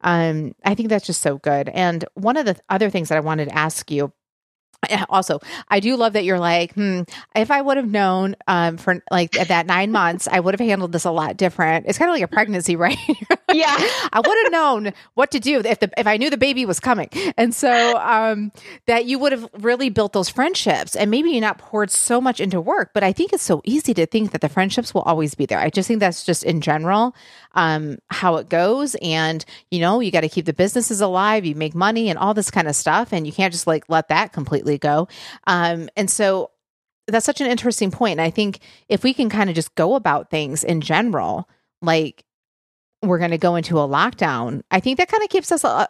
um, 0.00 0.54
I 0.64 0.74
think 0.74 0.88
that's 0.88 1.06
just 1.06 1.20
so 1.20 1.38
good. 1.38 1.68
And 1.68 2.04
one 2.14 2.36
of 2.36 2.46
the 2.46 2.56
other 2.68 2.90
things 2.90 3.10
that 3.10 3.18
I 3.18 3.20
wanted 3.20 3.50
to 3.50 3.54
ask 3.54 3.90
you 3.90 4.12
also 5.08 5.38
i 5.68 5.80
do 5.80 5.96
love 5.96 6.14
that 6.14 6.24
you're 6.24 6.38
like 6.40 6.72
hmm 6.74 7.02
if 7.34 7.50
i 7.50 7.60
would 7.60 7.76
have 7.76 7.90
known 7.90 8.34
um 8.48 8.76
for 8.76 9.02
like 9.10 9.32
that 9.32 9.66
nine 9.66 9.92
months 9.92 10.28
i 10.30 10.40
would 10.40 10.54
have 10.54 10.60
handled 10.66 10.92
this 10.92 11.04
a 11.04 11.10
lot 11.10 11.36
different. 11.36 11.86
It's 11.86 11.98
kind 11.98 12.10
of 12.10 12.14
like 12.14 12.22
a 12.22 12.28
pregnancy 12.28 12.76
right? 12.82 12.98
Yeah. 13.52 13.74
I 14.12 14.20
would 14.24 14.36
have 14.44 14.52
known 14.52 14.92
what 15.14 15.30
to 15.32 15.40
do 15.40 15.60
if 15.60 15.80
the 15.80 15.90
if 15.96 16.06
i 16.06 16.16
knew 16.16 16.30
the 16.30 16.36
baby 16.36 16.66
was 16.66 16.80
coming. 16.80 17.08
And 17.36 17.54
so 17.54 17.96
um 17.98 18.52
that 18.86 19.06
you 19.06 19.18
would 19.18 19.32
have 19.32 19.48
really 19.60 19.90
built 19.90 20.12
those 20.12 20.28
friendships. 20.28 20.96
And 20.96 21.10
maybe 21.10 21.30
you 21.30 21.40
not 21.40 21.58
poured 21.58 21.90
so 21.90 22.20
much 22.20 22.40
into 22.40 22.60
work 22.60 22.90
but 22.94 23.02
i 23.02 23.12
think 23.12 23.32
it's 23.32 23.42
so 23.42 23.60
easy 23.64 23.94
to 23.94 24.06
think 24.06 24.32
that 24.32 24.40
the 24.40 24.48
friendships 24.48 24.94
will 24.94 25.02
always 25.02 25.34
be 25.34 25.46
there. 25.46 25.58
I 25.58 25.70
just 25.70 25.88
think 25.88 26.00
that's 26.00 26.24
just 26.24 26.44
in 26.44 26.60
general 26.60 27.14
um 27.54 27.98
how 28.10 28.36
it 28.36 28.48
goes. 28.48 28.94
And 29.02 29.44
you 29.70 29.80
know 29.80 30.00
you 30.00 30.10
got 30.10 30.22
to 30.22 30.28
keep 30.28 30.46
the 30.46 30.52
businesses 30.52 31.00
alive. 31.00 31.44
You 31.44 31.54
make 31.54 31.74
money 31.74 32.08
and 32.08 32.18
all 32.18 32.34
this 32.34 32.50
kind 32.50 32.68
of 32.68 32.76
stuff. 32.76 33.12
And 33.12 33.26
you 33.26 33.32
can't 33.32 33.52
just 33.52 33.66
like 33.66 33.84
let 33.88 34.08
that 34.08 34.32
completely 34.32 34.71
go. 34.78 35.08
Um, 35.46 35.88
and 35.96 36.10
so 36.10 36.50
that's 37.06 37.26
such 37.26 37.40
an 37.40 37.48
interesting 37.48 37.90
point. 37.90 38.12
And 38.12 38.20
I 38.20 38.30
think 38.30 38.60
if 38.88 39.02
we 39.02 39.14
can 39.14 39.28
kind 39.28 39.50
of 39.50 39.56
just 39.56 39.74
go 39.74 39.94
about 39.94 40.30
things 40.30 40.64
in 40.64 40.80
general, 40.80 41.48
like 41.80 42.24
we're 43.02 43.18
going 43.18 43.32
to 43.32 43.38
go 43.38 43.56
into 43.56 43.78
a 43.78 43.88
lockdown, 43.88 44.62
I 44.70 44.80
think 44.80 44.98
that 44.98 45.08
kind 45.08 45.22
of 45.22 45.28
keeps 45.28 45.50
us 45.50 45.64
uh, 45.64 45.86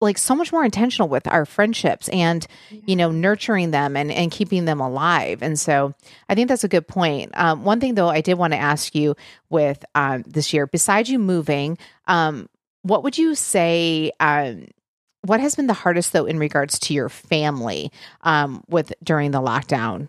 like 0.00 0.18
so 0.18 0.34
much 0.34 0.52
more 0.52 0.64
intentional 0.64 1.08
with 1.08 1.26
our 1.26 1.44
friendships 1.44 2.08
and 2.10 2.46
you 2.70 2.94
know 2.94 3.10
nurturing 3.10 3.70
them 3.70 3.96
and 3.96 4.12
and 4.12 4.30
keeping 4.30 4.64
them 4.64 4.80
alive 4.80 5.42
and 5.42 5.58
so 5.58 5.92
i 6.28 6.34
think 6.34 6.48
that's 6.48 6.64
a 6.64 6.68
good 6.68 6.86
point 6.86 7.30
um, 7.34 7.64
one 7.64 7.80
thing 7.80 7.94
though 7.94 8.08
i 8.08 8.20
did 8.20 8.34
want 8.34 8.52
to 8.52 8.58
ask 8.58 8.94
you 8.94 9.16
with 9.50 9.84
um, 9.94 10.22
this 10.26 10.52
year 10.52 10.66
besides 10.66 11.10
you 11.10 11.18
moving 11.18 11.76
um, 12.06 12.48
what 12.82 13.02
would 13.02 13.18
you 13.18 13.34
say 13.34 14.12
um, 14.20 14.66
what 15.28 15.40
has 15.40 15.54
been 15.54 15.66
the 15.66 15.74
hardest 15.74 16.12
though 16.12 16.26
in 16.26 16.38
regards 16.38 16.78
to 16.78 16.94
your 16.94 17.08
family 17.08 17.92
um, 18.22 18.64
with 18.68 18.92
during 19.02 19.30
the 19.30 19.40
lockdown 19.40 20.08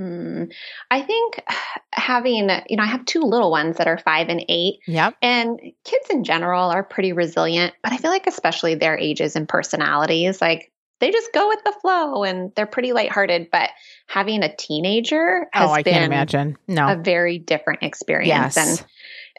Hmm. 0.00 0.44
I 0.90 1.02
think 1.02 1.44
having, 1.92 2.48
you 2.70 2.76
know, 2.78 2.82
I 2.82 2.86
have 2.86 3.04
two 3.04 3.20
little 3.20 3.50
ones 3.50 3.76
that 3.76 3.86
are 3.86 3.98
five 3.98 4.30
and 4.30 4.42
eight. 4.48 4.78
Yep. 4.86 5.14
And 5.20 5.60
kids 5.84 6.06
in 6.08 6.24
general 6.24 6.70
are 6.70 6.82
pretty 6.82 7.12
resilient, 7.12 7.74
but 7.82 7.92
I 7.92 7.98
feel 7.98 8.10
like, 8.10 8.26
especially 8.26 8.76
their 8.76 8.96
ages 8.96 9.36
and 9.36 9.46
personalities, 9.46 10.40
like 10.40 10.72
they 11.00 11.10
just 11.10 11.34
go 11.34 11.48
with 11.48 11.62
the 11.64 11.74
flow 11.82 12.24
and 12.24 12.50
they're 12.56 12.64
pretty 12.64 12.94
lighthearted. 12.94 13.48
But 13.52 13.68
having 14.06 14.42
a 14.42 14.56
teenager 14.56 15.46
has 15.52 15.68
oh, 15.68 15.72
I 15.72 15.82
been 15.82 15.92
can't 15.92 16.06
imagine. 16.06 16.56
No. 16.66 16.92
a 16.92 16.96
very 16.96 17.38
different 17.38 17.82
experience. 17.82 18.56
Yes. 18.56 18.56
And 18.56 18.86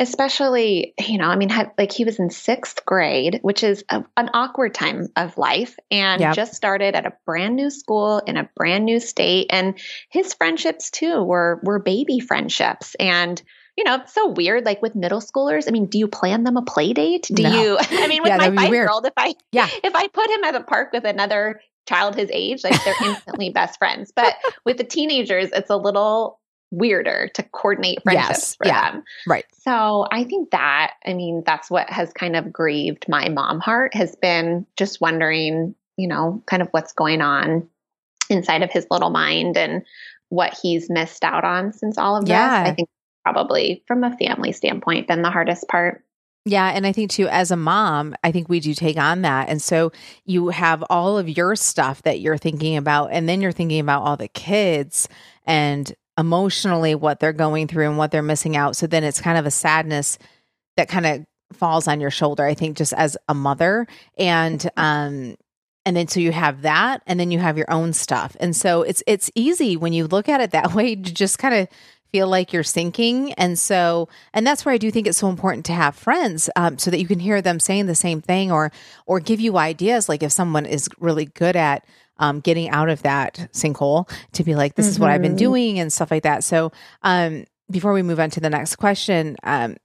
especially, 0.01 0.95
you 0.99 1.19
know, 1.19 1.27
I 1.27 1.35
mean, 1.35 1.49
had, 1.49 1.71
like 1.77 1.91
he 1.91 2.05
was 2.05 2.17
in 2.17 2.31
sixth 2.31 2.83
grade, 2.85 3.39
which 3.43 3.63
is 3.63 3.85
a, 3.89 4.03
an 4.17 4.31
awkward 4.33 4.73
time 4.73 5.07
of 5.15 5.37
life, 5.37 5.77
and 5.91 6.19
Yep. 6.21 6.35
just 6.35 6.55
started 6.55 6.95
at 6.95 7.05
a 7.05 7.13
brand 7.25 7.55
new 7.55 7.69
school 7.69 8.17
in 8.25 8.35
a 8.35 8.49
brand 8.55 8.83
new 8.83 8.99
state. 8.99 9.47
And 9.51 9.79
his 10.09 10.33
friendships 10.33 10.89
too 10.89 11.23
were 11.23 11.61
were 11.63 11.77
baby 11.79 12.19
friendships, 12.19 12.95
and 12.99 13.41
you 13.77 13.83
know, 13.83 13.95
it's 13.97 14.13
so 14.13 14.29
weird. 14.29 14.65
Like 14.65 14.81
with 14.81 14.95
middle 14.95 15.21
schoolers, 15.21 15.67
I 15.67 15.71
mean, 15.71 15.85
do 15.85 15.99
you 15.99 16.07
plan 16.07 16.43
them 16.43 16.57
a 16.57 16.63
play 16.63 16.93
date? 16.93 17.29
Do 17.31 17.43
No. 17.43 17.49
you? 17.49 17.77
I 17.91 18.07
mean, 18.07 18.23
with 18.23 18.29
Yeah, 18.29 18.37
my 18.37 18.55
five 18.55 18.73
year 18.73 18.89
old, 18.89 19.05
if 19.05 19.13
I 19.15 19.35
Yeah. 19.51 19.69
if 19.83 19.95
I 19.95 20.07
put 20.07 20.29
him 20.31 20.43
at 20.43 20.55
a 20.55 20.63
park 20.63 20.93
with 20.93 21.05
another 21.05 21.61
child 21.87 22.15
his 22.15 22.29
age, 22.33 22.63
like 22.63 22.83
they're 22.83 22.97
instantly 23.01 23.51
best 23.51 23.77
friends. 23.77 24.11
But 24.15 24.35
with 24.65 24.77
the 24.77 24.83
teenagers, 24.83 25.51
it's 25.53 25.69
a 25.69 25.77
little 25.77 26.40
weirder 26.71 27.29
to 27.33 27.43
coordinate 27.43 28.01
friendships 28.03 28.29
Yes. 28.29 28.55
for 28.55 28.67
Yeah. 28.67 28.91
them. 28.91 29.03
Right. 29.27 29.45
So 29.51 30.07
I 30.11 30.23
think 30.23 30.51
that, 30.51 30.93
I 31.05 31.13
mean, 31.13 31.43
that's 31.45 31.69
what 31.69 31.89
has 31.89 32.11
kind 32.13 32.35
of 32.35 32.51
grieved 32.51 33.05
my 33.07 33.29
mom 33.29 33.59
heart 33.59 33.93
has 33.93 34.15
been 34.15 34.65
just 34.77 35.01
wondering, 35.01 35.75
you 35.97 36.07
know, 36.07 36.41
kind 36.47 36.61
of 36.61 36.69
what's 36.71 36.93
going 36.93 37.21
on 37.21 37.67
inside 38.29 38.63
of 38.63 38.71
his 38.71 38.87
little 38.89 39.09
mind 39.09 39.57
and 39.57 39.83
what 40.29 40.57
he's 40.61 40.89
missed 40.89 41.25
out 41.25 41.43
on 41.43 41.73
since 41.73 41.97
all 41.97 42.15
of 42.15 42.27
Yeah. 42.27 42.63
this. 42.63 42.71
I 42.71 42.73
think 42.73 42.89
probably 43.25 43.83
from 43.85 44.03
a 44.05 44.15
family 44.17 44.53
standpoint 44.53 45.07
been 45.07 45.21
the 45.21 45.29
hardest 45.29 45.67
part. 45.67 46.03
Yeah. 46.45 46.69
And 46.69 46.87
I 46.87 46.91
think 46.93 47.11
too, 47.11 47.27
as 47.27 47.51
a 47.51 47.57
mom, 47.57 48.15
I 48.23 48.31
think 48.31 48.49
we 48.49 48.59
do 48.61 48.73
take 48.73 48.97
on 48.97 49.21
that. 49.21 49.49
And 49.49 49.61
so 49.61 49.91
you 50.25 50.47
have 50.49 50.83
all 50.89 51.17
of 51.19 51.29
your 51.29 51.55
stuff 51.55 52.01
that 52.03 52.19
you're 52.21 52.37
thinking 52.37 52.77
about, 52.77 53.09
and 53.11 53.29
then 53.29 53.41
you're 53.41 53.51
thinking 53.51 53.79
about 53.81 54.01
all 54.03 54.17
the 54.17 54.29
kids 54.29 55.07
and 55.45 55.93
emotionally 56.17 56.95
what 56.95 57.19
they're 57.19 57.33
going 57.33 57.67
through 57.67 57.87
and 57.87 57.97
what 57.97 58.11
they're 58.11 58.21
missing 58.21 58.55
out. 58.55 58.75
So 58.75 58.87
then 58.87 59.03
it's 59.03 59.21
kind 59.21 59.37
of 59.37 59.45
a 59.45 59.51
sadness 59.51 60.17
that 60.77 60.89
kind 60.89 61.05
of 61.05 61.25
falls 61.53 61.87
on 61.87 61.99
your 62.01 62.11
shoulder, 62.11 62.45
I 62.45 62.53
think, 62.53 62.77
just 62.77 62.93
as 62.93 63.17
a 63.27 63.33
mother. 63.33 63.87
And, 64.17 64.69
um, 64.77 65.35
and 65.85 65.97
then 65.97 66.07
so 66.07 66.19
you 66.19 66.31
have 66.31 66.61
that 66.61 67.01
and 67.07 67.19
then 67.19 67.31
you 67.31 67.39
have 67.39 67.57
your 67.57 67.71
own 67.71 67.93
stuff. 67.93 68.37
And 68.39 68.55
so 68.55 68.83
it's 68.83 69.01
it's 69.07 69.31
easy 69.35 69.75
when 69.77 69.93
you 69.93 70.07
look 70.07 70.29
at 70.29 70.41
it 70.41 70.51
that 70.51 70.73
way 70.75 70.95
to 70.95 71.13
just 71.13 71.39
kind 71.39 71.55
of 71.55 71.67
feel 72.11 72.27
like 72.27 72.51
you're 72.51 72.63
sinking. 72.63 73.31
And 73.33 73.57
so, 73.57 74.09
and 74.33 74.45
that's 74.45 74.65
where 74.65 74.73
I 74.73 74.77
do 74.77 74.91
think 74.91 75.07
it's 75.07 75.17
so 75.17 75.29
important 75.29 75.65
to 75.67 75.73
have 75.73 75.95
friends, 75.95 76.49
um, 76.55 76.77
so 76.77 76.91
that 76.91 76.99
you 76.99 77.07
can 77.07 77.19
hear 77.19 77.41
them 77.41 77.59
saying 77.59 77.85
the 77.85 77.95
same 77.95 78.21
thing, 78.21 78.51
or 78.51 78.71
or 79.05 79.19
give 79.19 79.39
you 79.39 79.57
ideas. 79.57 80.09
Like 80.09 80.23
if 80.23 80.31
someone 80.31 80.65
is 80.65 80.89
really 80.99 81.25
good 81.25 81.55
at 81.55 81.85
um, 82.21 82.39
getting 82.39 82.69
out 82.69 82.87
of 82.87 83.01
that 83.01 83.49
sinkhole, 83.51 84.09
to 84.31 84.43
be 84.45 84.55
like, 84.55 84.75
this 84.75 84.87
is 84.87 84.97
what 84.99 85.09
I've 85.09 85.21
been 85.21 85.35
Mhm. 85.35 85.39
doing 85.39 85.79
and 85.79 85.91
stuff 85.91 86.11
like 86.11 86.23
that. 86.23 86.43
So, 86.45 86.71
um, 87.03 87.43
before 87.69 87.91
we 87.93 88.01
move 88.01 88.19
on 88.19 88.29
to 88.31 88.39
the 88.39 88.49
next 88.49 88.77
question, 88.77 89.35
um, 89.43 89.75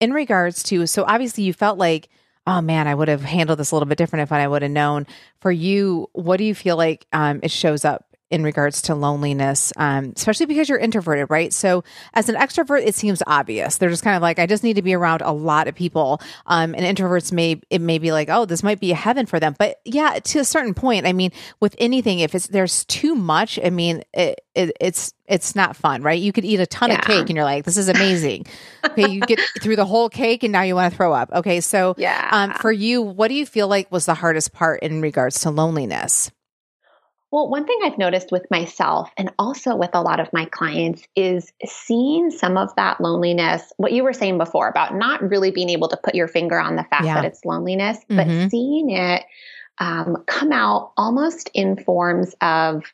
in 0.00 0.12
regards 0.12 0.62
to, 0.64 0.86
so 0.86 1.04
obviously 1.06 1.44
you 1.44 1.52
felt 1.52 1.78
like. 1.78 2.08
Oh 2.46 2.60
man, 2.60 2.86
I 2.86 2.94
would 2.94 3.08
have 3.08 3.22
handled 3.22 3.58
this 3.58 3.70
a 3.70 3.74
little 3.74 3.86
bit 3.88 3.96
different 3.96 4.24
if 4.24 4.30
I 4.30 4.46
would 4.46 4.60
have 4.60 4.70
known. 4.70 5.06
For 5.40 5.50
you, 5.50 6.10
what 6.12 6.36
do 6.36 6.44
you 6.44 6.54
feel 6.54 6.76
like 6.76 7.06
um, 7.10 7.40
it 7.42 7.50
shows 7.50 7.86
up 7.86 8.13
in 8.30 8.42
regards 8.42 8.82
to 8.82 8.94
loneliness, 8.94 9.72
um, 9.76 10.12
especially 10.16 10.46
because 10.46 10.68
you're 10.68 10.78
introverted, 10.78 11.26
right? 11.30 11.52
So, 11.52 11.84
as 12.14 12.28
an 12.28 12.34
extrovert, 12.36 12.84
it 12.86 12.94
seems 12.94 13.22
obvious. 13.26 13.76
They're 13.76 13.90
just 13.90 14.02
kind 14.02 14.16
of 14.16 14.22
like, 14.22 14.38
I 14.38 14.46
just 14.46 14.64
need 14.64 14.74
to 14.74 14.82
be 14.82 14.94
around 14.94 15.20
a 15.22 15.30
lot 15.32 15.68
of 15.68 15.74
people. 15.74 16.20
Um, 16.46 16.74
and 16.74 16.84
introverts 16.96 17.32
may 17.32 17.60
it 17.70 17.80
may 17.80 17.98
be 17.98 18.12
like, 18.12 18.28
oh, 18.30 18.44
this 18.44 18.62
might 18.62 18.80
be 18.80 18.92
a 18.92 18.96
heaven 18.96 19.26
for 19.26 19.38
them. 19.38 19.54
But 19.58 19.80
yeah, 19.84 20.18
to 20.24 20.38
a 20.40 20.44
certain 20.44 20.74
point, 20.74 21.06
I 21.06 21.12
mean, 21.12 21.30
with 21.60 21.74
anything, 21.78 22.20
if 22.20 22.34
it's 22.34 22.48
there's 22.48 22.84
too 22.86 23.14
much, 23.14 23.58
I 23.62 23.70
mean, 23.70 24.02
it, 24.12 24.40
it, 24.54 24.76
it's 24.80 25.12
it's 25.26 25.54
not 25.54 25.76
fun, 25.76 26.02
right? 26.02 26.20
You 26.20 26.32
could 26.32 26.44
eat 26.44 26.60
a 26.60 26.66
ton 26.66 26.90
of 26.90 27.00
cake 27.02 27.28
and 27.28 27.36
you're 27.36 27.44
like, 27.44 27.64
this 27.64 27.76
is 27.76 27.88
amazing. 27.88 28.46
okay, 28.84 29.08
you 29.08 29.20
get 29.20 29.40
through 29.62 29.76
the 29.76 29.86
whole 29.86 30.08
cake 30.08 30.42
and 30.42 30.52
now 30.52 30.62
you 30.62 30.74
want 30.74 30.92
to 30.92 30.96
throw 30.96 31.12
up. 31.12 31.30
Okay, 31.32 31.60
so 31.60 31.94
Yeah. 31.98 32.28
um, 32.30 32.54
for 32.54 32.70
you, 32.72 33.00
what 33.02 33.28
do 33.28 33.34
you 33.34 33.46
feel 33.46 33.68
like 33.68 33.90
was 33.92 34.06
the 34.06 34.14
hardest 34.14 34.52
part 34.52 34.82
in 34.82 35.00
regards 35.00 35.40
to 35.40 35.50
loneliness? 35.50 36.30
Well, 37.34 37.48
one 37.48 37.66
thing 37.66 37.80
I've 37.82 37.98
noticed 37.98 38.30
with 38.30 38.48
myself 38.48 39.10
and 39.16 39.28
also 39.40 39.74
with 39.74 39.90
a 39.92 40.00
lot 40.00 40.20
of 40.20 40.32
my 40.32 40.44
clients 40.44 41.02
is 41.16 41.52
seeing 41.66 42.30
some 42.30 42.56
of 42.56 42.72
that 42.76 43.00
loneliness, 43.00 43.72
what 43.76 43.90
you 43.90 44.04
were 44.04 44.12
saying 44.12 44.38
before 44.38 44.68
about 44.68 44.94
not 44.94 45.20
really 45.20 45.50
being 45.50 45.68
able 45.68 45.88
to 45.88 45.96
put 45.96 46.14
your 46.14 46.28
finger 46.28 46.60
on 46.60 46.76
the 46.76 46.84
fact 46.84 47.06
Yeah. 47.06 47.14
that 47.14 47.24
it's 47.24 47.44
loneliness, 47.44 47.98
but 48.08 48.28
seeing 48.50 48.90
it 48.90 49.24
um, 49.78 50.22
come 50.28 50.52
out 50.52 50.92
almost 50.96 51.50
in 51.54 51.76
forms 51.76 52.36
of 52.40 52.84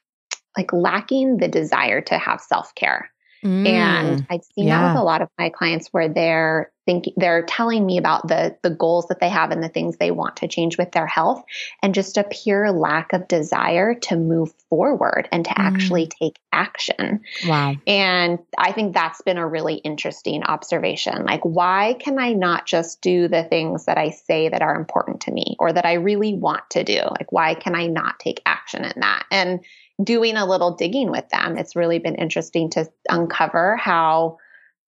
like 0.56 0.72
lacking 0.72 1.36
the 1.36 1.48
desire 1.48 2.00
to 2.00 2.16
have 2.16 2.40
self 2.40 2.74
care. 2.74 3.09
Mm. 3.44 3.66
And 3.66 4.26
I've 4.28 4.44
seen 4.54 4.66
that 4.66 4.92
with 4.92 5.00
a 5.00 5.04
lot 5.04 5.22
of 5.22 5.28
my 5.38 5.48
clients 5.48 5.88
where 5.88 6.08
they're 6.08 6.70
thinking 6.86 7.14
they're 7.16 7.44
telling 7.44 7.84
me 7.86 7.98
about 7.98 8.26
the 8.26 8.56
the 8.62 8.70
goals 8.70 9.06
that 9.08 9.20
they 9.20 9.28
have 9.28 9.50
and 9.50 9.62
the 9.62 9.68
things 9.68 9.96
they 9.96 10.10
want 10.10 10.36
to 10.36 10.48
change 10.48 10.76
with 10.78 10.92
their 10.92 11.06
health 11.06 11.44
and 11.82 11.94
just 11.94 12.16
a 12.16 12.24
pure 12.24 12.70
lack 12.72 13.12
of 13.12 13.28
desire 13.28 13.94
to 13.94 14.16
move 14.16 14.52
forward 14.68 15.28
and 15.30 15.44
to 15.44 15.50
Mm. 15.50 15.54
actually 15.58 16.06
take 16.06 16.38
action. 16.52 17.20
wow. 17.46 17.74
And 17.86 18.38
I 18.58 18.72
think 18.72 18.92
that's 18.92 19.22
been 19.22 19.38
a 19.38 19.46
really 19.46 19.74
interesting 19.76 20.42
observation. 20.42 21.24
Like 21.24 21.42
why 21.42 21.96
can 21.98 22.18
I 22.18 22.32
not 22.32 22.66
just 22.66 23.00
do 23.00 23.28
the 23.28 23.44
things 23.44 23.86
that 23.86 23.98
I 23.98 24.10
say 24.10 24.48
that 24.48 24.62
are 24.62 24.74
important 24.74 25.22
to 25.22 25.32
me 25.32 25.56
or 25.58 25.72
that 25.72 25.86
I 25.86 25.94
really 25.94 26.34
want 26.34 26.68
to 26.70 26.84
do? 26.84 27.00
Like 27.18 27.30
why 27.30 27.54
can 27.54 27.74
I 27.74 27.86
not 27.86 28.18
take 28.18 28.42
action 28.44 28.84
in 28.84 29.00
that? 29.00 29.24
And 29.30 29.60
doing 30.02 30.36
a 30.36 30.46
little 30.46 30.74
digging 30.76 31.10
with 31.10 31.28
them, 31.30 31.56
it's 31.58 31.76
really 31.76 31.98
been 31.98 32.14
interesting 32.16 32.70
to 32.70 32.86
uncover 33.08 33.76
how 33.76 34.38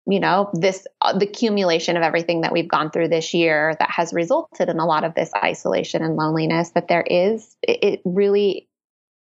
you 0.06 0.18
know 0.18 0.50
this 0.54 0.86
uh, 1.02 1.16
the 1.16 1.26
accumulation 1.26 1.96
of 1.96 2.02
everything 2.02 2.40
that 2.40 2.52
we've 2.52 2.68
gone 2.68 2.90
through 2.90 3.08
this 3.08 3.34
year 3.34 3.76
that 3.78 3.90
has 3.90 4.12
resulted 4.12 4.68
in 4.68 4.78
a 4.78 4.86
lot 4.86 5.04
of 5.04 5.14
this 5.14 5.30
isolation 5.36 6.02
and 6.02 6.16
loneliness 6.16 6.70
that 6.70 6.88
there 6.88 7.02
is 7.02 7.56
it, 7.62 7.84
it 7.84 8.00
really 8.04 8.66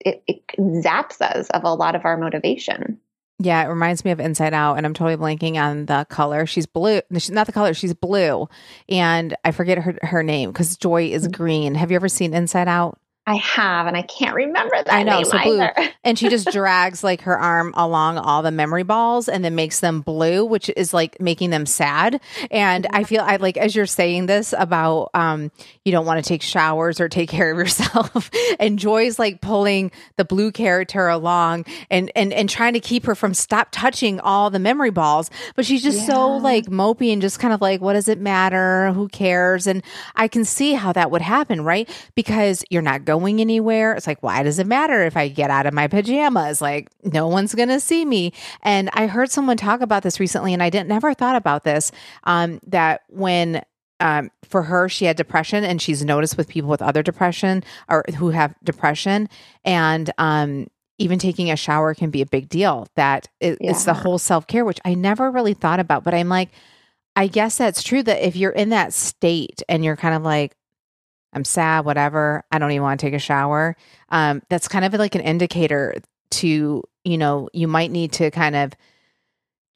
it, 0.00 0.22
it 0.28 0.42
zaps 0.58 1.20
us 1.20 1.50
of 1.50 1.64
a 1.64 1.74
lot 1.74 1.96
of 1.96 2.04
our 2.04 2.16
motivation 2.16 3.00
Yeah, 3.40 3.62
it 3.64 3.68
reminds 3.68 4.04
me 4.04 4.12
of 4.12 4.20
Inside 4.20 4.54
Out, 4.54 4.76
and 4.76 4.86
I'm 4.86 4.94
totally 4.94 5.16
blanking 5.16 5.56
on 5.56 5.86
the 5.86 6.06
color. 6.08 6.46
She's 6.46 6.66
blue. 6.66 7.00
She's 7.12 7.30
not 7.30 7.46
the 7.46 7.52
color. 7.52 7.74
She's 7.74 7.94
blue, 7.94 8.48
and 8.88 9.36
I 9.44 9.50
forget 9.50 9.78
her 9.78 9.98
her 10.02 10.22
name 10.22 10.50
because 10.50 10.76
Joy 10.76 11.06
is 11.06 11.24
Mm-hmm. 11.24 11.42
green. 11.42 11.74
Have 11.74 11.90
you 11.90 11.96
ever 11.96 12.08
seen 12.08 12.34
Inside 12.34 12.68
Out? 12.68 13.00
I 13.28 13.36
have, 13.36 13.86
and 13.86 13.94
I 13.94 14.00
can't 14.00 14.34
remember 14.34 14.74
that. 14.74 14.90
I 14.90 15.02
know, 15.02 15.16
name 15.16 15.24
so 15.26 15.38
blue. 15.42 15.60
either. 15.60 15.74
And 16.04 16.18
she 16.18 16.30
just 16.30 16.50
drags 16.52 17.04
like 17.04 17.22
her 17.22 17.38
arm 17.38 17.74
along 17.76 18.16
all 18.16 18.40
the 18.40 18.50
memory 18.50 18.84
balls 18.84 19.28
and 19.28 19.44
then 19.44 19.54
makes 19.54 19.80
them 19.80 20.00
blue, 20.00 20.42
which 20.42 20.70
is 20.74 20.94
like 20.94 21.20
making 21.20 21.50
them 21.50 21.66
sad. 21.66 22.22
And 22.50 22.86
I 22.90 23.04
feel 23.04 23.20
I 23.20 23.36
like 23.36 23.58
as 23.58 23.76
you're 23.76 23.84
saying 23.84 24.24
this 24.24 24.54
about 24.56 25.10
um 25.12 25.50
you 25.84 25.92
don't 25.92 26.06
want 26.06 26.24
to 26.24 26.26
take 26.26 26.40
showers 26.40 26.98
or 26.98 27.10
take 27.10 27.28
care 27.38 27.50
of 27.52 27.58
yourself. 27.58 28.30
and 28.58 28.78
Joy's 28.78 29.18
like 29.18 29.42
pulling 29.42 29.90
the 30.16 30.24
blue 30.24 30.50
character 30.50 31.08
along 31.08 31.66
and 31.90 32.10
and 32.16 32.32
and 32.32 32.48
trying 32.48 32.72
to 32.72 32.80
keep 32.80 33.04
her 33.04 33.14
from 33.14 33.34
stop 33.34 33.68
touching 33.70 34.18
all 34.20 34.48
the 34.48 34.60
memory 34.60 34.90
balls. 34.90 35.30
But 35.56 35.66
she's 35.66 35.82
just 35.82 36.06
so 36.06 36.38
like 36.38 36.66
mopey 36.66 37.12
and 37.12 37.20
just 37.20 37.38
kind 37.38 37.52
of 37.52 37.60
like, 37.60 37.82
what 37.82 37.92
does 37.92 38.08
it 38.08 38.18
matter? 38.18 38.92
Who 38.92 39.08
cares? 39.08 39.66
And 39.66 39.82
I 40.16 40.28
can 40.28 40.46
see 40.46 40.72
how 40.72 40.94
that 40.94 41.10
would 41.10 41.22
happen, 41.22 41.64
right? 41.64 41.86
Because 42.14 42.64
you're 42.70 42.80
not 42.80 43.04
going 43.04 43.17
anywhere. 43.26 43.94
It's 43.94 44.06
like, 44.06 44.22
why 44.22 44.42
does 44.42 44.58
it 44.58 44.66
matter 44.66 45.02
if 45.02 45.16
I 45.16 45.28
get 45.28 45.50
out 45.50 45.66
of 45.66 45.74
my 45.74 45.88
pajamas? 45.88 46.60
Like, 46.60 46.88
no 47.02 47.26
one's 47.28 47.54
going 47.54 47.68
to 47.68 47.80
see 47.80 48.04
me. 48.04 48.32
And 48.62 48.90
I 48.92 49.06
heard 49.06 49.30
someone 49.30 49.56
talk 49.56 49.80
about 49.80 50.02
this 50.02 50.20
recently, 50.20 50.52
and 50.52 50.62
I 50.62 50.70
didn't 50.70 50.88
never 50.88 51.14
thought 51.14 51.36
about 51.36 51.64
this. 51.64 51.92
Um, 52.24 52.60
that 52.66 53.02
when 53.08 53.62
um, 54.00 54.30
for 54.44 54.62
her, 54.62 54.88
she 54.88 55.04
had 55.06 55.16
depression, 55.16 55.64
and 55.64 55.82
she's 55.82 56.04
noticed 56.04 56.36
with 56.36 56.48
people 56.48 56.70
with 56.70 56.82
other 56.82 57.02
depression 57.02 57.64
or 57.88 58.04
who 58.16 58.30
have 58.30 58.54
depression, 58.62 59.28
and 59.64 60.10
um, 60.18 60.68
even 60.98 61.18
taking 61.18 61.50
a 61.50 61.56
shower 61.56 61.94
can 61.94 62.10
be 62.10 62.22
a 62.22 62.26
big 62.26 62.48
deal. 62.48 62.86
That 62.96 63.28
it, 63.40 63.58
it's 63.60 63.84
the 63.84 63.94
whole 63.94 64.18
self 64.18 64.46
care, 64.46 64.64
which 64.64 64.80
I 64.84 64.94
never 64.94 65.30
really 65.30 65.54
thought 65.54 65.80
about. 65.80 66.04
But 66.04 66.14
I'm 66.14 66.28
like, 66.28 66.50
I 67.16 67.26
guess 67.26 67.58
that's 67.58 67.82
true 67.82 68.02
that 68.04 68.24
if 68.24 68.36
you're 68.36 68.52
in 68.52 68.68
that 68.68 68.92
state 68.92 69.62
and 69.68 69.84
you're 69.84 69.96
kind 69.96 70.14
of 70.14 70.22
like, 70.22 70.54
I'm 71.32 71.44
sad, 71.44 71.84
whatever. 71.84 72.44
I 72.50 72.58
don't 72.58 72.70
even 72.70 72.82
want 72.82 73.00
to 73.00 73.06
take 73.06 73.14
a 73.14 73.18
shower. 73.18 73.76
Um, 74.08 74.42
that's 74.48 74.68
kind 74.68 74.84
of 74.84 74.94
like 74.94 75.14
an 75.14 75.20
indicator 75.20 75.94
to, 76.30 76.82
you 77.04 77.18
know, 77.18 77.48
you 77.52 77.68
might 77.68 77.90
need 77.90 78.12
to 78.12 78.30
kind 78.30 78.56
of 78.56 78.72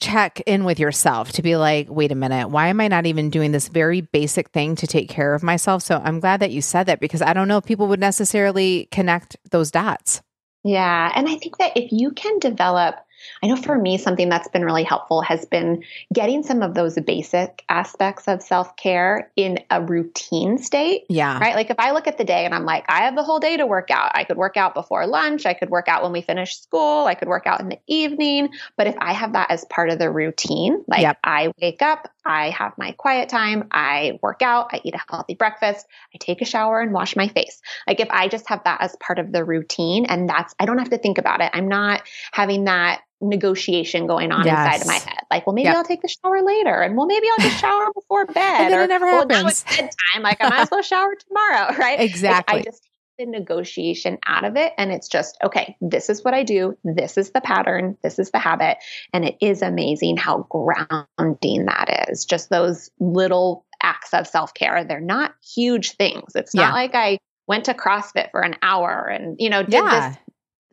check 0.00 0.40
in 0.46 0.64
with 0.64 0.80
yourself 0.80 1.30
to 1.32 1.42
be 1.42 1.56
like, 1.56 1.88
wait 1.88 2.10
a 2.10 2.16
minute, 2.16 2.48
why 2.48 2.66
am 2.66 2.80
I 2.80 2.88
not 2.88 3.06
even 3.06 3.30
doing 3.30 3.52
this 3.52 3.68
very 3.68 4.00
basic 4.00 4.50
thing 4.50 4.74
to 4.76 4.86
take 4.86 5.08
care 5.08 5.34
of 5.34 5.42
myself? 5.42 5.82
So 5.82 6.00
I'm 6.02 6.18
glad 6.18 6.40
that 6.40 6.50
you 6.50 6.60
said 6.60 6.84
that 6.84 6.98
because 6.98 7.22
I 7.22 7.32
don't 7.32 7.46
know 7.46 7.58
if 7.58 7.64
people 7.64 7.86
would 7.86 8.00
necessarily 8.00 8.88
connect 8.90 9.36
those 9.50 9.70
dots. 9.70 10.20
Yeah. 10.64 11.12
And 11.14 11.28
I 11.28 11.36
think 11.36 11.58
that 11.58 11.76
if 11.76 11.92
you 11.92 12.10
can 12.10 12.38
develop 12.40 12.96
I 13.42 13.48
know 13.48 13.56
for 13.56 13.78
me, 13.78 13.98
something 13.98 14.28
that's 14.28 14.48
been 14.48 14.64
really 14.64 14.84
helpful 14.84 15.22
has 15.22 15.44
been 15.44 15.84
getting 16.12 16.42
some 16.42 16.62
of 16.62 16.74
those 16.74 16.98
basic 17.00 17.64
aspects 17.68 18.28
of 18.28 18.42
self 18.42 18.76
care 18.76 19.30
in 19.36 19.58
a 19.70 19.82
routine 19.82 20.58
state. 20.58 21.04
Yeah. 21.08 21.38
Right. 21.38 21.54
Like 21.54 21.70
if 21.70 21.78
I 21.78 21.92
look 21.92 22.06
at 22.06 22.18
the 22.18 22.24
day 22.24 22.44
and 22.44 22.54
I'm 22.54 22.64
like, 22.64 22.84
I 22.88 23.02
have 23.02 23.16
the 23.16 23.22
whole 23.22 23.40
day 23.40 23.56
to 23.56 23.66
work 23.66 23.90
out, 23.90 24.12
I 24.14 24.24
could 24.24 24.36
work 24.36 24.56
out 24.56 24.74
before 24.74 25.06
lunch, 25.06 25.46
I 25.46 25.54
could 25.54 25.70
work 25.70 25.88
out 25.88 26.02
when 26.02 26.12
we 26.12 26.22
finish 26.22 26.56
school, 26.58 27.06
I 27.06 27.14
could 27.14 27.28
work 27.28 27.46
out 27.46 27.60
in 27.60 27.68
the 27.68 27.78
evening. 27.86 28.50
But 28.76 28.86
if 28.86 28.96
I 28.98 29.12
have 29.12 29.32
that 29.34 29.50
as 29.50 29.64
part 29.64 29.90
of 29.90 29.98
the 29.98 30.10
routine, 30.10 30.84
like 30.86 31.02
yep. 31.02 31.18
I 31.24 31.52
wake 31.60 31.82
up, 31.82 32.08
I 32.24 32.50
have 32.50 32.76
my 32.78 32.92
quiet 32.92 33.28
time, 33.28 33.68
I 33.70 34.18
work 34.22 34.42
out, 34.42 34.68
I 34.72 34.80
eat 34.84 34.94
a 34.94 35.00
healthy 35.08 35.34
breakfast, 35.34 35.86
I 36.14 36.18
take 36.18 36.40
a 36.40 36.44
shower 36.44 36.80
and 36.80 36.92
wash 36.92 37.16
my 37.16 37.28
face. 37.28 37.60
Like 37.86 38.00
if 38.00 38.08
I 38.10 38.28
just 38.28 38.48
have 38.48 38.64
that 38.64 38.80
as 38.80 38.96
part 38.96 39.18
of 39.18 39.32
the 39.32 39.44
routine 39.44 40.06
and 40.06 40.28
that's, 40.28 40.54
I 40.58 40.66
don't 40.66 40.78
have 40.78 40.90
to 40.90 40.98
think 40.98 41.18
about 41.18 41.40
it. 41.40 41.50
I'm 41.52 41.68
not 41.68 42.02
having 42.32 42.64
that 42.64 43.02
negotiation 43.22 44.06
going 44.06 44.32
on 44.32 44.44
yes. 44.44 44.66
inside 44.66 44.80
of 44.82 44.86
my 44.86 45.10
head. 45.10 45.20
Like, 45.30 45.46
well, 45.46 45.54
maybe 45.54 45.66
yep. 45.66 45.76
I'll 45.76 45.84
take 45.84 46.02
the 46.02 46.08
shower 46.08 46.42
later, 46.42 46.82
and 46.82 46.96
well, 46.96 47.06
maybe 47.06 47.26
I'll 47.30 47.44
just 47.44 47.60
shower 47.60 47.92
before 47.94 48.26
bed. 48.26 48.36
and 48.36 48.72
then 48.72 48.80
or, 48.80 48.82
it 48.82 48.88
never 48.88 49.06
happens. 49.06 49.30
Well, 49.30 49.42
now 49.42 49.48
it's 49.48 49.62
bedtime. 49.64 50.22
Like, 50.22 50.38
I 50.40 50.50
might 50.50 50.60
as 50.60 50.70
well 50.70 50.82
shower 50.82 51.14
tomorrow, 51.14 51.74
right? 51.78 52.00
Exactly. 52.00 52.58
Like, 52.58 52.66
I 52.66 52.70
just 52.70 52.82
take 52.82 53.26
the 53.26 53.30
negotiation 53.38 54.18
out 54.26 54.44
of 54.44 54.56
it, 54.56 54.72
and 54.76 54.92
it's 54.92 55.08
just 55.08 55.38
okay. 55.42 55.76
This 55.80 56.10
is 56.10 56.24
what 56.24 56.34
I 56.34 56.42
do. 56.42 56.76
This 56.84 57.16
is 57.16 57.30
the 57.30 57.40
pattern. 57.40 57.96
This 58.02 58.18
is 58.18 58.30
the 58.30 58.38
habit, 58.38 58.78
and 59.12 59.24
it 59.24 59.36
is 59.40 59.62
amazing 59.62 60.16
how 60.16 60.46
grounding 60.50 61.66
that 61.66 62.08
is. 62.10 62.24
Just 62.24 62.50
those 62.50 62.90
little 62.98 63.64
acts 63.82 64.12
of 64.12 64.26
self 64.26 64.52
care. 64.54 64.84
They're 64.84 65.00
not 65.00 65.34
huge 65.54 65.92
things. 65.92 66.34
It's 66.34 66.54
not 66.54 66.68
yeah. 66.68 66.72
like 66.72 66.94
I 66.94 67.18
went 67.48 67.64
to 67.66 67.74
CrossFit 67.74 68.30
for 68.30 68.40
an 68.40 68.56
hour 68.62 69.06
and 69.06 69.36
you 69.38 69.50
know 69.50 69.62
did 69.62 69.72
yeah. 69.72 70.10
this 70.10 70.18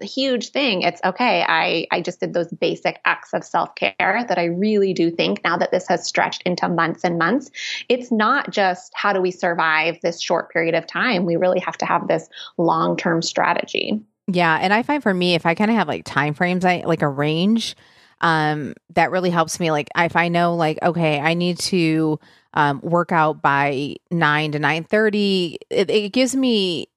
huge 0.06 0.50
thing. 0.50 0.82
It's 0.82 1.02
okay. 1.04 1.44
I, 1.48 1.88
I 1.92 2.02
just 2.02 2.20
did 2.20 2.34
those 2.34 2.52
basic 2.52 3.00
acts 3.06 3.34
of 3.34 3.44
self 3.44 3.76
care 3.76 3.94
that 4.00 4.38
I 4.38 4.46
really 4.46 4.94
do 4.94 5.12
think 5.12 5.44
now 5.44 5.58
that 5.58 5.72
this 5.72 5.88
has 5.88 6.06
stretched 6.06 6.42
into 6.44 6.68
months 6.70 7.04
and 7.04 7.18
months, 7.18 7.52
it's 7.88 8.12
not 8.12 8.50
just 8.52 8.92
how 8.96 9.14
do 9.14 9.22
we 9.22 9.32
survive 9.32 9.98
this 10.02 10.22
short 10.22 10.52
period 10.52 10.76
of 10.76 10.88
time. 10.88 11.26
We 11.26 11.36
really 11.36 11.60
have 11.60 11.78
to 11.78 11.86
have 11.86 12.08
this 12.08 12.28
long 12.58 12.98
term 12.98 13.22
strategy. 13.22 14.02
Yeah. 14.28 14.58
And 14.62 14.74
I 14.74 14.84
find 14.84 15.02
for 15.02 15.14
me, 15.14 15.36
if 15.36 15.46
I 15.46 15.56
kind 15.56 15.72
of 15.72 15.78
have 15.78 15.88
like 15.88 16.06
time 16.06 16.34
frames, 16.34 16.64
I 16.64 16.84
like 16.86 17.02
a 17.02 17.08
range, 17.08 17.76
um, 18.22 18.74
that 18.94 19.12
really 19.12 19.30
helps 19.30 19.60
me. 19.60 19.72
Like 19.72 19.90
if 19.98 20.16
I 20.16 20.28
know 20.28 20.56
like, 20.56 20.78
okay, 20.84 21.20
I 21.20 21.34
need 21.34 21.58
to 21.60 22.20
um, 22.54 22.82
work 22.82 23.12
out 23.12 23.42
by 23.42 23.96
9 24.12 24.52
to 24.54 24.60
9 24.60 24.84
30 24.84 25.60
it, 25.70 25.90
it 25.90 26.10
gives 26.10 26.36
me 26.36 26.88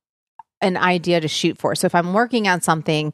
an 0.63 0.77
idea 0.77 1.21
to 1.21 1.29
shoot 1.29 1.59
for. 1.59 1.75
So 1.75 1.87
if 1.87 1.95
I'm 1.95 2.15
working 2.15 2.49
on 2.49 2.61
something, 2.63 3.13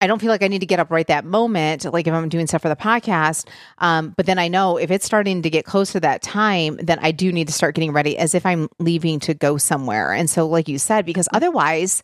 I 0.00 0.06
don't 0.06 0.18
feel 0.18 0.30
like 0.30 0.42
I 0.42 0.48
need 0.48 0.60
to 0.60 0.66
get 0.66 0.80
up 0.80 0.90
right 0.90 1.06
that 1.08 1.26
moment, 1.26 1.84
like 1.84 2.06
if 2.06 2.14
I'm 2.14 2.28
doing 2.30 2.46
stuff 2.46 2.62
for 2.62 2.70
the 2.70 2.76
podcast. 2.76 3.46
Um, 3.78 4.14
but 4.16 4.24
then 4.24 4.38
I 4.38 4.48
know 4.48 4.78
if 4.78 4.90
it's 4.90 5.04
starting 5.04 5.42
to 5.42 5.50
get 5.50 5.66
close 5.66 5.92
to 5.92 6.00
that 6.00 6.22
time, 6.22 6.78
then 6.82 6.98
I 7.02 7.12
do 7.12 7.30
need 7.30 7.48
to 7.48 7.52
start 7.52 7.74
getting 7.74 7.92
ready 7.92 8.16
as 8.16 8.34
if 8.34 8.46
I'm 8.46 8.68
leaving 8.78 9.20
to 9.20 9.34
go 9.34 9.58
somewhere. 9.58 10.12
And 10.12 10.30
so, 10.30 10.48
like 10.48 10.68
you 10.68 10.78
said, 10.78 11.04
because 11.04 11.28
otherwise, 11.34 12.02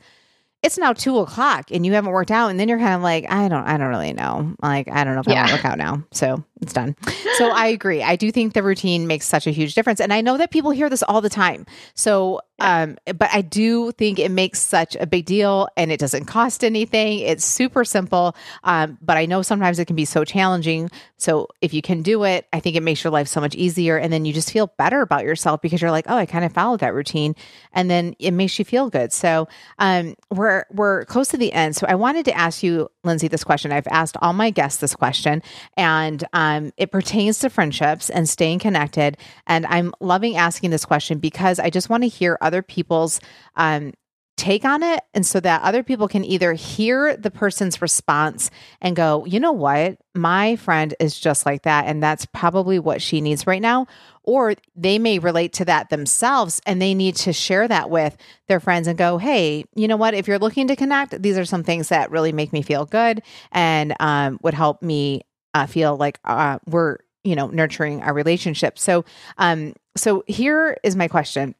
it's 0.63 0.77
now 0.77 0.93
two 0.93 1.19
o'clock 1.19 1.71
and 1.71 1.87
you 1.87 1.93
haven't 1.95 2.11
worked 2.11 2.31
out, 2.31 2.49
and 2.49 2.61
then 2.61 2.69
you're 2.69 2.79
kind 2.79 2.95
of 2.95 3.03
like, 3.03 3.31
I 3.31 3.49
don't, 3.49 3.65
I 3.65 3.79
don't 3.79 3.89
really 3.89 4.13
know. 4.13 4.55
Like, 4.63 4.89
I 4.91 5.05
don't 5.05 5.15
know 5.15 5.21
if 5.21 5.29
yeah. 5.29 5.35
I 5.35 5.37
want 5.37 5.49
to 5.49 5.55
work 5.55 5.65
out 5.65 5.79
now. 5.79 6.05
So 6.13 6.45
it's 6.61 6.73
done. 6.73 6.97
So 7.37 7.51
I 7.51 7.67
agree. 7.67 8.03
I 8.03 8.17
do 8.17 8.33
think 8.33 8.55
the 8.55 8.63
routine 8.63 9.07
makes 9.07 9.27
such 9.27 9.47
a 9.47 9.51
huge 9.51 9.75
difference, 9.75 10.01
and 10.01 10.13
I 10.13 10.21
know 10.21 10.37
that 10.37 10.51
people 10.51 10.71
hear 10.71 10.89
this 10.89 11.03
all 11.03 11.21
the 11.21 11.29
time. 11.29 11.67
So 11.95 12.41
um, 12.59 12.97
but 13.05 13.29
I 13.33 13.43
do 13.43 13.93
think 13.93 14.19
it 14.19 14.31
makes 14.31 14.61
such 14.61 14.97
a 14.97 15.07
big 15.07 15.27
deal 15.27 15.69
and 15.77 15.93
it 15.93 16.01
doesn't 16.01 16.25
cost 16.25 16.65
anything. 16.65 17.21
It's 17.21 17.45
super 17.45 17.85
simple. 17.85 18.35
Um, 18.65 18.99
but 19.03 19.17
I 19.17 19.27
know 19.27 19.43
sometimes 19.43 19.79
it 19.79 19.87
can 19.87 19.97
be 19.97 20.05
so 20.05 20.25
challenging. 20.25 20.91
So 21.19 21.49
if 21.61 21.75
you 21.75 21.83
can 21.83 22.03
do 22.03 22.25
it, 22.25 22.47
I 22.53 22.61
think 22.61 22.77
it 22.77 22.83
makes 22.83 23.05
your 23.05 23.11
life 23.11 23.29
so 23.29 23.41
much 23.41 23.55
easier. 23.55 23.99
And 23.99 24.13
then 24.13 24.25
you 24.25 24.33
just 24.33 24.51
feel 24.51 24.69
better 24.79 25.03
about 25.03 25.25
yourself 25.25 25.61
because 25.61 25.83
you're 25.83 25.91
like, 25.91 26.07
oh, 26.09 26.17
I 26.17 26.27
kind 26.27 26.45
of 26.45 26.53
followed 26.53 26.81
that 26.81 26.95
routine. 26.95 27.35
And 27.73 27.91
then 27.91 28.15
it 28.19 28.31
makes 28.31 28.59
you 28.59 28.65
feel 28.65 28.89
good. 28.89 29.13
So 29.13 29.49
um, 29.79 30.15
we're, 30.31 30.65
we're 30.73 31.05
close 31.05 31.29
to 31.29 31.37
the 31.37 31.53
end. 31.53 31.77
So 31.77 31.87
I 31.89 31.95
wanted 31.95 32.25
to 32.27 32.37
ask 32.37 32.63
you, 32.63 32.91
Lindsay, 33.05 33.29
this 33.29 33.45
question. 33.45 33.71
I've 33.71 33.87
asked 33.89 34.17
all 34.23 34.33
my 34.33 34.51
guests 34.51 34.81
this 34.81 34.95
question, 34.95 35.43
and 35.77 36.25
um, 36.33 36.46
it 36.77 36.91
pertains 36.91 37.39
to 37.41 37.51
friendships 37.51 38.11
and 38.11 38.29
staying 38.29 38.59
connected. 38.61 39.17
And 39.47 39.67
I'm 39.67 39.93
loving 40.01 40.37
asking 40.37 40.71
this 40.71 40.85
question 40.85 41.19
because 41.19 41.59
I 41.59 41.71
just 41.71 41.89
want 41.89 42.03
to 42.03 42.09
hear 42.09 42.39
other 42.41 42.63
people's 42.63 43.21
um, 43.57 43.93
take 44.37 44.65
on 44.65 44.83
it. 44.83 45.03
And 45.15 45.25
so 45.25 45.41
that 45.41 45.63
other 45.63 45.83
people 45.83 46.09
can 46.09 46.25
either 46.25 46.53
hear 46.53 47.17
the 47.17 47.31
person's 47.31 47.81
response 47.81 48.51
and 48.81 48.95
go, 48.95 49.25
you 49.25 49.41
know 49.41 49.53
what? 49.53 49.99
My 50.15 50.57
friend 50.57 50.95
is 51.01 51.19
just 51.19 51.47
like 51.47 51.63
that. 51.63 51.87
And 51.87 52.03
that's 52.03 52.27
probably 52.27 52.79
what 52.79 53.01
she 53.01 53.21
needs 53.21 53.47
right 53.47 53.63
now. 53.63 53.87
Or 54.25 54.55
they 54.75 54.99
may 54.99 55.19
relate 55.19 55.55
to 55.55 55.65
that 55.67 55.89
themselves 55.89 56.61
and 56.67 56.83
they 56.83 56.95
need 56.95 57.17
to 57.17 57.33
share 57.33 57.67
that 57.67 57.89
with 57.89 58.17
their 58.49 58.61
friends 58.61 58.89
and 58.89 58.99
go, 58.99 59.17
hey, 59.17 59.65
you 59.75 59.89
know 59.89 59.97
what? 59.97 60.15
If 60.15 60.29
you're 60.29 60.39
looking 60.39 60.69
to 60.69 60.77
connect, 60.77 61.23
these 61.23 61.39
are 61.39 61.45
some 61.45 61.65
things 61.65 61.89
that 61.89 62.11
really 62.11 62.33
make 62.33 62.53
me 62.53 62.61
feel 62.61 62.85
good 62.85 63.23
and 63.53 63.95
um, 64.01 64.39
would 64.43 64.55
help 64.55 64.83
me 64.83 65.23
uh, 65.57 65.67
feel 65.67 65.97
like 65.97 66.19
uh, 66.25 66.59
we're, 66.67 66.99
you 67.25 67.35
know, 67.35 67.47
nurturing 67.47 68.03
our 68.03 68.13
relationship. 68.13 68.79
So, 68.79 69.05
um, 69.39 69.75
so 69.97 70.23
here 70.27 70.77
is 70.83 70.95
my 70.97 71.09
question 71.09 71.55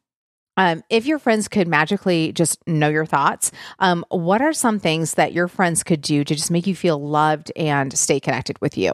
um, 0.57 0.83
if 0.89 1.05
your 1.05 1.19
friends 1.19 1.47
could 1.47 1.67
magically 1.67 2.31
just 2.31 2.65
know 2.67 2.89
your 2.89 3.05
thoughts, 3.05 3.51
um, 3.79 4.03
what 4.09 4.41
are 4.41 4.53
some 4.53 4.79
things 4.79 5.13
that 5.13 5.31
your 5.31 5.47
friends 5.47 5.83
could 5.83 6.01
do 6.01 6.23
to 6.23 6.35
just 6.35 6.49
make 6.49 6.65
you 6.65 6.75
feel 6.75 6.99
loved 6.99 7.51
and 7.55 7.95
stay 7.97 8.19
connected 8.19 8.59
with 8.59 8.77
you? 8.77 8.91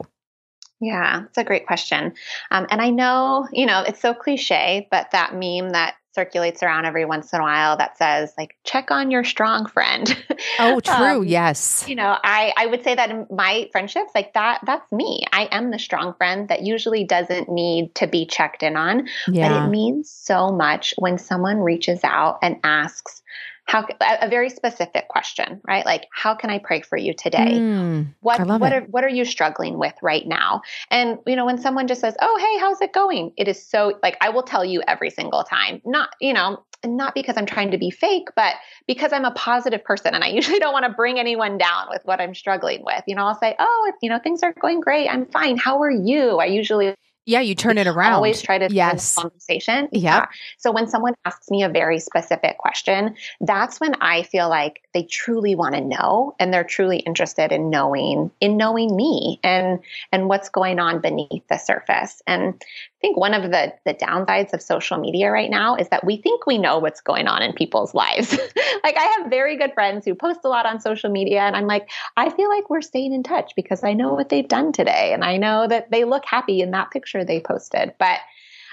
Yeah, 0.82 1.24
it's 1.24 1.38
a 1.38 1.46
great 1.46 1.66
question. 1.66 2.14
Um, 2.52 2.68
and 2.70 2.82
I 2.82 2.90
know, 2.90 3.48
you 3.54 3.66
know, 3.66 3.84
it's 3.88 4.02
so 4.02 4.14
cliche, 4.14 4.88
but 4.92 5.12
that 5.12 5.34
meme 5.34 5.70
that 5.70 5.96
circulates 6.14 6.64
around 6.64 6.86
every 6.86 7.06
once 7.06 7.34
in 7.34 7.40
a 7.40 7.44
while 7.44 7.78
that 7.78 7.98
says 7.98 8.34
like 8.38 8.56
check 8.64 8.92
on 8.92 9.12
your 9.12 9.24
strong 9.24 9.66
friend. 9.66 10.18
Oh 10.60 10.80
true. 10.80 10.94
Um, 10.94 11.26
yes. 11.26 11.86
you 11.88 11.96
know 11.96 12.18
i 12.24 12.54
i 12.58 12.66
would 12.66 12.84
say 12.84 12.96
that 12.96 13.10
in 13.10 13.26
my 13.32 13.70
friendships 13.72 14.12
like 14.14 14.34
that 14.34 14.60
that's 14.66 14.92
me. 14.92 15.24
I 15.32 15.48
am 15.52 15.72
the 15.72 15.80
strong 15.80 16.14
friend 16.14 16.48
that 16.50 16.64
usually 16.64 17.04
doesn't 17.06 17.50
need 17.50 17.96
to 17.96 18.08
be 18.08 18.26
checked 18.26 18.62
in 18.62 18.76
on 18.76 19.08
yeah. 19.28 19.50
but 19.50 19.64
it 19.66 19.70
means 19.70 20.10
so 20.10 20.52
much 20.52 20.94
when 20.98 21.18
someone 21.18 21.60
reaches 21.60 22.04
out 22.04 22.40
and 22.42 22.58
asks 22.64 23.23
how 23.66 23.88
a 24.02 24.30
very 24.30 24.50
specific 24.50 25.08
question, 25.08 25.62
right? 25.66 25.86
Like, 25.86 26.08
how 26.12 26.36
can 26.36 26.50
I 26.50 26.60
pray 26.60 26.82
for 26.82 26.98
you 26.98 27.14
today? 27.14 27.60
Mm, 27.60 28.14
what 28.20 28.46
what 28.46 28.74
are 28.74 28.82
what 28.82 29.04
are 29.04 29.10
you 29.10 29.26
struggling 29.26 29.80
with 29.80 29.94
right 30.02 30.28
now? 30.28 30.62
And 30.92 31.18
you 31.26 31.36
know, 31.36 31.46
when 31.46 31.58
someone 31.58 31.88
just 31.88 32.02
says, 32.02 32.16
"Oh, 32.22 32.38
hey, 32.40 32.60
how's 32.60 32.82
it 32.82 32.94
going?" 32.94 33.32
It 33.38 33.48
is 33.48 33.66
so 33.66 33.98
like 34.04 34.18
I 34.22 34.30
will 34.30 34.44
tell 34.44 34.66
you 34.66 34.82
every 34.88 35.10
single 35.10 35.44
time. 35.44 35.82
Not 35.86 36.10
you 36.20 36.34
know, 36.34 36.64
not 36.86 37.16
because 37.16 37.38
I'm 37.38 37.46
trying 37.46 37.72
to 37.72 37.78
be 37.78 37.90
fake, 37.90 38.28
but 38.36 38.56
because 38.86 39.14
I'm 39.14 39.26
a 39.26 39.32
positive 39.32 39.84
person 39.84 40.14
and 40.14 40.24
I 40.24 40.28
usually 40.28 40.60
don't 40.64 40.74
want 40.74 40.86
to 40.86 40.92
bring 40.92 41.18
anyone 41.18 41.58
down 41.58 41.88
with 41.90 42.02
what 42.04 42.20
I'm 42.20 42.36
struggling 42.36 42.84
with. 42.86 43.04
You 43.08 43.16
know, 43.16 43.26
I'll 43.26 43.40
say, 43.40 43.56
"Oh, 43.60 43.92
you 44.02 44.10
know, 44.10 44.20
things 44.20 44.44
are 44.44 44.54
going 44.54 44.82
great. 44.82 45.08
I'm 45.08 45.26
fine. 45.28 45.58
How 45.58 45.82
are 45.82 45.92
you?" 45.92 46.38
I 46.38 46.46
usually 46.46 46.96
yeah, 47.26 47.40
you 47.40 47.56
turn 47.56 47.78
it 47.78 47.88
around. 47.88 48.14
Always 48.14 48.42
try 48.42 48.58
to 48.58 48.74
yes. 48.74 49.16
conversation. 49.16 49.88
Yep. 49.92 50.04
Yeah. 50.04 50.26
So 50.58 50.72
when 50.72 50.88
someone 50.88 51.14
asks 51.26 51.50
me 51.50 51.64
a 51.64 51.70
very 51.70 52.00
specific 52.00 52.58
question, 52.58 53.16
that's 53.40 53.80
when 53.80 53.96
I 54.02 54.24
feel 54.24 54.50
like 54.50 54.82
they 54.94 55.04
truly 55.04 55.56
want 55.56 55.76
to 55.76 55.82
know 55.82 56.36
and 56.40 56.54
they're 56.54 56.64
truly 56.64 56.98
interested 56.98 57.52
in 57.52 57.70
knowing 57.70 58.32
in 58.42 58.58
knowing 58.58 58.96
me 58.96 59.40
and 59.44 59.80
and 60.12 60.28
what's 60.28 60.50
going 60.50 60.80
on 60.80 61.00
beneath 61.00 61.48
the 61.50 61.58
surface. 61.58 62.22
And 62.28 62.62
think 63.04 63.18
one 63.18 63.34
of 63.34 63.52
the 63.52 63.74
the 63.86 63.94
downsides 63.94 64.54
of 64.54 64.62
social 64.62 64.98
media 64.98 65.30
right 65.30 65.50
now 65.50 65.76
is 65.76 65.90
that 65.90 66.06
we 66.06 66.16
think 66.16 66.48
we 66.48 66.58
know 66.58 66.80
what's 66.80 67.02
going 67.02 67.28
on 67.28 67.42
in 67.42 67.52
people's 67.52 67.94
lives. 67.94 68.32
like 68.84 68.96
I 68.98 69.18
have 69.18 69.30
very 69.30 69.58
good 69.58 69.74
friends 69.74 70.06
who 70.06 70.16
post 70.16 70.40
a 70.46 70.48
lot 70.48 70.66
on 70.66 70.80
social 70.80 71.12
media 71.12 71.42
and 71.42 71.54
I'm 71.54 71.68
like, 71.68 71.92
I 72.16 72.30
feel 72.30 72.50
like 72.50 72.70
we're 72.70 72.82
staying 72.82 73.14
in 73.14 73.22
touch 73.22 73.52
because 73.58 73.84
I 73.84 73.92
know 73.92 74.14
what 74.14 74.30
they've 74.30 74.48
done 74.48 74.72
today 74.72 75.12
and 75.14 75.22
I 75.22 75.36
know 75.36 75.68
that 75.68 75.92
they 75.92 76.06
look 76.06 76.24
happy 76.26 76.62
in 76.62 76.72
that 76.72 76.92
picture 76.92 77.26
they 77.26 77.42
posted. 77.42 77.94
But 78.00 78.20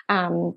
um, 0.09 0.55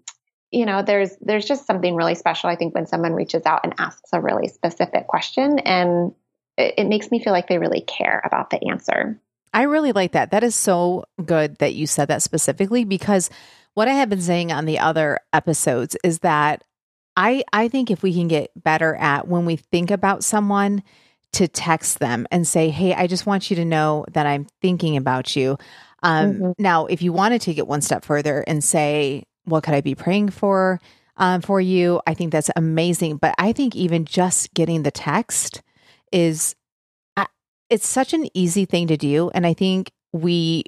you 0.52 0.68
know, 0.68 0.84
there's 0.84 1.18
there's 1.20 1.46
just 1.46 1.66
something 1.66 1.96
really 1.96 2.16
special 2.16 2.52
I 2.52 2.56
think 2.56 2.76
when 2.76 2.86
someone 2.86 3.14
reaches 3.14 3.42
out 3.48 3.62
and 3.64 3.74
asks 3.80 4.12
a 4.14 4.22
really 4.22 4.50
specific 4.50 5.08
question 5.08 5.58
and 5.60 6.14
it, 6.58 6.76
it 6.78 6.88
makes 6.88 7.10
me 7.10 7.24
feel 7.24 7.34
like 7.34 7.48
they 7.48 7.58
really 7.58 7.82
care 7.82 8.22
about 8.24 8.52
the 8.52 8.70
answer. 8.70 9.20
I 9.52 9.64
really 9.64 9.92
like 9.92 10.14
that. 10.14 10.32
That 10.32 10.44
is 10.44 10.56
so 10.56 11.06
good 11.24 11.58
that 11.58 11.76
you 11.76 11.86
said 11.86 12.08
that 12.08 12.24
specifically 12.24 12.86
because 12.86 13.30
what 13.74 13.88
I 13.88 13.94
have 13.94 14.10
been 14.10 14.22
saying 14.22 14.52
on 14.52 14.66
the 14.66 14.80
other 14.80 15.20
episodes 15.32 15.98
is 16.04 16.20
that 16.20 16.64
I 17.16 17.44
I 17.54 17.68
think 17.68 17.92
if 17.92 18.04
we 18.04 18.14
can 18.14 18.28
get 18.28 18.52
better 18.56 18.96
at 18.96 19.28
when 19.28 19.46
we 19.46 19.56
think 19.56 19.92
about 19.92 20.24
someone 20.24 20.84
to 21.34 21.48
text 21.48 22.00
them 22.00 22.28
and 22.32 22.48
say, 22.48 22.70
"Hey, 22.70 22.94
I 22.94 23.08
just 23.08 23.26
want 23.26 23.50
you 23.50 23.56
to 23.58 23.66
know 23.66 24.06
that 24.14 24.26
I'm 24.26 24.48
thinking 24.62 24.98
about 24.98 25.36
you." 25.36 25.58
Um, 26.02 26.34
mm-hmm. 26.34 26.52
Now, 26.58 26.86
if 26.86 27.02
you 27.02 27.14
want 27.14 27.34
to 27.34 27.40
take 27.40 27.58
it 27.58 27.68
one 27.68 27.82
step 27.82 28.06
further 28.06 28.44
and 28.48 28.64
say, 28.64 29.24
"What 29.46 29.64
could 29.64 29.74
I 29.74 29.82
be 29.82 29.96
praying 29.96 30.30
for 30.30 30.80
um, 31.18 31.42
for 31.42 31.62
you?" 31.62 32.02
I 32.08 32.14
think 32.14 32.32
that's 32.32 32.52
amazing. 32.56 33.18
But 33.18 33.36
I 33.38 33.54
think 33.54 33.76
even 33.76 34.06
just 34.06 34.54
getting 34.54 34.84
the 34.84 34.92
text 34.92 35.62
is, 36.12 36.56
it's 37.70 37.88
such 37.88 38.14
an 38.14 38.28
easy 38.36 38.66
thing 38.66 38.88
to 38.88 38.98
do, 38.98 39.32
and 39.34 39.48
I 39.48 39.54
think 39.54 39.92
we 40.12 40.66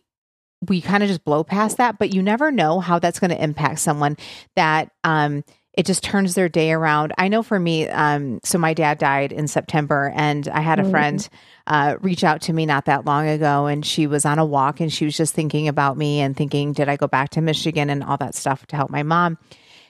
we 0.68 0.82
kind 0.82 1.04
of 1.04 1.10
just 1.10 1.24
blow 1.24 1.44
past 1.44 1.78
that. 1.78 1.98
But 2.00 2.14
you 2.14 2.22
never 2.22 2.52
know 2.52 2.80
how 2.80 3.00
that's 3.00 3.20
going 3.20 3.32
to 3.32 3.44
impact 3.44 3.80
someone 3.80 4.18
that 4.56 4.92
um 5.04 5.44
it 5.76 5.86
just 5.86 6.04
turns 6.04 6.36
their 6.36 6.48
day 6.48 6.72
around. 6.72 7.14
I 7.18 7.28
know 7.28 7.44
for 7.44 7.60
me, 7.60 7.88
um, 7.90 8.40
so 8.44 8.58
my 8.58 8.74
dad 8.74 8.98
died 8.98 9.34
in 9.34 9.48
September, 9.48 10.14
and 10.16 10.48
I 10.48 10.62
had 10.62 10.80
a 10.80 10.84
mm-hmm. 10.84 10.92
friend 10.92 11.30
uh, 11.68 11.98
reach 12.02 12.24
out 12.24 12.42
to 12.44 12.54
me 12.54 12.66
not 12.66 12.86
that 12.86 13.06
long 13.06 13.28
ago, 13.28 13.66
and 13.66 13.86
she 13.86 14.08
was 14.08 14.26
on 14.26 14.40
a 14.40 14.46
walk 14.46 14.80
and 14.80 14.92
she 14.92 15.06
was 15.06 15.18
just 15.18 15.34
thinking 15.34 15.68
about 15.68 15.98
me 15.98 16.22
and 16.22 16.36
thinking, 16.36 16.72
did 16.72 16.88
I 16.88 16.96
go 16.96 17.08
back 17.08 17.32
to 17.32 17.42
Michigan 17.42 17.90
and 17.90 18.04
all 18.04 18.18
that 18.18 18.36
stuff 18.36 18.66
to 18.68 18.76
help 18.76 18.90
my 18.90 19.04
mom? 19.04 19.38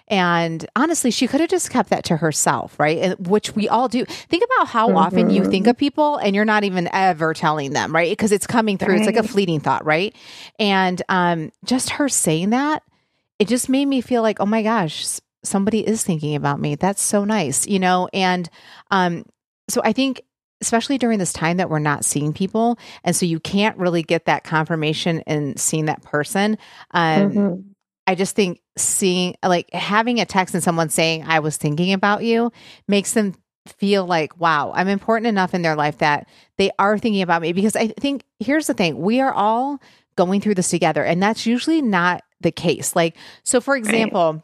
And 0.08 0.66
honestly, 0.76 1.10
she 1.10 1.28
could 1.28 1.40
have 1.40 1.50
just 1.50 1.70
kept 1.70 1.90
that 1.90 2.04
to 2.06 2.18
herself, 2.18 2.80
right? 2.80 3.20
Which 3.20 3.56
we 3.56 3.68
all 3.68 3.88
do. 3.88 4.06
Think 4.06 4.44
about 4.44 4.68
how 4.68 4.88
mm-hmm. 4.88 4.98
often 4.98 5.30
you 5.32 5.46
think 5.46 5.68
of 5.68 5.78
people 5.78 6.18
and 6.18 6.36
you're 6.36 6.46
not 6.46 6.64
even 6.64 6.88
ever 6.94 7.34
telling 7.34 7.74
them, 7.74 7.94
right? 7.94 8.12
Because 8.12 8.32
it's 8.32 8.46
coming 8.46 8.78
through. 8.78 8.94
Right. 8.94 8.98
It's 9.00 9.08
like 9.08 9.24
a 9.24 9.28
fleeting 9.28 9.62
thought, 9.62 9.84
right? 9.86 10.16
And 10.60 11.02
um, 11.10 11.52
just 11.64 11.92
her 11.92 12.08
saying 12.08 12.52
that, 12.52 12.84
it 13.40 13.48
just 13.48 13.68
made 13.68 13.86
me 13.86 14.02
feel 14.02 14.22
like, 14.22 14.40
oh 14.40 14.46
my 14.46 14.62
gosh, 14.62 15.20
somebody 15.44 15.86
is 15.86 16.04
thinking 16.04 16.36
about 16.36 16.60
me. 16.60 16.76
That's 16.76 17.02
so 17.02 17.26
nice, 17.26 17.68
you 17.68 17.80
know? 17.80 18.08
And 18.14 18.50
um, 18.92 19.26
so 19.68 19.82
I 19.84 19.94
think 19.94 20.22
especially 20.62 20.98
during 20.98 21.20
this 21.20 21.34
time 21.34 21.58
that 21.58 21.70
we're 21.70 21.80
not 21.80 22.06
seeing 22.06 22.32
people 22.32 22.80
and 23.04 23.14
so 23.16 23.26
you 23.26 23.40
can't 23.40 23.78
really 23.78 24.02
get 24.02 24.26
that 24.26 24.44
confirmation 24.44 25.22
and 25.28 25.60
seeing 25.60 25.86
that 25.86 26.02
person 26.02 26.58
um, 26.92 27.32
mm-hmm. 27.32 27.62
I 28.08 28.16
just 28.16 28.36
think 28.36 28.62
seeing 28.78 29.36
like 29.44 29.72
having 29.74 30.20
a 30.20 30.26
text 30.26 30.54
and 30.54 30.64
someone 30.64 30.90
saying 30.90 31.24
i 31.28 31.40
was 31.40 31.58
thinking 31.58 31.94
about 31.94 32.24
you 32.24 32.52
makes 32.88 33.14
them 33.14 33.34
feel 33.78 34.06
like 34.06 34.38
wow 34.40 34.72
i'm 34.76 34.88
important 34.88 35.28
enough 35.28 35.54
in 35.54 35.62
their 35.62 35.76
life 35.76 35.98
that 35.98 36.28
they 36.58 36.70
are 36.78 36.98
thinking 36.98 37.22
about 37.22 37.42
me 37.42 37.52
because 37.52 37.76
i 37.76 37.88
think 37.88 38.24
here's 38.40 38.68
the 38.68 38.74
thing 38.74 39.00
we 39.00 39.20
are 39.20 39.34
all 39.34 39.80
going 40.16 40.40
through 40.40 40.56
this 40.56 40.70
together 40.70 41.04
and 41.04 41.22
that's 41.22 41.46
usually 41.46 41.82
not 41.82 42.24
the 42.42 42.52
case 42.52 42.96
like 42.96 43.18
so 43.44 43.60
for 43.60 43.76
example 43.76 44.34
right 44.34 44.42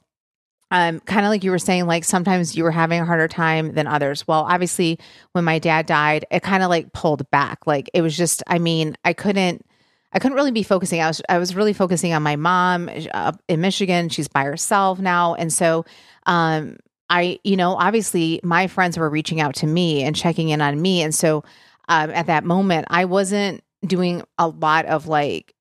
um, 0.71 1.01
kind 1.01 1.25
of 1.25 1.29
like 1.29 1.43
you 1.43 1.51
were 1.51 1.59
saying, 1.59 1.85
like 1.85 2.05
sometimes 2.05 2.55
you 2.55 2.63
were 2.63 2.71
having 2.71 3.01
a 3.01 3.05
harder 3.05 3.27
time 3.27 3.73
than 3.73 3.87
others. 3.87 4.25
Well, 4.25 4.45
obviously, 4.49 4.97
when 5.33 5.43
my 5.43 5.59
dad 5.59 5.85
died, 5.85 6.25
it 6.31 6.43
kind 6.43 6.63
of 6.63 6.69
like 6.69 6.93
pulled 6.93 7.29
back. 7.29 7.67
Like 7.67 7.89
it 7.93 8.01
was 8.01 8.15
just, 8.15 8.41
I 8.47 8.57
mean, 8.57 8.95
I 9.03 9.11
couldn't, 9.11 9.65
I 10.13 10.19
couldn't 10.19 10.35
really 10.35 10.51
be 10.51 10.63
focusing. 10.63 11.01
I 11.01 11.07
was, 11.07 11.21
I 11.29 11.37
was 11.37 11.55
really 11.55 11.73
focusing 11.73 12.13
on 12.13 12.23
my 12.23 12.35
mom 12.35 12.89
uh, 13.13 13.31
in 13.47 13.61
Michigan. 13.61 14.09
She's 14.09 14.27
by 14.27 14.43
herself 14.43 14.99
now, 14.99 15.35
and 15.35 15.51
so, 15.51 15.85
um, 16.25 16.77
I, 17.09 17.39
you 17.43 17.57
know, 17.57 17.75
obviously, 17.75 18.39
my 18.43 18.67
friends 18.67 18.97
were 18.97 19.09
reaching 19.09 19.41
out 19.41 19.55
to 19.55 19.67
me 19.67 20.03
and 20.03 20.15
checking 20.15 20.49
in 20.49 20.61
on 20.61 20.81
me, 20.81 21.01
and 21.01 21.13
so, 21.13 21.43
um, 21.89 22.09
at 22.11 22.27
that 22.27 22.43
moment, 22.43 22.87
I 22.89 23.05
wasn't 23.05 23.63
doing 23.85 24.23
a 24.37 24.47
lot 24.47 24.85
of 24.85 25.07
like 25.07 25.53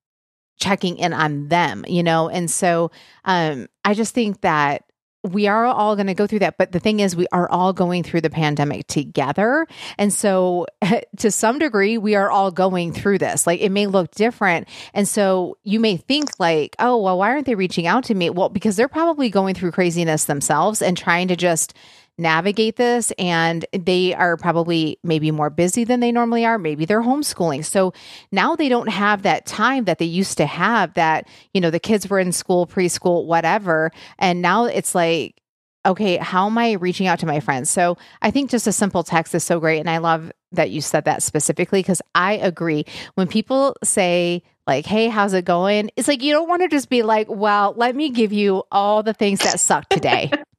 checking 0.59 0.97
in 0.97 1.13
on 1.13 1.47
them, 1.47 1.83
you 1.87 2.03
know, 2.03 2.29
and 2.29 2.49
so, 2.49 2.91
um, 3.25 3.67
I 3.83 3.93
just 3.93 4.13
think 4.13 4.41
that 4.41 4.83
we 5.23 5.47
are 5.47 5.65
all 5.65 5.95
going 5.95 6.07
to 6.07 6.13
go 6.13 6.25
through 6.25 6.39
that. 6.39 6.57
But 6.57 6.71
the 6.71 6.79
thing 6.79 6.99
is, 6.99 7.15
we 7.15 7.27
are 7.31 7.49
all 7.49 7.73
going 7.73 8.03
through 8.03 8.21
the 8.21 8.29
pandemic 8.29 8.87
together. 8.87 9.67
And 9.97 10.11
so, 10.11 10.67
to 11.17 11.31
some 11.31 11.59
degree, 11.59 11.97
we 11.97 12.15
are 12.15 12.29
all 12.29 12.51
going 12.51 12.91
through 12.91 13.19
this. 13.19 13.45
Like, 13.45 13.61
it 13.61 13.69
may 13.69 13.87
look 13.87 14.11
different. 14.11 14.67
And 14.93 15.07
so, 15.07 15.57
you 15.63 15.79
may 15.79 15.97
think, 15.97 16.29
like, 16.39 16.75
oh, 16.79 16.97
well, 16.97 17.17
why 17.19 17.29
aren't 17.29 17.45
they 17.45 17.55
reaching 17.55 17.87
out 17.87 18.03
to 18.05 18.15
me? 18.15 18.29
Well, 18.29 18.49
because 18.49 18.75
they're 18.75 18.87
probably 18.87 19.29
going 19.29 19.55
through 19.55 19.71
craziness 19.71 20.25
themselves 20.25 20.81
and 20.81 20.97
trying 20.97 21.27
to 21.27 21.35
just 21.35 21.75
navigate 22.21 22.75
this 22.75 23.11
and 23.17 23.65
they 23.73 24.13
are 24.13 24.37
probably 24.37 24.97
maybe 25.03 25.31
more 25.31 25.49
busy 25.49 25.83
than 25.83 25.99
they 25.99 26.11
normally 26.11 26.45
are. 26.45 26.57
Maybe 26.57 26.85
they're 26.85 27.01
homeschooling. 27.01 27.65
So 27.65 27.93
now 28.31 28.55
they 28.55 28.69
don't 28.69 28.89
have 28.89 29.23
that 29.23 29.45
time 29.45 29.85
that 29.85 29.97
they 29.97 30.05
used 30.05 30.37
to 30.37 30.45
have 30.45 30.93
that 30.93 31.27
you 31.53 31.61
know 31.61 31.69
the 31.69 31.79
kids 31.79 32.09
were 32.09 32.19
in 32.19 32.31
school 32.31 32.67
preschool 32.67 33.25
whatever. 33.25 33.91
And 34.19 34.41
now 34.41 34.65
it's 34.65 34.95
like 34.95 35.37
okay 35.83 36.17
how 36.17 36.45
am 36.45 36.59
i 36.59 36.73
reaching 36.73 37.07
out 37.07 37.19
to 37.19 37.25
my 37.25 37.39
friends? 37.39 37.69
So 37.69 37.97
i 38.21 38.31
think 38.31 38.49
just 38.49 38.67
a 38.67 38.71
simple 38.71 39.03
text 39.03 39.33
is 39.35 39.43
so 39.43 39.59
great. 39.59 39.79
And 39.79 39.89
i 39.89 39.97
love 39.97 40.31
that 40.51 40.69
you 40.69 40.81
said 40.81 41.05
that 41.05 41.23
specifically 41.23 41.79
because 41.79 42.01
i 42.15 42.33
agree. 42.33 42.85
When 43.15 43.27
people 43.27 43.75
say 43.83 44.43
like, 44.67 44.85
hey, 44.85 45.09
how's 45.09 45.33
it 45.33 45.43
going? 45.43 45.89
It's 45.95 46.07
like 46.07 46.21
you 46.21 46.33
don't 46.33 46.47
want 46.47 46.61
to 46.61 46.67
just 46.67 46.89
be 46.89 47.03
like, 47.03 47.27
well, 47.29 47.73
let 47.75 47.95
me 47.95 48.09
give 48.09 48.31
you 48.31 48.63
all 48.71 49.03
the 49.03 49.13
things 49.13 49.39
that 49.39 49.59
suck 49.59 49.89
today. 49.89 50.31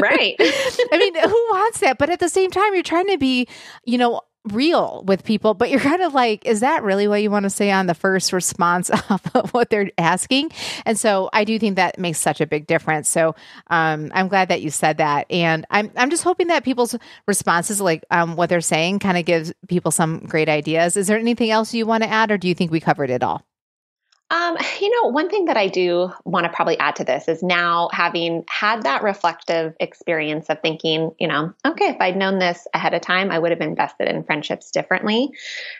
right. 0.00 0.36
I 0.40 0.98
mean, 0.98 1.14
who 1.14 1.46
wants 1.50 1.80
that? 1.80 1.98
But 1.98 2.10
at 2.10 2.20
the 2.20 2.28
same 2.28 2.50
time, 2.50 2.74
you're 2.74 2.82
trying 2.82 3.08
to 3.08 3.18
be, 3.18 3.48
you 3.84 3.98
know, 3.98 4.22
real 4.52 5.04
with 5.06 5.22
people, 5.24 5.52
but 5.52 5.70
you're 5.70 5.80
kind 5.80 6.00
of 6.00 6.14
like, 6.14 6.46
is 6.46 6.60
that 6.60 6.82
really 6.82 7.06
what 7.06 7.22
you 7.22 7.30
want 7.30 7.44
to 7.44 7.50
say 7.50 7.70
on 7.70 7.86
the 7.86 7.94
first 7.94 8.32
response 8.32 8.90
of 9.34 9.50
what 9.52 9.70
they're 9.70 9.90
asking? 9.98 10.50
And 10.86 10.98
so 10.98 11.28
I 11.32 11.44
do 11.44 11.58
think 11.58 11.76
that 11.76 11.98
makes 11.98 12.18
such 12.18 12.40
a 12.40 12.46
big 12.46 12.66
difference. 12.66 13.08
So 13.08 13.34
um, 13.68 14.10
I'm 14.14 14.28
glad 14.28 14.48
that 14.48 14.62
you 14.62 14.70
said 14.70 14.96
that. 14.96 15.26
And 15.30 15.66
I'm, 15.70 15.90
I'm 15.96 16.10
just 16.10 16.24
hoping 16.24 16.48
that 16.48 16.64
people's 16.64 16.96
responses, 17.26 17.80
like 17.80 18.04
um, 18.10 18.36
what 18.36 18.48
they're 18.48 18.60
saying, 18.60 19.00
kind 19.00 19.18
of 19.18 19.24
gives 19.24 19.52
people 19.68 19.90
some 19.90 20.20
great 20.20 20.48
ideas. 20.48 20.96
Is 20.96 21.06
there 21.06 21.18
anything 21.18 21.50
else 21.50 21.74
you 21.74 21.86
want 21.86 22.02
to 22.02 22.10
add, 22.10 22.30
or 22.30 22.38
do 22.38 22.48
you 22.48 22.54
think 22.54 22.70
we 22.70 22.80
covered 22.80 23.10
it 23.10 23.22
all? 23.22 23.44
Um, 24.30 24.56
you 24.80 24.90
know, 24.90 25.08
one 25.08 25.28
thing 25.28 25.46
that 25.46 25.56
I 25.56 25.66
do 25.66 26.12
want 26.24 26.44
to 26.44 26.52
probably 26.52 26.78
add 26.78 26.96
to 26.96 27.04
this 27.04 27.26
is 27.26 27.42
now 27.42 27.88
having 27.92 28.44
had 28.48 28.82
that 28.84 29.02
reflective 29.02 29.74
experience 29.80 30.48
of 30.48 30.60
thinking, 30.60 31.10
you 31.18 31.26
know, 31.26 31.52
okay, 31.66 31.88
if 31.88 31.96
I'd 32.00 32.16
known 32.16 32.38
this 32.38 32.68
ahead 32.72 32.94
of 32.94 33.00
time, 33.00 33.32
I 33.32 33.38
would 33.40 33.50
have 33.50 33.60
invested 33.60 34.08
in 34.08 34.22
friendships 34.22 34.70
differently. 34.70 35.30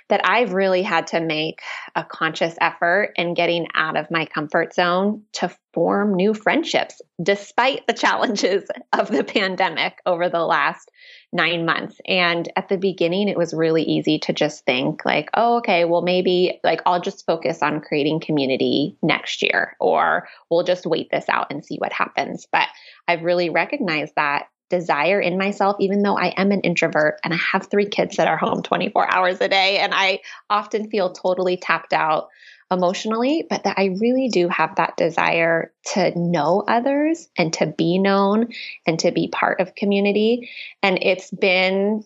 That 0.09 0.23
I've 0.25 0.53
really 0.53 0.83
had 0.83 1.07
to 1.09 1.21
make 1.21 1.63
a 1.95 2.03
conscious 2.03 2.57
effort 2.61 3.13
in 3.15 3.35
getting 3.35 3.69
out 3.75 3.97
of 3.97 4.11
my 4.11 4.27
comfort 4.27 4.75
zone 4.75 5.23
to 5.35 5.57
form 5.73 6.15
new 6.15 6.35
friendships, 6.35 7.01
despite 7.23 7.87
the 7.87 7.93
challenges 7.93 8.65
of 8.93 9.09
the 9.09 9.25
pandemic 9.25 10.01
over 10.07 10.29
the 10.29 10.45
last 10.45 10.91
nine 11.33 11.65
months. 11.65 12.01
And 12.07 12.51
at 12.57 12.69
the 12.69 12.77
beginning, 12.77 13.29
it 13.29 13.37
was 13.37 13.55
really 13.55 13.83
easy 13.83 14.19
to 14.21 14.33
just 14.33 14.65
think, 14.65 15.05
like, 15.05 15.31
oh, 15.35 15.59
okay, 15.59 15.85
well, 15.85 16.03
maybe 16.03 16.61
like 16.65 16.81
I'll 16.87 17.01
just 17.01 17.27
focus 17.27 17.63
on 17.63 17.81
creating 17.81 18.21
community 18.21 18.97
next 19.03 19.43
year, 19.43 19.77
or 19.81 20.29
we'll 20.51 20.65
just 20.65 20.87
wait 20.87 21.09
this 21.11 21.29
out 21.29 21.49
and 21.51 21.65
see 21.65 21.77
what 21.77 21.93
happens. 21.93 22.47
But 22.51 22.69
I've 23.07 23.23
really 23.23 23.51
recognized 23.51 24.15
that 24.17 24.47
desire 24.71 25.21
in 25.21 25.37
myself, 25.37 25.77
even 25.81 26.03
though 26.03 26.17
I 26.17 26.29
am 26.37 26.53
an 26.53 26.61
introvert 26.61 27.21
and 27.23 27.35
I 27.35 27.37
have 27.37 27.67
three 27.67 27.87
kids 27.87 28.17
that 28.17 28.29
are 28.29 28.39
home 28.39 28.63
24 28.63 29.13
hours 29.13 29.41
a 29.41 29.49
day, 29.49 29.79
and 29.79 29.93
I 29.95 30.21
often 30.49 30.89
feel 30.89 31.13
totally 31.13 31.57
tapped 31.59 31.93
out 31.93 32.29
emotionally, 32.71 33.45
but 33.51 33.65
that 33.65 33.79
I 33.79 33.97
really 34.01 34.29
do 34.29 34.49
have 34.49 34.77
that 34.77 34.97
desire 34.97 35.73
to 35.93 36.17
know 36.17 36.63
others 36.67 37.29
and 37.37 37.53
to 37.55 37.67
be 37.67 37.99
known 37.99 38.53
and 38.87 38.99
to 39.01 39.11
be 39.11 39.29
part 39.29 39.61
of 39.61 39.75
community. 39.75 40.49
And 40.83 40.99
it's 41.03 41.31
been 41.33 42.05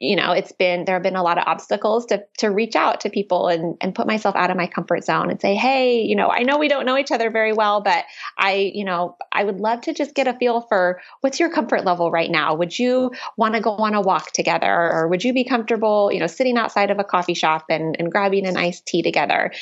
you 0.00 0.16
know, 0.16 0.32
it's 0.32 0.50
been 0.50 0.86
there 0.86 0.94
have 0.96 1.02
been 1.02 1.14
a 1.14 1.22
lot 1.22 1.36
of 1.36 1.44
obstacles 1.46 2.06
to 2.06 2.24
to 2.38 2.48
reach 2.48 2.74
out 2.74 3.02
to 3.02 3.10
people 3.10 3.48
and 3.48 3.76
and 3.82 3.94
put 3.94 4.06
myself 4.06 4.34
out 4.34 4.50
of 4.50 4.56
my 4.56 4.66
comfort 4.66 5.04
zone 5.04 5.30
and 5.30 5.38
say, 5.38 5.54
"Hey, 5.54 6.00
you 6.00 6.16
know, 6.16 6.28
I 6.28 6.42
know 6.42 6.56
we 6.56 6.68
don't 6.68 6.86
know 6.86 6.96
each 6.96 7.12
other 7.12 7.30
very 7.30 7.52
well, 7.52 7.82
but 7.82 8.06
I, 8.38 8.72
you 8.74 8.86
know, 8.86 9.18
I 9.30 9.44
would 9.44 9.60
love 9.60 9.82
to 9.82 9.92
just 9.92 10.14
get 10.14 10.26
a 10.26 10.32
feel 10.32 10.62
for 10.62 11.02
what's 11.20 11.38
your 11.38 11.50
comfort 11.50 11.84
level 11.84 12.10
right 12.10 12.30
now. 12.30 12.54
Would 12.54 12.78
you 12.78 13.12
want 13.36 13.54
to 13.56 13.60
go 13.60 13.72
on 13.72 13.92
a 13.92 14.00
walk 14.00 14.32
together 14.32 14.72
or 14.72 15.06
would 15.06 15.22
you 15.22 15.34
be 15.34 15.44
comfortable, 15.44 16.10
you 16.10 16.18
know, 16.18 16.26
sitting 16.26 16.56
outside 16.56 16.90
of 16.90 16.98
a 16.98 17.04
coffee 17.04 17.34
shop 17.34 17.66
and 17.68 17.94
and 17.98 18.10
grabbing 18.10 18.46
an 18.46 18.56
iced 18.56 18.86
tea 18.86 19.02
together?" 19.02 19.52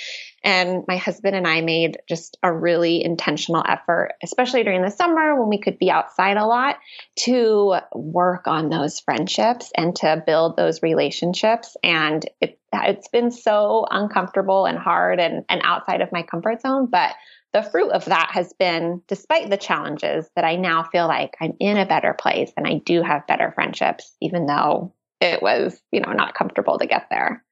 And 0.44 0.84
my 0.86 0.96
husband 0.96 1.34
and 1.34 1.46
I 1.46 1.60
made 1.60 1.98
just 2.08 2.38
a 2.42 2.52
really 2.52 3.04
intentional 3.04 3.64
effort, 3.66 4.14
especially 4.22 4.62
during 4.62 4.82
the 4.82 4.90
summer 4.90 5.38
when 5.38 5.48
we 5.48 5.58
could 5.58 5.78
be 5.78 5.90
outside 5.90 6.36
a 6.36 6.46
lot, 6.46 6.76
to 7.20 7.76
work 7.94 8.46
on 8.46 8.68
those 8.68 9.00
friendships 9.00 9.72
and 9.76 9.96
to 9.96 10.22
build 10.24 10.56
those 10.56 10.82
relationships. 10.82 11.76
And 11.82 12.24
it, 12.40 12.58
it's 12.72 13.08
been 13.08 13.30
so 13.30 13.86
uncomfortable 13.90 14.66
and 14.66 14.78
hard 14.78 15.18
and, 15.18 15.44
and 15.48 15.60
outside 15.64 16.00
of 16.00 16.12
my 16.12 16.22
comfort 16.22 16.60
zone. 16.62 16.86
But 16.86 17.14
the 17.52 17.62
fruit 17.62 17.90
of 17.90 18.04
that 18.06 18.30
has 18.32 18.52
been, 18.52 19.02
despite 19.08 19.50
the 19.50 19.56
challenges, 19.56 20.28
that 20.36 20.44
I 20.44 20.56
now 20.56 20.84
feel 20.84 21.08
like 21.08 21.36
I'm 21.40 21.54
in 21.58 21.78
a 21.78 21.86
better 21.86 22.14
place 22.14 22.52
and 22.56 22.66
I 22.66 22.74
do 22.84 23.02
have 23.02 23.26
better 23.26 23.52
friendships, 23.52 24.14
even 24.20 24.46
though 24.46 24.94
it 25.20 25.42
was, 25.42 25.80
you 25.90 26.00
know, 26.00 26.12
not 26.12 26.34
comfortable 26.34 26.78
to 26.78 26.86
get 26.86 27.08
there. 27.10 27.42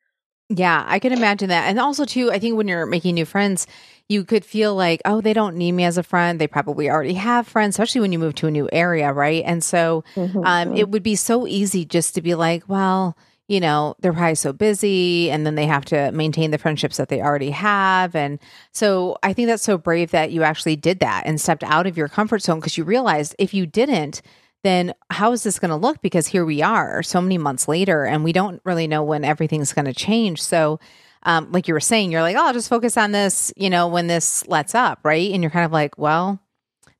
Yeah, 0.48 0.84
I 0.86 1.00
can 1.00 1.12
imagine 1.12 1.48
that. 1.48 1.68
And 1.68 1.80
also, 1.80 2.04
too, 2.04 2.30
I 2.30 2.38
think 2.38 2.56
when 2.56 2.68
you're 2.68 2.86
making 2.86 3.16
new 3.16 3.24
friends, 3.24 3.66
you 4.08 4.24
could 4.24 4.44
feel 4.44 4.74
like, 4.76 5.02
oh, 5.04 5.20
they 5.20 5.32
don't 5.32 5.56
need 5.56 5.72
me 5.72 5.84
as 5.84 5.98
a 5.98 6.02
friend. 6.04 6.40
They 6.40 6.46
probably 6.46 6.88
already 6.88 7.14
have 7.14 7.48
friends, 7.48 7.74
especially 7.74 8.00
when 8.02 8.12
you 8.12 8.20
move 8.20 8.36
to 8.36 8.46
a 8.46 8.52
new 8.52 8.68
area, 8.72 9.12
right? 9.12 9.42
And 9.44 9.64
so 9.64 10.04
mm-hmm. 10.14 10.44
um, 10.44 10.76
it 10.76 10.88
would 10.88 11.02
be 11.02 11.16
so 11.16 11.46
easy 11.48 11.84
just 11.84 12.14
to 12.14 12.22
be 12.22 12.36
like, 12.36 12.68
well, 12.68 13.16
you 13.48 13.60
know, 13.60 13.94
they're 14.00 14.12
probably 14.12 14.34
so 14.36 14.52
busy 14.52 15.30
and 15.30 15.46
then 15.46 15.54
they 15.54 15.66
have 15.66 15.84
to 15.86 16.10
maintain 16.12 16.50
the 16.50 16.58
friendships 16.58 16.96
that 16.96 17.08
they 17.08 17.20
already 17.20 17.50
have. 17.50 18.14
And 18.14 18.38
so 18.72 19.16
I 19.22 19.32
think 19.32 19.48
that's 19.48 19.62
so 19.62 19.78
brave 19.78 20.10
that 20.10 20.32
you 20.32 20.42
actually 20.42 20.76
did 20.76 21.00
that 21.00 21.24
and 21.26 21.40
stepped 21.40 21.62
out 21.64 21.86
of 21.86 21.96
your 21.96 22.08
comfort 22.08 22.42
zone 22.42 22.58
because 22.58 22.76
you 22.76 22.84
realized 22.84 23.34
if 23.38 23.54
you 23.54 23.66
didn't, 23.66 24.20
then 24.66 24.94
how 25.10 25.32
is 25.32 25.42
this 25.42 25.58
going 25.58 25.70
to 25.70 25.76
look? 25.76 26.02
Because 26.02 26.26
here 26.26 26.44
we 26.44 26.62
are 26.62 27.02
so 27.02 27.20
many 27.20 27.38
months 27.38 27.68
later 27.68 28.04
and 28.04 28.24
we 28.24 28.32
don't 28.32 28.60
really 28.64 28.86
know 28.86 29.02
when 29.02 29.24
everything's 29.24 29.72
going 29.72 29.84
to 29.84 29.94
change. 29.94 30.42
So, 30.42 30.80
um, 31.22 31.50
like 31.52 31.68
you 31.68 31.74
were 31.74 31.80
saying, 31.80 32.12
you're 32.12 32.22
like, 32.22 32.36
oh, 32.36 32.46
I'll 32.46 32.52
just 32.52 32.68
focus 32.68 32.96
on 32.96 33.12
this, 33.12 33.52
you 33.56 33.70
know, 33.70 33.88
when 33.88 34.06
this 34.06 34.46
lets 34.48 34.74
up, 34.74 35.00
right? 35.02 35.32
And 35.32 35.42
you're 35.42 35.50
kind 35.50 35.64
of 35.64 35.72
like, 35.72 35.98
well, 35.98 36.40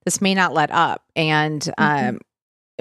this 0.05 0.21
may 0.21 0.35
not 0.35 0.55
let 0.55 0.71
up. 0.71 1.03
And, 1.15 1.61
mm-hmm. 1.61 2.17
um, 2.17 2.21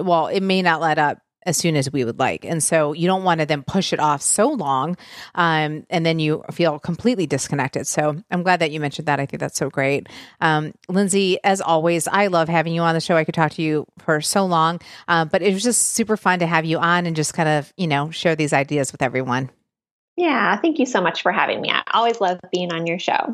well, 0.05 0.27
it 0.27 0.41
may 0.41 0.61
not 0.61 0.81
let 0.81 0.97
up 0.97 1.19
as 1.45 1.57
soon 1.57 1.75
as 1.75 1.91
we 1.91 2.03
would 2.03 2.19
like. 2.19 2.45
And 2.45 2.63
so 2.63 2.93
you 2.93 3.07
don't 3.07 3.23
want 3.23 3.39
to 3.39 3.45
then 3.45 3.63
push 3.63 3.93
it 3.93 3.99
off 3.99 4.21
so 4.21 4.49
long 4.49 4.97
um, 5.35 5.85
and 5.89 6.05
then 6.05 6.19
you 6.19 6.43
feel 6.51 6.79
completely 6.79 7.27
disconnected. 7.27 7.87
So 7.87 8.17
I'm 8.31 8.43
glad 8.43 8.59
that 8.61 8.71
you 8.71 8.79
mentioned 8.79 9.07
that. 9.07 9.19
I 9.19 9.25
think 9.25 9.39
that's 9.39 9.57
so 9.57 9.69
great. 9.69 10.07
Um, 10.41 10.73
Lindsay, 10.89 11.37
as 11.43 11.61
always, 11.61 12.07
I 12.07 12.27
love 12.27 12.49
having 12.49 12.73
you 12.73 12.81
on 12.81 12.93
the 12.93 13.01
show. 13.01 13.15
I 13.15 13.23
could 13.23 13.35
talk 13.35 13.51
to 13.53 13.61
you 13.61 13.85
for 13.99 14.21
so 14.21 14.45
long, 14.45 14.79
uh, 15.07 15.25
but 15.25 15.41
it 15.41 15.53
was 15.53 15.63
just 15.63 15.93
super 15.93 16.17
fun 16.17 16.39
to 16.39 16.47
have 16.47 16.65
you 16.65 16.77
on 16.79 17.05
and 17.05 17.15
just 17.15 17.33
kind 17.33 17.49
of, 17.49 17.73
you 17.77 17.87
know, 17.87 18.11
share 18.11 18.35
these 18.35 18.53
ideas 18.53 18.91
with 18.91 19.01
everyone. 19.01 19.49
Yeah, 20.17 20.55
thank 20.61 20.79
you 20.79 20.85
so 20.85 21.01
much 21.01 21.21
for 21.21 21.31
having 21.31 21.61
me. 21.61 21.69
I 21.69 21.83
always 21.93 22.21
love 22.21 22.39
being 22.51 22.71
on 22.71 22.87
your 22.87 22.99
show. 22.99 23.33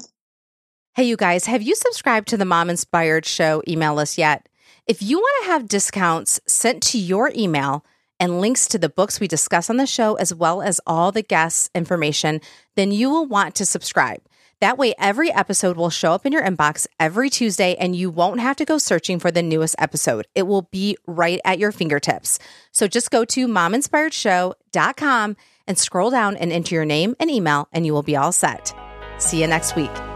Hey, 0.96 1.04
you 1.04 1.16
guys, 1.16 1.46
have 1.46 1.62
you 1.62 1.76
subscribed 1.76 2.28
to 2.30 2.38
the 2.38 2.44
Mom 2.44 2.70
Inspired 2.70 3.26
Show 3.26 3.62
email 3.68 3.94
list 3.94 4.18
yet? 4.18 4.50
If 4.88 5.02
you 5.02 5.20
want 5.20 5.46
to 5.46 5.52
have 5.52 5.68
discounts 5.68 6.42
sent 6.48 6.84
to 6.84 6.98
your 6.98 7.32
email, 7.36 7.86
and 8.22 8.40
links 8.40 8.68
to 8.68 8.78
the 8.78 8.88
books 8.88 9.20
we 9.20 9.28
discuss 9.28 9.70
on 9.70 9.78
the 9.78 9.88
show, 9.88 10.14
as 10.16 10.34
well 10.34 10.62
as 10.62 10.80
all 10.86 11.12
the 11.12 11.24
guests' 11.24 11.72
information, 11.76 12.40
then 12.76 12.92
you 12.92 13.10
will 13.10 13.26
want 13.26 13.56
to 13.56 13.66
subscribe. 13.66 14.22
That 14.62 14.78
way, 14.78 14.94
every 15.00 15.34
episode 15.34 15.76
will 15.76 15.90
show 15.90 16.14
up 16.14 16.24
in 16.24 16.32
your 16.32 16.44
inbox 16.44 16.86
every 17.00 17.32
Tuesday, 17.32 17.76
and 17.80 17.96
you 17.96 18.12
won't 18.12 18.40
have 18.40 18.56
to 18.58 18.66
go 18.66 18.78
searching 18.78 19.18
for 19.18 19.32
the 19.32 19.42
newest 19.42 19.76
episode. 19.80 20.28
It 20.36 20.44
will 20.44 20.70
be 20.72 20.96
right 21.08 21.42
at 21.44 21.58
your 21.58 21.72
fingertips. 21.72 22.38
So 22.72 22.88
just 22.88 23.10
go 23.10 23.26
to 23.26 23.48
mominspiredshow.com 23.48 25.36
and 25.68 25.78
scroll 25.80 26.12
down 26.12 26.38
and 26.38 26.52
enter 26.52 26.76
your 26.76 26.86
name 26.86 27.16
and 27.20 27.32
email, 27.32 27.70
and 27.74 27.88
you 27.88 27.94
will 27.94 28.04
be 28.04 28.16
all 28.16 28.32
set. 28.32 28.72
See 29.18 29.42
you 29.42 29.48
next 29.48 29.76
week. 29.76 30.11